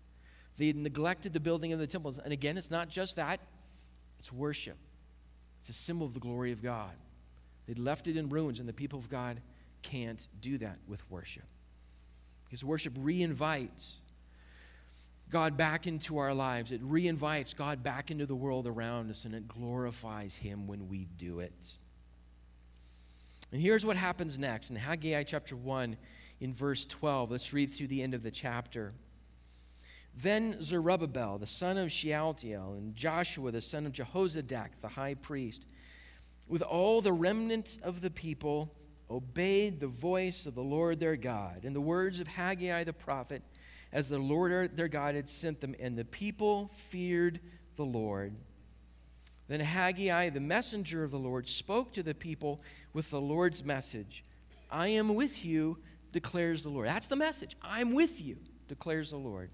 They 0.57 0.67
had 0.67 0.77
neglected 0.77 1.33
the 1.33 1.41
building 1.41 1.73
of 1.73 1.79
the 1.79 1.87
temples. 1.87 2.19
And 2.19 2.33
again, 2.33 2.59
it's 2.59 2.71
not 2.71 2.89
just 2.89 3.17
that, 3.17 3.41
it's 4.19 4.33
worship. 4.33 4.77
It's 5.61 5.69
a 5.69 5.73
symbol 5.73 6.07
of 6.07 6.15
the 6.15 6.21
glory 6.21 6.53
of 6.53 6.63
God. 6.63 6.93
They'd 7.67 7.79
left 7.79 8.09
it 8.09 8.17
in 8.17 8.29
ruins, 8.29 8.59
and 8.59 8.69
the 8.69 8.73
people 8.73 8.99
of 8.99 9.09
God 9.09 9.41
can't 9.83 10.27
do 10.41 10.59
that 10.59 10.79
with 10.87 11.09
worship. 11.11 11.45
Because 12.45 12.65
worship 12.65 12.95
reinvites 12.95 13.95
God 15.31 15.57
back 15.57 15.87
into 15.87 16.19
our 16.19 16.35
lives. 16.35 16.73
It 16.73 16.83
reinvites 16.83 17.55
God 17.57 17.83
back 17.83 18.11
into 18.11 18.27
the 18.27 18.35
world 18.35 18.67
around 18.67 19.11
us, 19.11 19.25
and 19.25 19.35
it 19.35 19.47
glorifies 19.47 20.35
Him 20.35 20.67
when 20.67 20.89
we 20.89 21.07
do 21.17 21.41
it. 21.41 21.77
And 23.53 23.61
here's 23.61 23.87
what 23.87 23.97
happens 23.97 24.39
next 24.39 24.71
in 24.71 24.77
Haggai 24.77 25.23
chapter 25.23 25.57
1, 25.57 25.97
in 26.41 26.53
verse 26.53 26.87
12. 26.87 27.31
Let's 27.31 27.53
read 27.53 27.71
through 27.71 27.89
the 27.89 28.03
end 28.03 28.15
of 28.15 28.23
the 28.23 28.31
chapter. 28.31 28.93
Then 30.17 30.61
Zerubbabel, 30.61 31.39
the 31.39 31.47
son 31.47 31.79
of 31.79 31.93
Shealtiel, 31.93 32.75
and 32.75 32.95
Joshua, 32.97 33.53
the 33.53 33.63
son 33.63 33.87
of 33.87 33.93
Jehozadak, 33.93 34.71
the 34.81 34.89
high 34.89 35.15
priest, 35.15 35.67
with 36.49 36.63
all 36.63 37.01
the 37.01 37.13
remnant 37.13 37.79
of 37.83 38.01
the 38.01 38.11
people, 38.11 38.75
obeyed 39.11 39.81
the 39.81 39.87
voice 39.87 40.47
of 40.47 40.55
the 40.55 40.63
Lord 40.63 41.01
their 41.01 41.17
God 41.17 41.65
and 41.65 41.75
the 41.75 41.81
words 41.81 42.21
of 42.21 42.29
Haggai 42.29 42.85
the 42.85 42.93
prophet 42.93 43.43
as 43.93 44.09
the 44.09 44.19
Lord 44.19 44.77
their 44.77 44.89
God 44.89 45.15
had 45.17 45.29
sent 45.29 45.61
them, 45.61 45.75
and 45.81 45.97
the 45.97 46.05
people 46.05 46.71
feared 46.75 47.41
the 47.77 47.85
Lord. 47.85 48.35
Then 49.49 49.61
Haggai, 49.61 50.31
the 50.31 50.41
messenger 50.41 51.03
of 51.03 51.11
the 51.11 51.19
Lord, 51.19 51.49
spoke 51.49 51.93
to 51.95 52.05
the 52.05 52.15
people 52.15 52.61
with 52.93 53.11
the 53.11 53.21
Lord's 53.21 53.65
message 53.65 54.25
I 54.71 54.89
am 54.89 55.17
with 55.17 55.45
you, 55.45 55.79
declares 56.13 56.65
the 56.65 56.71
Lord. 56.71 56.89
That's 56.89 57.07
the 57.07 57.17
message. 57.17 57.57
I'm 57.63 57.95
with 57.95 58.21
you, 58.21 58.37
declares 58.69 59.11
the 59.11 59.17
Lord. 59.17 59.51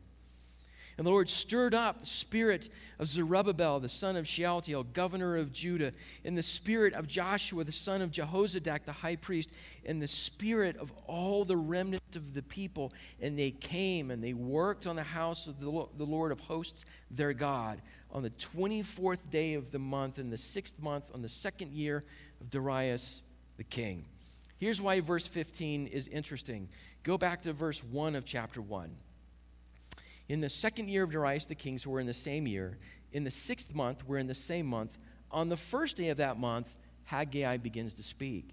And 0.99 1.07
the 1.07 1.11
Lord 1.11 1.29
stirred 1.29 1.75
up 1.75 2.01
the 2.01 2.07
spirit 2.07 2.71
of 2.99 3.07
Zerubbabel, 3.07 3.81
the 3.81 3.89
son 3.89 4.17
of 4.17 4.27
Shealtiel, 4.27 4.83
governor 4.83 5.37
of 5.37 5.53
Judah, 5.53 5.93
and 6.25 6.39
the 6.39 6.43
spirit 6.43 6.95
of 6.95 7.07
Joshua, 7.07 7.65
the 7.65 7.73
son 7.73 8.01
of 8.01 8.11
Jehozadak, 8.11 8.87
the 8.87 8.93
high 8.93 9.17
priest, 9.17 9.51
and 9.85 10.01
the 10.01 10.09
spirit 10.09 10.75
of 10.79 10.91
all 11.07 11.45
the 11.45 11.57
remnant 11.57 12.17
of 12.17 12.33
the 12.33 12.41
people. 12.41 12.95
And 13.21 13.39
they 13.39 13.51
came 13.51 14.11
and 14.11 14.25
they 14.25 14.33
worked 14.33 14.87
on 14.87 14.97
the 14.97 15.03
house 15.03 15.47
of 15.47 15.61
the 15.61 15.69
Lord 15.69 16.33
of 16.33 16.41
hosts, 16.41 16.87
their 17.11 17.35
God, 17.35 17.83
on 18.11 18.23
the 18.23 18.31
24th 18.31 19.29
day 19.29 19.53
of 19.53 19.71
the 19.73 19.79
month, 19.79 20.19
in 20.19 20.31
the 20.31 20.39
sixth 20.39 20.81
month, 20.81 21.11
on 21.13 21.21
the 21.21 21.29
second 21.29 21.73
year 21.73 22.05
of 22.41 22.49
Darius 22.49 23.23
the 23.59 23.65
king. 23.65 24.07
Here's 24.59 24.81
why 24.81 25.01
verse 25.01 25.27
15 25.27 25.87
is 25.87 26.09
interesting. 26.09 26.69
Go 27.03 27.19
back 27.19 27.43
to 27.43 27.53
verse 27.53 27.85
1 27.85 28.15
of 28.15 28.25
chapter 28.25 28.63
1. 28.63 28.91
In 30.29 30.41
the 30.41 30.49
second 30.49 30.89
year 30.89 31.05
of 31.05 31.11
Darius 31.11 31.47
the 31.47 31.55
king, 31.55 31.79
so 31.79 31.91
we're 31.91 32.01
in 32.01 32.07
the 32.07 32.15
same 32.15 32.47
year, 32.47 32.79
in 33.13 33.23
the 33.23 33.31
sixth 33.31 33.75
month, 33.75 34.05
we're 34.07 34.19
in 34.19 34.27
the 34.27 34.35
same 34.35 34.67
month, 34.67 34.99
on 35.31 35.49
the 35.49 35.57
first 35.57 35.97
day 35.97 36.09
of 36.09 36.17
that 36.17 36.39
month, 36.39 36.75
Haggai 37.05 37.59
begins 37.59 37.95
to 37.95 38.03
speak. 38.03 38.51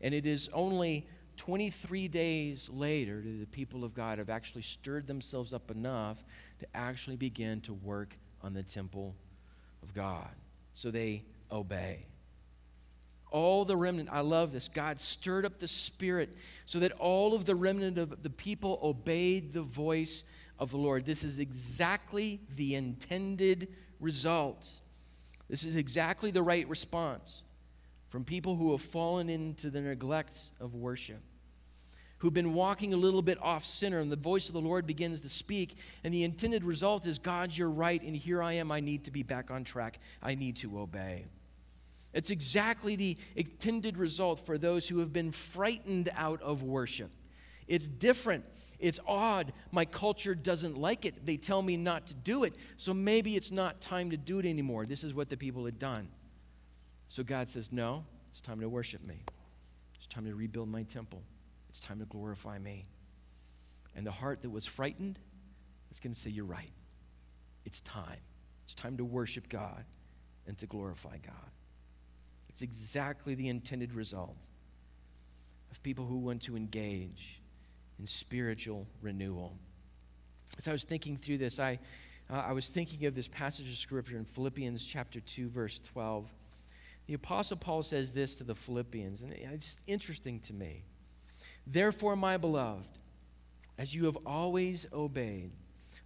And 0.00 0.12
it 0.12 0.26
is 0.26 0.48
only 0.52 1.06
23 1.36 2.08
days 2.08 2.68
later 2.70 3.22
that 3.22 3.40
the 3.40 3.46
people 3.46 3.84
of 3.84 3.94
God 3.94 4.18
have 4.18 4.28
actually 4.28 4.62
stirred 4.62 5.06
themselves 5.06 5.52
up 5.52 5.70
enough 5.70 6.22
to 6.58 6.66
actually 6.74 7.16
begin 7.16 7.60
to 7.62 7.72
work 7.72 8.14
on 8.42 8.52
the 8.52 8.62
temple 8.62 9.14
of 9.82 9.94
God. 9.94 10.28
So 10.74 10.90
they 10.90 11.24
obey. 11.50 12.06
All 13.30 13.64
the 13.64 13.76
remnant, 13.76 14.08
I 14.10 14.20
love 14.20 14.52
this. 14.52 14.68
God 14.68 15.00
stirred 15.00 15.44
up 15.44 15.58
the 15.58 15.68
spirit 15.68 16.34
so 16.64 16.78
that 16.80 16.92
all 16.92 17.34
of 17.34 17.44
the 17.44 17.54
remnant 17.54 17.98
of 17.98 18.22
the 18.22 18.30
people 18.30 18.78
obeyed 18.82 19.52
the 19.52 19.62
voice 19.62 20.24
of 20.58 20.70
the 20.70 20.76
Lord. 20.76 21.04
This 21.04 21.24
is 21.24 21.38
exactly 21.38 22.40
the 22.56 22.74
intended 22.74 23.68
result. 24.00 24.68
This 25.48 25.64
is 25.64 25.76
exactly 25.76 26.30
the 26.30 26.42
right 26.42 26.68
response 26.68 27.42
from 28.08 28.24
people 28.24 28.56
who 28.56 28.72
have 28.72 28.82
fallen 28.82 29.28
into 29.28 29.70
the 29.70 29.80
neglect 29.80 30.42
of 30.60 30.74
worship, 30.74 31.20
who've 32.18 32.34
been 32.34 32.54
walking 32.54 32.94
a 32.94 32.96
little 32.96 33.22
bit 33.22 33.40
off 33.42 33.64
center, 33.64 34.00
and 34.00 34.10
the 34.10 34.16
voice 34.16 34.48
of 34.48 34.54
the 34.54 34.60
Lord 34.60 34.86
begins 34.86 35.20
to 35.20 35.28
speak. 35.28 35.76
And 36.02 36.12
the 36.12 36.24
intended 36.24 36.64
result 36.64 37.06
is 37.06 37.18
God, 37.18 37.56
you're 37.56 37.70
right, 37.70 38.02
and 38.02 38.16
here 38.16 38.42
I 38.42 38.54
am. 38.54 38.72
I 38.72 38.80
need 38.80 39.04
to 39.04 39.10
be 39.10 39.22
back 39.22 39.50
on 39.50 39.64
track. 39.64 40.00
I 40.22 40.34
need 40.34 40.56
to 40.56 40.80
obey. 40.80 41.26
It's 42.12 42.30
exactly 42.30 42.96
the 42.96 43.16
intended 43.36 43.98
result 43.98 44.40
for 44.40 44.58
those 44.58 44.88
who 44.88 44.98
have 44.98 45.12
been 45.12 45.30
frightened 45.30 46.10
out 46.16 46.42
of 46.42 46.62
worship. 46.62 47.10
It's 47.66 47.86
different 47.86 48.44
it's 48.78 49.00
odd. 49.06 49.52
My 49.72 49.84
culture 49.84 50.34
doesn't 50.34 50.78
like 50.78 51.04
it. 51.04 51.26
They 51.26 51.36
tell 51.36 51.62
me 51.62 51.76
not 51.76 52.06
to 52.08 52.14
do 52.14 52.44
it. 52.44 52.54
So 52.76 52.94
maybe 52.94 53.36
it's 53.36 53.50
not 53.50 53.80
time 53.80 54.10
to 54.10 54.16
do 54.16 54.38
it 54.38 54.46
anymore. 54.46 54.86
This 54.86 55.02
is 55.02 55.12
what 55.12 55.28
the 55.28 55.36
people 55.36 55.64
had 55.64 55.78
done. 55.78 56.08
So 57.08 57.24
God 57.24 57.48
says, 57.48 57.72
No, 57.72 58.04
it's 58.30 58.40
time 58.40 58.60
to 58.60 58.68
worship 58.68 59.04
me. 59.04 59.24
It's 59.96 60.06
time 60.06 60.26
to 60.26 60.34
rebuild 60.34 60.68
my 60.68 60.84
temple. 60.84 61.22
It's 61.68 61.80
time 61.80 61.98
to 61.98 62.04
glorify 62.04 62.58
me. 62.58 62.84
And 63.96 64.06
the 64.06 64.12
heart 64.12 64.42
that 64.42 64.50
was 64.50 64.64
frightened 64.64 65.18
is 65.90 65.98
going 65.98 66.14
to 66.14 66.20
say, 66.20 66.30
You're 66.30 66.44
right. 66.44 66.72
It's 67.64 67.80
time. 67.80 68.20
It's 68.64 68.74
time 68.74 68.96
to 68.98 69.04
worship 69.04 69.48
God 69.48 69.84
and 70.46 70.56
to 70.58 70.66
glorify 70.66 71.16
God. 71.18 71.50
It's 72.58 72.62
exactly 72.64 73.36
the 73.36 73.46
intended 73.46 73.94
result 73.94 74.34
of 75.70 75.80
people 75.84 76.04
who 76.04 76.16
want 76.16 76.42
to 76.42 76.56
engage 76.56 77.40
in 78.00 78.06
spiritual 78.08 78.84
renewal. 79.00 79.56
As 80.58 80.66
I 80.66 80.72
was 80.72 80.82
thinking 80.82 81.16
through 81.16 81.38
this, 81.38 81.60
I, 81.60 81.78
uh, 82.28 82.42
I 82.48 82.50
was 82.50 82.66
thinking 82.66 83.06
of 83.06 83.14
this 83.14 83.28
passage 83.28 83.68
of 83.68 83.76
Scripture 83.76 84.16
in 84.16 84.24
Philippians 84.24 84.84
chapter 84.84 85.20
2, 85.20 85.50
verse 85.50 85.78
12. 85.78 86.26
The 87.06 87.14
Apostle 87.14 87.58
Paul 87.58 87.84
says 87.84 88.10
this 88.10 88.34
to 88.38 88.42
the 88.42 88.56
Philippians, 88.56 89.22
and 89.22 89.32
it's 89.34 89.66
just 89.66 89.82
interesting 89.86 90.40
to 90.40 90.52
me. 90.52 90.82
Therefore, 91.64 92.16
my 92.16 92.38
beloved, 92.38 92.88
as 93.78 93.94
you 93.94 94.06
have 94.06 94.18
always 94.26 94.84
obeyed, 94.92 95.52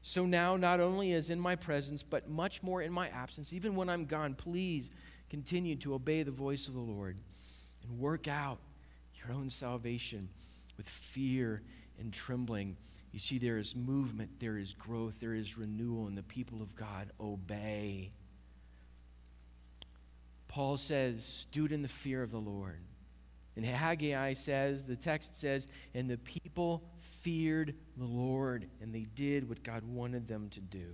so 0.02 0.26
now, 0.26 0.58
not 0.58 0.80
only 0.80 1.14
as 1.14 1.30
in 1.30 1.40
my 1.40 1.56
presence, 1.56 2.02
but 2.02 2.28
much 2.28 2.62
more 2.62 2.82
in 2.82 2.92
my 2.92 3.08
absence, 3.08 3.54
even 3.54 3.74
when 3.74 3.88
I'm 3.88 4.04
gone, 4.04 4.34
please 4.34 4.90
continue 5.32 5.74
to 5.74 5.94
obey 5.94 6.22
the 6.22 6.30
voice 6.30 6.68
of 6.68 6.74
the 6.74 6.80
Lord 6.80 7.16
and 7.82 7.98
work 7.98 8.28
out 8.28 8.58
your 9.14 9.34
own 9.34 9.48
salvation 9.48 10.28
with 10.76 10.86
fear 10.86 11.62
and 11.98 12.12
trembling. 12.12 12.76
You 13.12 13.18
see, 13.18 13.38
there 13.38 13.56
is 13.56 13.74
movement, 13.74 14.28
there 14.40 14.58
is 14.58 14.74
growth, 14.74 15.20
there 15.20 15.32
is 15.32 15.56
renewal, 15.56 16.06
and 16.06 16.18
the 16.18 16.22
people 16.22 16.60
of 16.60 16.74
God 16.74 17.12
obey. 17.18 18.12
Paul 20.48 20.76
says, 20.76 21.46
do 21.50 21.64
it 21.64 21.72
in 21.72 21.80
the 21.80 21.88
fear 21.88 22.22
of 22.22 22.30
the 22.30 22.36
Lord. 22.36 22.80
And 23.56 23.64
Haggai 23.64 24.34
says, 24.34 24.84
the 24.84 24.96
text 24.96 25.34
says, 25.34 25.66
and 25.94 26.10
the 26.10 26.18
people 26.18 26.84
feared 26.98 27.74
the 27.96 28.04
Lord, 28.04 28.68
and 28.82 28.94
they 28.94 29.06
did 29.14 29.48
what 29.48 29.62
God 29.62 29.82
wanted 29.82 30.28
them 30.28 30.50
to 30.50 30.60
do. 30.60 30.92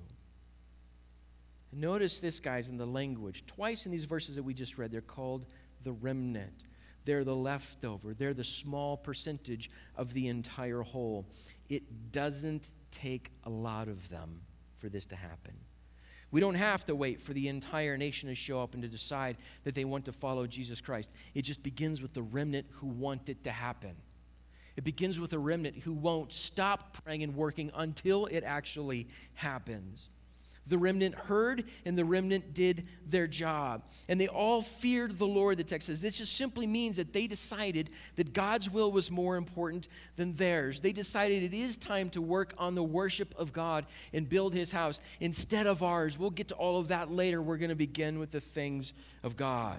Notice 1.73 2.19
this, 2.19 2.41
guys, 2.41 2.69
in 2.69 2.77
the 2.77 2.87
language. 2.87 3.45
Twice 3.47 3.87
in 3.87 3.93
these 3.93 4.05
verses 4.05 4.37
that 4.37 4.43
we 4.43 4.55
just 4.55 4.79
read, 4.79 4.91
they're 4.91 5.01
called 5.01 5.47
the 5.83 5.93
remnant. 5.93 6.65
They're 7.05 7.25
the 7.25 7.37
leftover. 7.37 8.15
They're 8.15 8.35
the 8.35 8.45
small 8.45 8.97
percentage 8.97 9.71
of 9.97 10.13
the 10.15 10.29
entire 10.29 10.83
whole. 10.83 11.27
It 11.69 12.13
doesn't 12.13 12.75
take 12.91 13.31
a 13.45 13.51
lot 13.51 13.89
of 13.89 14.09
them 14.09 14.41
for 14.77 14.89
this 14.89 15.07
to 15.07 15.17
happen. 15.17 15.55
We 16.31 16.41
don't 16.41 16.55
have 16.55 16.85
to 16.87 16.95
wait 16.95 17.21
for 17.21 17.33
the 17.33 17.49
entire 17.49 17.97
nation 17.97 18.29
to 18.29 18.35
show 18.35 18.63
up 18.63 18.75
and 18.75 18.83
to 18.83 18.89
decide 18.89 19.39
that 19.65 19.75
they 19.75 19.85
want 19.85 20.05
to 20.07 20.13
follow 20.13 20.47
Jesus 20.47 20.81
Christ. 20.81 21.13
It 21.35 21.43
just 21.43 21.63
begins 21.63 22.03
with 22.03 22.13
the 22.13 22.23
remnant 22.23 22.67
who 22.71 22.87
want 22.87 23.29
it 23.29 23.43
to 23.45 23.51
happen. 23.51 23.97
It 24.77 24.85
begins 24.85 25.19
with 25.19 25.33
a 25.33 25.39
remnant 25.39 25.77
who 25.79 25.93
won't 25.93 26.33
stop 26.33 27.03
praying 27.03 27.23
and 27.23 27.35
working 27.35 27.71
until 27.75 28.27
it 28.27 28.45
actually 28.45 29.09
happens. 29.35 30.11
The 30.69 30.79
remnant 30.79 31.15
heard, 31.15 31.65
and 31.87 31.97
the 31.97 32.05
remnant 32.05 32.53
did 32.53 32.87
their 33.07 33.27
job. 33.27 33.83
And 34.09 34.21
they 34.21 34.29
all 34.29 34.61
feared 34.61 35.19
the 35.19 35.27
Lord, 35.27 35.57
the 35.57 35.65
text 35.65 35.87
says. 35.87 36.01
This 36.01 36.19
just 36.19 36.37
simply 36.37 36.67
means 36.67 36.97
that 36.97 37.13
they 37.13 37.27
decided 37.27 37.91
that 38.17 38.35
God's 38.35 38.71
will 38.71 38.93
was 38.93 39.11
more 39.11 39.37
important 39.37 39.89
than 40.17 40.35
theirs. 40.35 40.81
They 40.81 40.93
decided 40.93 41.43
it 41.43 41.55
is 41.55 41.77
time 41.77 42.11
to 42.11 42.21
work 42.21 42.53
on 42.59 42.75
the 42.75 42.83
worship 42.83 43.35
of 43.39 43.53
God 43.53 43.87
and 44.13 44.29
build 44.29 44.53
his 44.53 44.71
house 44.71 45.01
instead 45.21 45.67
of 45.67 45.83
ours. 45.83 46.19
We'll 46.19 46.31
get 46.31 46.49
to 46.49 46.55
all 46.55 46.79
of 46.79 46.89
that 46.89 47.11
later. 47.11 47.41
We're 47.41 47.57
going 47.57 47.71
to 47.71 47.75
begin 47.75 48.19
with 48.19 48.31
the 48.31 48.41
things 48.41 48.93
of 49.23 49.37
God. 49.37 49.79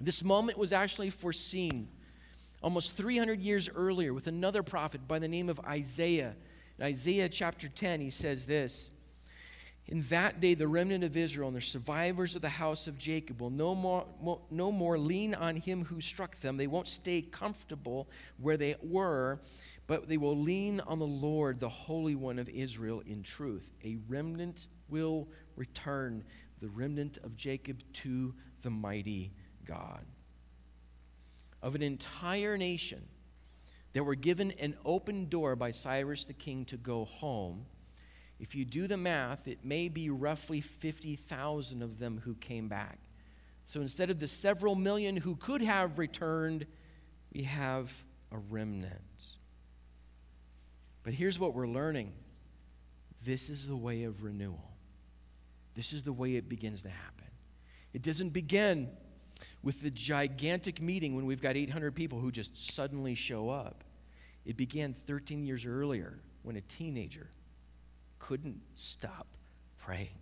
This 0.00 0.22
moment 0.22 0.58
was 0.58 0.72
actually 0.72 1.10
foreseen 1.10 1.88
almost 2.62 2.92
300 2.92 3.40
years 3.40 3.68
earlier 3.74 4.12
with 4.12 4.26
another 4.26 4.62
prophet 4.62 5.08
by 5.08 5.18
the 5.18 5.28
name 5.28 5.48
of 5.48 5.58
Isaiah. 5.60 6.36
In 6.78 6.84
Isaiah 6.84 7.28
chapter 7.28 7.68
10, 7.68 8.00
he 8.00 8.10
says 8.10 8.46
this. 8.46 8.90
In 9.88 10.02
that 10.10 10.40
day, 10.40 10.52
the 10.52 10.68
remnant 10.68 11.02
of 11.02 11.16
Israel 11.16 11.48
and 11.48 11.56
the 11.56 11.62
survivors 11.62 12.36
of 12.36 12.42
the 12.42 12.48
house 12.50 12.86
of 12.86 12.98
Jacob 12.98 13.40
will 13.40 13.48
no 13.48 13.74
more, 13.74 14.06
no 14.50 14.70
more 14.70 14.98
lean 14.98 15.34
on 15.34 15.56
him 15.56 15.82
who 15.82 16.02
struck 16.02 16.38
them. 16.40 16.58
They 16.58 16.66
won't 16.66 16.88
stay 16.88 17.22
comfortable 17.22 18.06
where 18.36 18.58
they 18.58 18.76
were, 18.82 19.40
but 19.86 20.06
they 20.06 20.18
will 20.18 20.36
lean 20.36 20.80
on 20.80 20.98
the 20.98 21.06
Lord, 21.06 21.58
the 21.58 21.70
Holy 21.70 22.14
One 22.14 22.38
of 22.38 22.50
Israel, 22.50 23.02
in 23.06 23.22
truth. 23.22 23.70
A 23.82 23.96
remnant 24.08 24.66
will 24.90 25.26
return, 25.56 26.22
the 26.60 26.68
remnant 26.68 27.16
of 27.24 27.34
Jacob 27.34 27.82
to 27.94 28.34
the 28.60 28.70
mighty 28.70 29.32
God. 29.64 30.04
Of 31.62 31.74
an 31.74 31.82
entire 31.82 32.58
nation 32.58 33.02
that 33.94 34.04
were 34.04 34.14
given 34.14 34.50
an 34.60 34.76
open 34.84 35.30
door 35.30 35.56
by 35.56 35.70
Cyrus 35.70 36.26
the 36.26 36.34
king 36.34 36.66
to 36.66 36.76
go 36.76 37.06
home 37.06 37.64
if 38.40 38.54
you 38.54 38.64
do 38.64 38.86
the 38.86 38.96
math, 38.96 39.48
it 39.48 39.64
may 39.64 39.88
be 39.88 40.10
roughly 40.10 40.60
50,000 40.60 41.82
of 41.82 41.98
them 41.98 42.20
who 42.24 42.34
came 42.34 42.68
back. 42.68 42.98
So 43.64 43.80
instead 43.80 44.10
of 44.10 44.20
the 44.20 44.28
several 44.28 44.74
million 44.74 45.16
who 45.16 45.36
could 45.36 45.60
have 45.60 45.98
returned, 45.98 46.66
we 47.32 47.42
have 47.42 47.92
a 48.32 48.38
remnant. 48.38 48.94
But 51.02 51.14
here's 51.14 51.38
what 51.38 51.54
we're 51.54 51.66
learning 51.66 52.12
this 53.24 53.50
is 53.50 53.66
the 53.66 53.76
way 53.76 54.04
of 54.04 54.22
renewal. 54.22 54.70
This 55.74 55.92
is 55.92 56.02
the 56.02 56.12
way 56.12 56.36
it 56.36 56.48
begins 56.48 56.82
to 56.84 56.88
happen. 56.88 57.26
It 57.92 58.02
doesn't 58.02 58.30
begin 58.30 58.88
with 59.62 59.82
the 59.82 59.90
gigantic 59.90 60.80
meeting 60.80 61.14
when 61.14 61.26
we've 61.26 61.40
got 61.40 61.56
800 61.56 61.94
people 61.94 62.20
who 62.20 62.30
just 62.30 62.74
suddenly 62.74 63.14
show 63.14 63.50
up. 63.50 63.84
It 64.44 64.56
began 64.56 64.94
13 64.94 65.44
years 65.44 65.66
earlier 65.66 66.18
when 66.42 66.56
a 66.56 66.60
teenager 66.62 67.28
couldn't 68.18 68.60
stop 68.74 69.26
praying, 69.78 70.18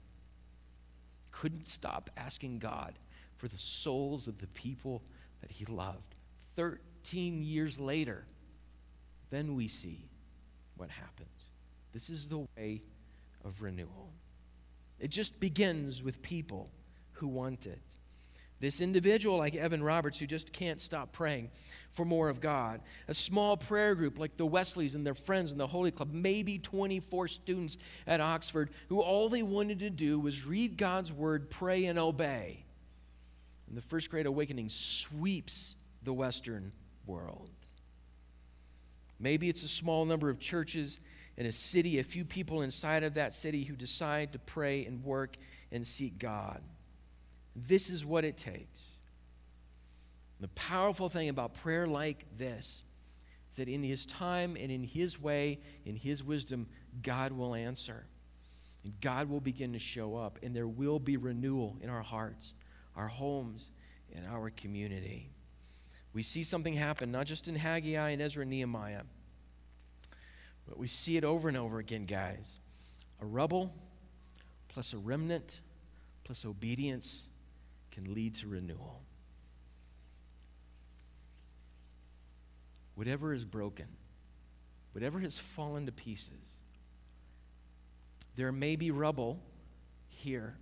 couldn't 1.30 1.66
stop 1.66 2.10
asking 2.16 2.58
God 2.58 2.94
for 3.36 3.48
the 3.48 3.58
souls 3.58 4.28
of 4.28 4.38
the 4.38 4.46
people 4.48 5.02
that 5.40 5.50
he 5.50 5.64
loved. 5.66 6.14
13 6.56 7.42
years 7.42 7.78
later, 7.78 8.24
then 9.30 9.54
we 9.54 9.68
see 9.68 10.04
what 10.76 10.90
happens. 10.90 11.28
This 11.92 12.10
is 12.10 12.28
the 12.28 12.46
way 12.56 12.80
of 13.44 13.62
renewal. 13.62 14.12
It 14.98 15.10
just 15.10 15.38
begins 15.40 16.02
with 16.02 16.22
people 16.22 16.70
who 17.12 17.28
want 17.28 17.66
it. 17.66 17.95
This 18.58 18.80
individual, 18.80 19.36
like 19.36 19.54
Evan 19.54 19.82
Roberts, 19.82 20.18
who 20.18 20.26
just 20.26 20.52
can't 20.52 20.80
stop 20.80 21.12
praying 21.12 21.50
for 21.90 22.04
more 22.04 22.28
of 22.28 22.40
God. 22.40 22.80
A 23.06 23.14
small 23.14 23.56
prayer 23.56 23.94
group 23.94 24.18
like 24.18 24.36
the 24.36 24.46
Wesleys 24.46 24.94
and 24.94 25.06
their 25.06 25.14
friends 25.14 25.52
in 25.52 25.58
the 25.58 25.66
Holy 25.66 25.90
Club, 25.90 26.10
maybe 26.12 26.58
24 26.58 27.28
students 27.28 27.76
at 28.06 28.20
Oxford, 28.20 28.70
who 28.88 29.00
all 29.00 29.28
they 29.28 29.42
wanted 29.42 29.80
to 29.80 29.90
do 29.90 30.18
was 30.18 30.46
read 30.46 30.78
God's 30.78 31.12
word, 31.12 31.50
pray, 31.50 31.84
and 31.84 31.98
obey. 31.98 32.64
And 33.68 33.76
the 33.76 33.82
First 33.82 34.10
Great 34.10 34.26
Awakening 34.26 34.70
sweeps 34.70 35.76
the 36.02 36.12
Western 36.14 36.72
world. 37.06 37.50
Maybe 39.18 39.48
it's 39.48 39.62
a 39.62 39.68
small 39.68 40.04
number 40.04 40.30
of 40.30 40.38
churches 40.38 41.00
in 41.36 41.46
a 41.46 41.52
city, 41.52 41.98
a 41.98 42.04
few 42.04 42.24
people 42.24 42.62
inside 42.62 43.02
of 43.02 43.14
that 43.14 43.34
city 43.34 43.64
who 43.64 43.76
decide 43.76 44.32
to 44.32 44.38
pray 44.38 44.86
and 44.86 45.04
work 45.04 45.36
and 45.72 45.86
seek 45.86 46.18
God. 46.18 46.62
This 47.56 47.88
is 47.88 48.04
what 48.04 48.24
it 48.24 48.36
takes. 48.36 48.82
The 50.40 50.48
powerful 50.48 51.08
thing 51.08 51.30
about 51.30 51.54
prayer 51.54 51.86
like 51.86 52.26
this 52.36 52.82
is 53.50 53.56
that 53.56 53.68
in 53.68 53.82
His 53.82 54.04
time 54.04 54.56
and 54.60 54.70
in 54.70 54.84
His 54.84 55.20
way, 55.20 55.58
in 55.86 55.96
His 55.96 56.22
wisdom, 56.22 56.66
God 57.02 57.32
will 57.32 57.54
answer. 57.54 58.04
And 58.84 58.92
God 59.00 59.30
will 59.30 59.40
begin 59.40 59.72
to 59.72 59.78
show 59.78 60.16
up, 60.16 60.38
and 60.42 60.54
there 60.54 60.68
will 60.68 60.98
be 60.98 61.16
renewal 61.16 61.78
in 61.80 61.88
our 61.88 62.02
hearts, 62.02 62.52
our 62.94 63.08
homes, 63.08 63.70
and 64.14 64.26
our 64.26 64.50
community. 64.50 65.30
We 66.12 66.22
see 66.22 66.44
something 66.44 66.74
happen, 66.74 67.10
not 67.10 67.26
just 67.26 67.48
in 67.48 67.56
Haggai 67.56 68.10
and 68.10 68.20
Ezra 68.20 68.42
and 68.42 68.50
Nehemiah, 68.50 69.02
but 70.68 70.78
we 70.78 70.88
see 70.88 71.16
it 71.16 71.24
over 71.24 71.48
and 71.48 71.56
over 71.56 71.78
again, 71.78 72.04
guys. 72.04 72.52
A 73.20 73.26
rubble 73.26 73.72
plus 74.68 74.92
a 74.92 74.98
remnant 74.98 75.62
plus 76.24 76.44
obedience 76.44 77.28
can 77.96 78.12
lead 78.12 78.34
to 78.34 78.46
renewal. 78.46 79.00
Whatever 82.94 83.32
is 83.32 83.44
broken, 83.44 83.86
whatever 84.92 85.18
has 85.18 85.38
fallen 85.38 85.86
to 85.86 85.92
pieces, 85.92 86.60
there 88.36 88.52
may 88.52 88.76
be 88.76 88.90
rubble 88.90 89.40
here. 90.08 90.54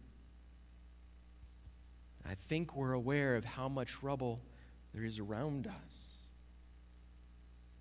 I 2.29 2.35
think 2.35 2.77
we're 2.77 2.93
aware 2.93 3.35
of 3.35 3.45
how 3.45 3.69
much 3.69 4.01
rubble 4.01 4.41
there 4.95 5.05
is 5.05 5.19
around 5.19 5.67
us. 5.67 5.73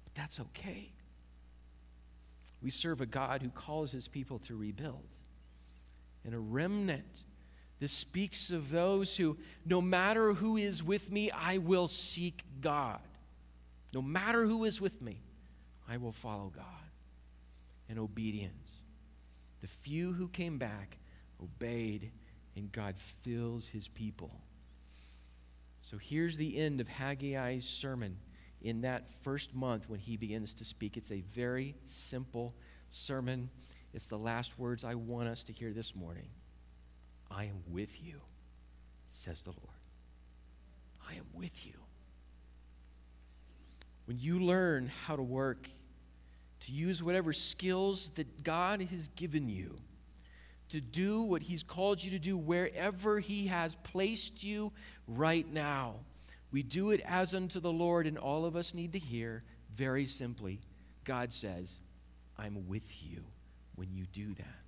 But 0.04 0.16
that's 0.16 0.40
okay. 0.40 0.90
We 2.62 2.72
serve 2.72 3.02
a 3.02 3.06
God 3.06 3.44
who 3.44 3.50
calls 3.50 3.92
his 3.92 4.08
people 4.08 4.40
to 4.40 4.56
rebuild. 4.56 5.10
And 6.26 6.34
a 6.34 6.40
remnant 6.40 7.24
this 7.84 7.92
speaks 7.92 8.50
of 8.50 8.70
those 8.72 9.18
who, 9.18 9.36
no 9.66 9.82
matter 9.82 10.32
who 10.32 10.56
is 10.56 10.82
with 10.82 11.12
me, 11.12 11.30
I 11.32 11.58
will 11.58 11.90
seek 11.90 12.46
God. 12.62 13.02
No 13.94 14.02
matter 14.02 14.46
who 14.46 14.64
is 14.64 14.80
with 14.80 15.02
me, 15.02 15.20
I 15.86 15.98
will 15.98 16.14
follow 16.14 16.50
God 16.56 16.64
in 17.90 18.00
obedience. 18.00 18.72
The 19.60 19.68
few 19.68 20.14
who 20.14 20.30
came 20.30 20.58
back 20.58 20.98
obeyed, 21.44 22.14
and 22.56 22.72
God 22.72 22.96
fills 23.22 23.68
his 23.68 23.90
people. 23.90 24.32
So 25.82 25.98
here's 25.98 26.38
the 26.38 26.58
end 26.58 26.80
of 26.80 26.88
Haggai's 26.88 27.68
sermon 27.68 28.16
in 28.62 28.80
that 28.84 29.10
first 29.24 29.54
month 29.54 29.90
when 29.90 30.00
he 30.00 30.16
begins 30.16 30.54
to 30.54 30.64
speak. 30.64 30.96
It's 30.96 31.12
a 31.12 31.20
very 31.20 31.76
simple 31.84 32.56
sermon. 32.90 33.50
It's 33.94 34.08
the 34.08 34.18
last 34.18 34.58
words 34.58 34.86
I 34.86 34.96
want 34.96 35.28
us 35.28 35.44
to 35.44 35.52
hear 35.52 35.74
this 35.74 35.94
morning. 35.94 36.30
I 37.36 37.46
am 37.46 37.64
with 37.72 38.04
you, 38.04 38.22
says 39.10 39.44
the 39.44 39.52
Lord. 39.52 39.60
I 41.10 41.16
am 41.16 41.26
with 41.34 41.66
you. 41.66 41.74
When 44.06 44.20
you 44.20 44.40
learn 44.40 44.92
how 45.06 45.16
to 45.16 45.24
work, 45.24 45.68
to 46.62 46.72
use 46.72 47.02
whatever 47.02 47.34
skills 47.34 48.12
that 48.12 48.44
God 48.44 48.82
has 48.82 49.08
given 49.10 49.50
you, 49.50 49.76
to 50.70 50.82
do 50.82 51.22
what 51.22 51.42
He's 51.42 51.64
called 51.64 52.04
you 52.04 52.12
to 52.12 52.20
do 52.20 52.38
wherever 52.38 53.20
He 53.20 53.48
has 53.48 53.76
placed 53.76 54.44
you 54.44 54.72
right 55.08 55.52
now, 55.52 55.96
we 56.52 56.64
do 56.64 56.92
it 56.92 57.02
as 57.06 57.34
unto 57.34 57.60
the 57.60 57.72
Lord, 57.72 58.06
and 58.06 58.18
all 58.18 58.46
of 58.46 58.56
us 58.56 58.74
need 58.74 58.94
to 58.94 59.00
hear 59.00 59.44
very 59.76 60.06
simply 60.06 60.60
God 61.04 61.34
says, 61.34 61.76
I'm 62.38 62.68
with 62.68 63.04
you 63.04 63.24
when 63.76 63.92
you 63.92 64.06
do 64.14 64.34
that. 64.36 64.63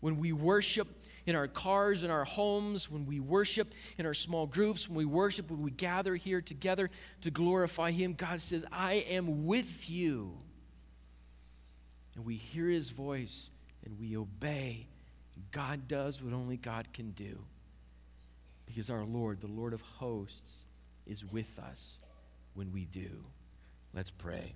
When 0.00 0.18
we 0.18 0.32
worship 0.32 0.88
in 1.26 1.36
our 1.36 1.48
cars, 1.48 2.02
in 2.02 2.10
our 2.10 2.24
homes, 2.24 2.90
when 2.90 3.06
we 3.06 3.20
worship 3.20 3.72
in 3.98 4.06
our 4.06 4.14
small 4.14 4.46
groups, 4.46 4.88
when 4.88 4.96
we 4.96 5.04
worship, 5.04 5.50
when 5.50 5.62
we 5.62 5.70
gather 5.70 6.16
here 6.16 6.40
together 6.40 6.90
to 7.20 7.30
glorify 7.30 7.90
Him, 7.90 8.14
God 8.14 8.40
says, 8.40 8.64
I 8.72 8.94
am 8.94 9.46
with 9.46 9.88
you. 9.88 10.38
And 12.16 12.24
we 12.24 12.36
hear 12.36 12.66
His 12.66 12.90
voice 12.90 13.50
and 13.84 13.98
we 13.98 14.16
obey. 14.16 14.86
God 15.52 15.88
does 15.88 16.22
what 16.22 16.32
only 16.32 16.56
God 16.56 16.88
can 16.92 17.12
do. 17.12 17.38
Because 18.66 18.90
our 18.90 19.04
Lord, 19.04 19.40
the 19.40 19.48
Lord 19.48 19.72
of 19.72 19.80
hosts, 19.80 20.64
is 21.06 21.24
with 21.24 21.58
us 21.58 21.96
when 22.54 22.72
we 22.72 22.84
do. 22.84 23.24
Let's 23.92 24.10
pray. 24.10 24.54